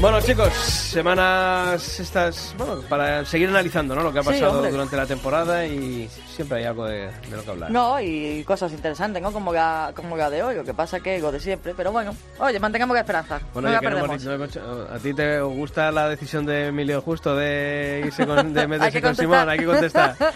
Bueno, 0.00 0.20
chicos, 0.20 0.52
semanas 0.54 1.98
estas, 1.98 2.54
bueno, 2.56 2.82
para 2.88 3.24
seguir 3.24 3.48
analizando, 3.48 3.96
¿no? 3.96 4.04
Lo 4.04 4.12
que 4.12 4.20
ha 4.20 4.22
pasado 4.22 4.70
durante 4.70 4.96
la 4.96 5.06
temporada 5.06 5.66
y 5.66 6.08
siempre 6.08 6.58
hay 6.58 6.64
algo 6.66 6.86
de, 6.86 7.10
lo 7.32 7.42
que 7.42 7.50
hablar. 7.50 7.70
No, 7.72 8.00
y 8.00 8.44
cosas 8.44 8.72
interesantes, 8.72 9.20
¿no? 9.20 9.32
Como 9.32 9.52
la, 9.52 9.90
como 9.96 10.16
la 10.16 10.30
de 10.30 10.44
hoy, 10.44 10.54
lo 10.54 10.62
que 10.62 10.72
pasa 10.72 11.00
que 11.00 11.16
algo 11.16 11.32
de 11.32 11.40
siempre, 11.40 11.74
pero 11.76 11.90
bueno, 11.90 12.14
oye, 12.38 12.60
mantengamos 12.60 12.94
la 12.94 13.00
esperanza. 13.00 13.40
Bueno, 13.52 13.70
no 13.70 13.80
la 13.80 14.94
¿a 14.94 14.98
ti 15.00 15.14
te 15.14 15.40
gusta 15.40 15.90
la 15.90 16.08
decisión 16.08 16.46
de 16.46 16.68
Emilio 16.68 17.02
Justo 17.02 17.34
de 17.34 18.04
irse 18.06 18.24
con, 18.24 18.54
de 18.54 18.66
meterse 18.68 19.02
con 19.02 19.16
Simón? 19.16 19.48
Hay 19.48 19.58
que 19.58 19.66
contestar. 19.66 20.16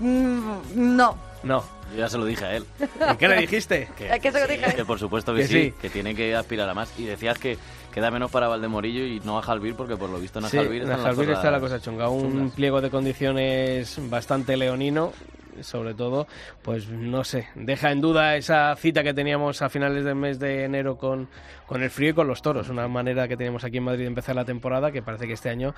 Mm, 0.00 0.96
no. 0.96 1.16
No. 1.42 1.77
Yo 1.92 1.98
ya 1.98 2.08
se 2.08 2.18
lo 2.18 2.24
dije 2.24 2.44
a 2.44 2.56
él. 2.56 2.64
¿Y 3.12 3.16
qué 3.16 3.28
le 3.28 3.36
dijiste? 3.40 3.88
Que, 3.96 4.18
¿Qué 4.20 4.32
se 4.32 4.40
lo 4.40 4.46
dije? 4.46 4.74
que 4.74 4.84
por 4.84 4.98
supuesto 4.98 5.34
que, 5.34 5.46
sí, 5.46 5.72
que 5.80 5.88
tiene 5.88 6.14
que 6.14 6.34
aspirar 6.34 6.68
a 6.68 6.74
más. 6.74 6.92
Y 6.98 7.04
decías 7.04 7.38
que 7.38 7.58
queda 7.92 8.10
menos 8.10 8.30
para 8.30 8.48
Valdemorillo 8.48 9.04
y 9.04 9.20
no 9.20 9.38
a 9.38 9.42
Jalvir, 9.42 9.74
porque 9.74 9.96
por 9.96 10.10
lo 10.10 10.18
visto 10.18 10.38
en 10.38 10.46
Jalvir, 10.46 10.82
en 10.82 10.96
Jalvir 10.96 11.30
está 11.30 11.50
la 11.50 11.60
cosa 11.60 11.80
chunga. 11.80 12.08
Un 12.08 12.50
pliego 12.50 12.80
de 12.80 12.90
condiciones 12.90 13.98
bastante 14.10 14.56
leonino 14.56 15.12
sobre 15.62 15.94
todo, 15.94 16.26
pues 16.62 16.88
no 16.88 17.24
sé, 17.24 17.48
deja 17.54 17.90
en 17.90 18.00
duda 18.00 18.36
esa 18.36 18.74
cita 18.76 19.02
que 19.02 19.14
teníamos 19.14 19.62
a 19.62 19.68
finales 19.68 20.04
del 20.04 20.14
mes 20.14 20.38
de 20.38 20.64
enero 20.64 20.96
con, 20.96 21.28
con 21.66 21.82
el 21.82 21.90
frío 21.90 22.10
y 22.10 22.14
con 22.14 22.26
los 22.26 22.42
toros, 22.42 22.68
una 22.68 22.88
manera 22.88 23.28
que 23.28 23.36
tenemos 23.36 23.64
aquí 23.64 23.76
en 23.76 23.84
Madrid 23.84 24.02
de 24.02 24.08
empezar 24.08 24.34
la 24.34 24.44
temporada 24.44 24.90
que 24.90 25.02
parece 25.02 25.26
que 25.26 25.34
este 25.34 25.50
año 25.50 25.74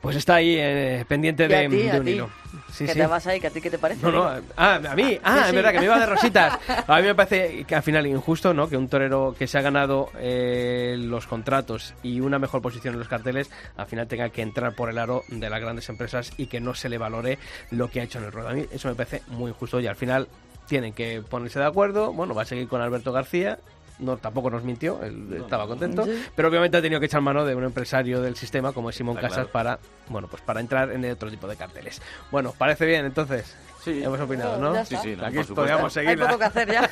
pues 0.00 0.16
está 0.16 0.36
ahí 0.36 0.56
eh, 0.58 1.04
pendiente 1.08 1.48
de, 1.48 1.66
un 1.98 2.08
hilo. 2.08 2.30
Sí, 2.70 2.86
¿Qué 2.86 2.94
te 2.94 3.06
vas 3.06 3.26
ahí? 3.26 3.40
¿Que 3.40 3.46
a 3.46 3.50
ti 3.50 3.60
qué 3.60 3.70
te 3.70 3.78
parece? 3.78 4.04
No, 4.04 4.12
no, 4.12 4.42
ah, 4.56 4.80
a 4.88 4.94
mí, 4.94 5.18
ah, 5.22 5.44
es 5.46 5.54
verdad 5.54 5.72
que 5.72 5.78
me 5.78 5.84
iba 5.84 5.98
de 5.98 6.06
rositas. 6.06 6.58
A 6.86 6.96
mí 6.96 7.02
me 7.02 7.14
parece 7.14 7.64
que 7.64 7.74
al 7.74 7.82
final 7.82 8.06
injusto, 8.06 8.52
¿no? 8.52 8.68
Que 8.68 8.76
un 8.76 8.88
torero 8.88 9.34
que 9.38 9.46
se 9.46 9.58
ha 9.58 9.62
ganado 9.62 10.10
eh, 10.18 10.96
los 10.98 11.26
contratos 11.26 11.94
y 12.02 12.20
una 12.20 12.38
mejor 12.38 12.60
posición 12.62 12.94
en 12.94 12.98
los 12.98 13.08
carteles, 13.08 13.50
al 13.76 13.86
final 13.86 14.08
tenga 14.08 14.28
que 14.30 14.42
entrar 14.42 14.74
por 14.74 14.90
el 14.90 14.98
aro 14.98 15.22
de 15.28 15.48
las 15.48 15.60
grandes 15.60 15.88
empresas 15.88 16.32
y 16.36 16.46
que 16.46 16.60
no 16.60 16.74
se 16.74 16.88
le 16.88 16.98
valore 16.98 17.38
lo 17.70 17.88
que 17.88 18.00
ha 18.00 18.04
hecho 18.04 18.18
en 18.18 18.24
el 18.24 18.32
ruedo. 18.32 18.48
A 18.48 18.52
mí 18.52 18.66
eso 18.70 18.88
me 18.88 18.94
parece 18.94 19.19
muy 19.28 19.50
injusto 19.50 19.80
y 19.80 19.86
al 19.86 19.96
final 19.96 20.28
tienen 20.66 20.92
que 20.92 21.22
ponerse 21.22 21.58
de 21.58 21.66
acuerdo. 21.66 22.12
Bueno, 22.12 22.34
va 22.34 22.42
a 22.42 22.46
seguir 22.46 22.68
con 22.68 22.80
Alberto 22.80 23.12
García 23.12 23.58
no 24.00 24.16
tampoco 24.16 24.50
nos 24.50 24.64
mintió, 24.64 25.02
él 25.02 25.42
estaba 25.42 25.66
contento, 25.66 26.06
pero 26.34 26.48
obviamente 26.48 26.76
ha 26.76 26.82
tenido 26.82 27.00
que 27.00 27.06
echar 27.06 27.20
mano 27.20 27.44
de 27.44 27.54
un 27.54 27.64
empresario 27.64 28.20
del 28.20 28.36
sistema 28.36 28.72
como 28.72 28.90
es 28.90 28.96
Simón 28.96 29.16
Casas 29.16 29.46
para, 29.48 29.78
bueno, 30.08 30.28
pues 30.28 30.42
para 30.42 30.60
entrar 30.60 30.90
en 30.90 31.04
otro 31.10 31.30
tipo 31.30 31.46
de 31.46 31.56
carteles. 31.56 32.00
Bueno, 32.30 32.54
parece 32.56 32.86
bien 32.86 33.04
entonces. 33.04 33.54
Sí. 33.82 34.02
Hemos 34.02 34.20
opinado, 34.20 34.58
¿no? 34.58 34.84
Sí, 34.84 34.96
sí, 35.02 35.16
Aquí 35.22 35.38
podríamos 35.54 35.92
seguir. 35.92 36.10
Hay 36.10 36.16
poco 36.16 36.38
que 36.38 36.44
hacer 36.44 36.70
ya. 36.70 36.88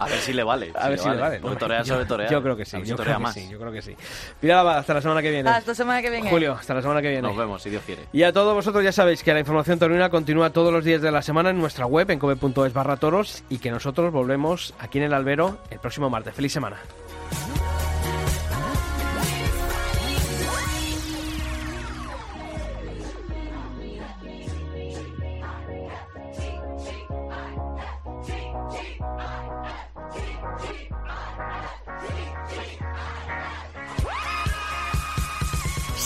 A 0.00 0.06
ver 0.06 0.18
si 0.18 0.32
le 0.32 0.42
vale. 0.42 0.72
A 0.74 0.88
ver 0.88 0.98
si 0.98 1.08
le 1.08 1.16
vale. 1.16 1.38
Porque 1.40 1.56
torea 1.56 1.84
sobre 1.84 2.04
torea. 2.06 2.30
Yo 2.30 2.42
creo 2.42 2.56
que 2.56 2.64
sí. 2.64 2.82
Yo 2.84 2.96
creo 2.96 3.18
que 3.18 3.32
sí, 3.32 3.48
yo 3.50 3.58
creo 3.58 3.72
que 3.72 3.82
sí. 3.82 3.96
Pilar, 4.40 4.66
hasta 4.66 4.94
la 4.94 5.02
semana 5.02 5.22
que 5.22 5.30
viene. 5.30 5.50
Hasta 5.50 5.70
la 5.70 5.74
semana 5.74 6.02
que 6.02 6.10
viene. 6.10 6.30
Julio, 6.30 6.52
hasta 6.58 6.74
la 6.74 6.82
semana 6.82 7.02
que 7.02 7.08
viene. 7.08 7.28
Nos 7.28 7.36
vemos, 7.36 7.62
si 7.62 7.70
Dios 7.70 7.82
quiere. 7.84 8.02
Y 8.12 8.22
a 8.22 8.32
todos 8.32 8.54
vosotros 8.54 8.82
ya 8.82 8.92
sabéis 8.92 9.22
que 9.22 9.32
la 9.32 9.40
información 9.40 9.78
taurina 9.78 10.10
continúa 10.10 10.50
todos 10.50 10.72
los 10.72 10.84
días 10.84 11.02
de 11.02 11.10
la 11.10 11.22
semana 11.22 11.50
en 11.50 11.58
nuestra 11.58 11.86
web, 11.86 12.10
en 12.10 12.18
cobe.es 12.18 12.72
barra 12.72 12.96
toros, 12.96 13.44
y 13.48 13.58
que 13.58 13.70
nosotros 13.70 14.12
volvemos 14.12 14.74
aquí 14.78 14.98
en 14.98 15.04
el 15.04 15.14
albero 15.14 15.58
el 15.70 15.78
próximo 15.78 16.08
martes. 16.10 16.34
¡Feliz 16.34 16.52
semana! 16.52 16.78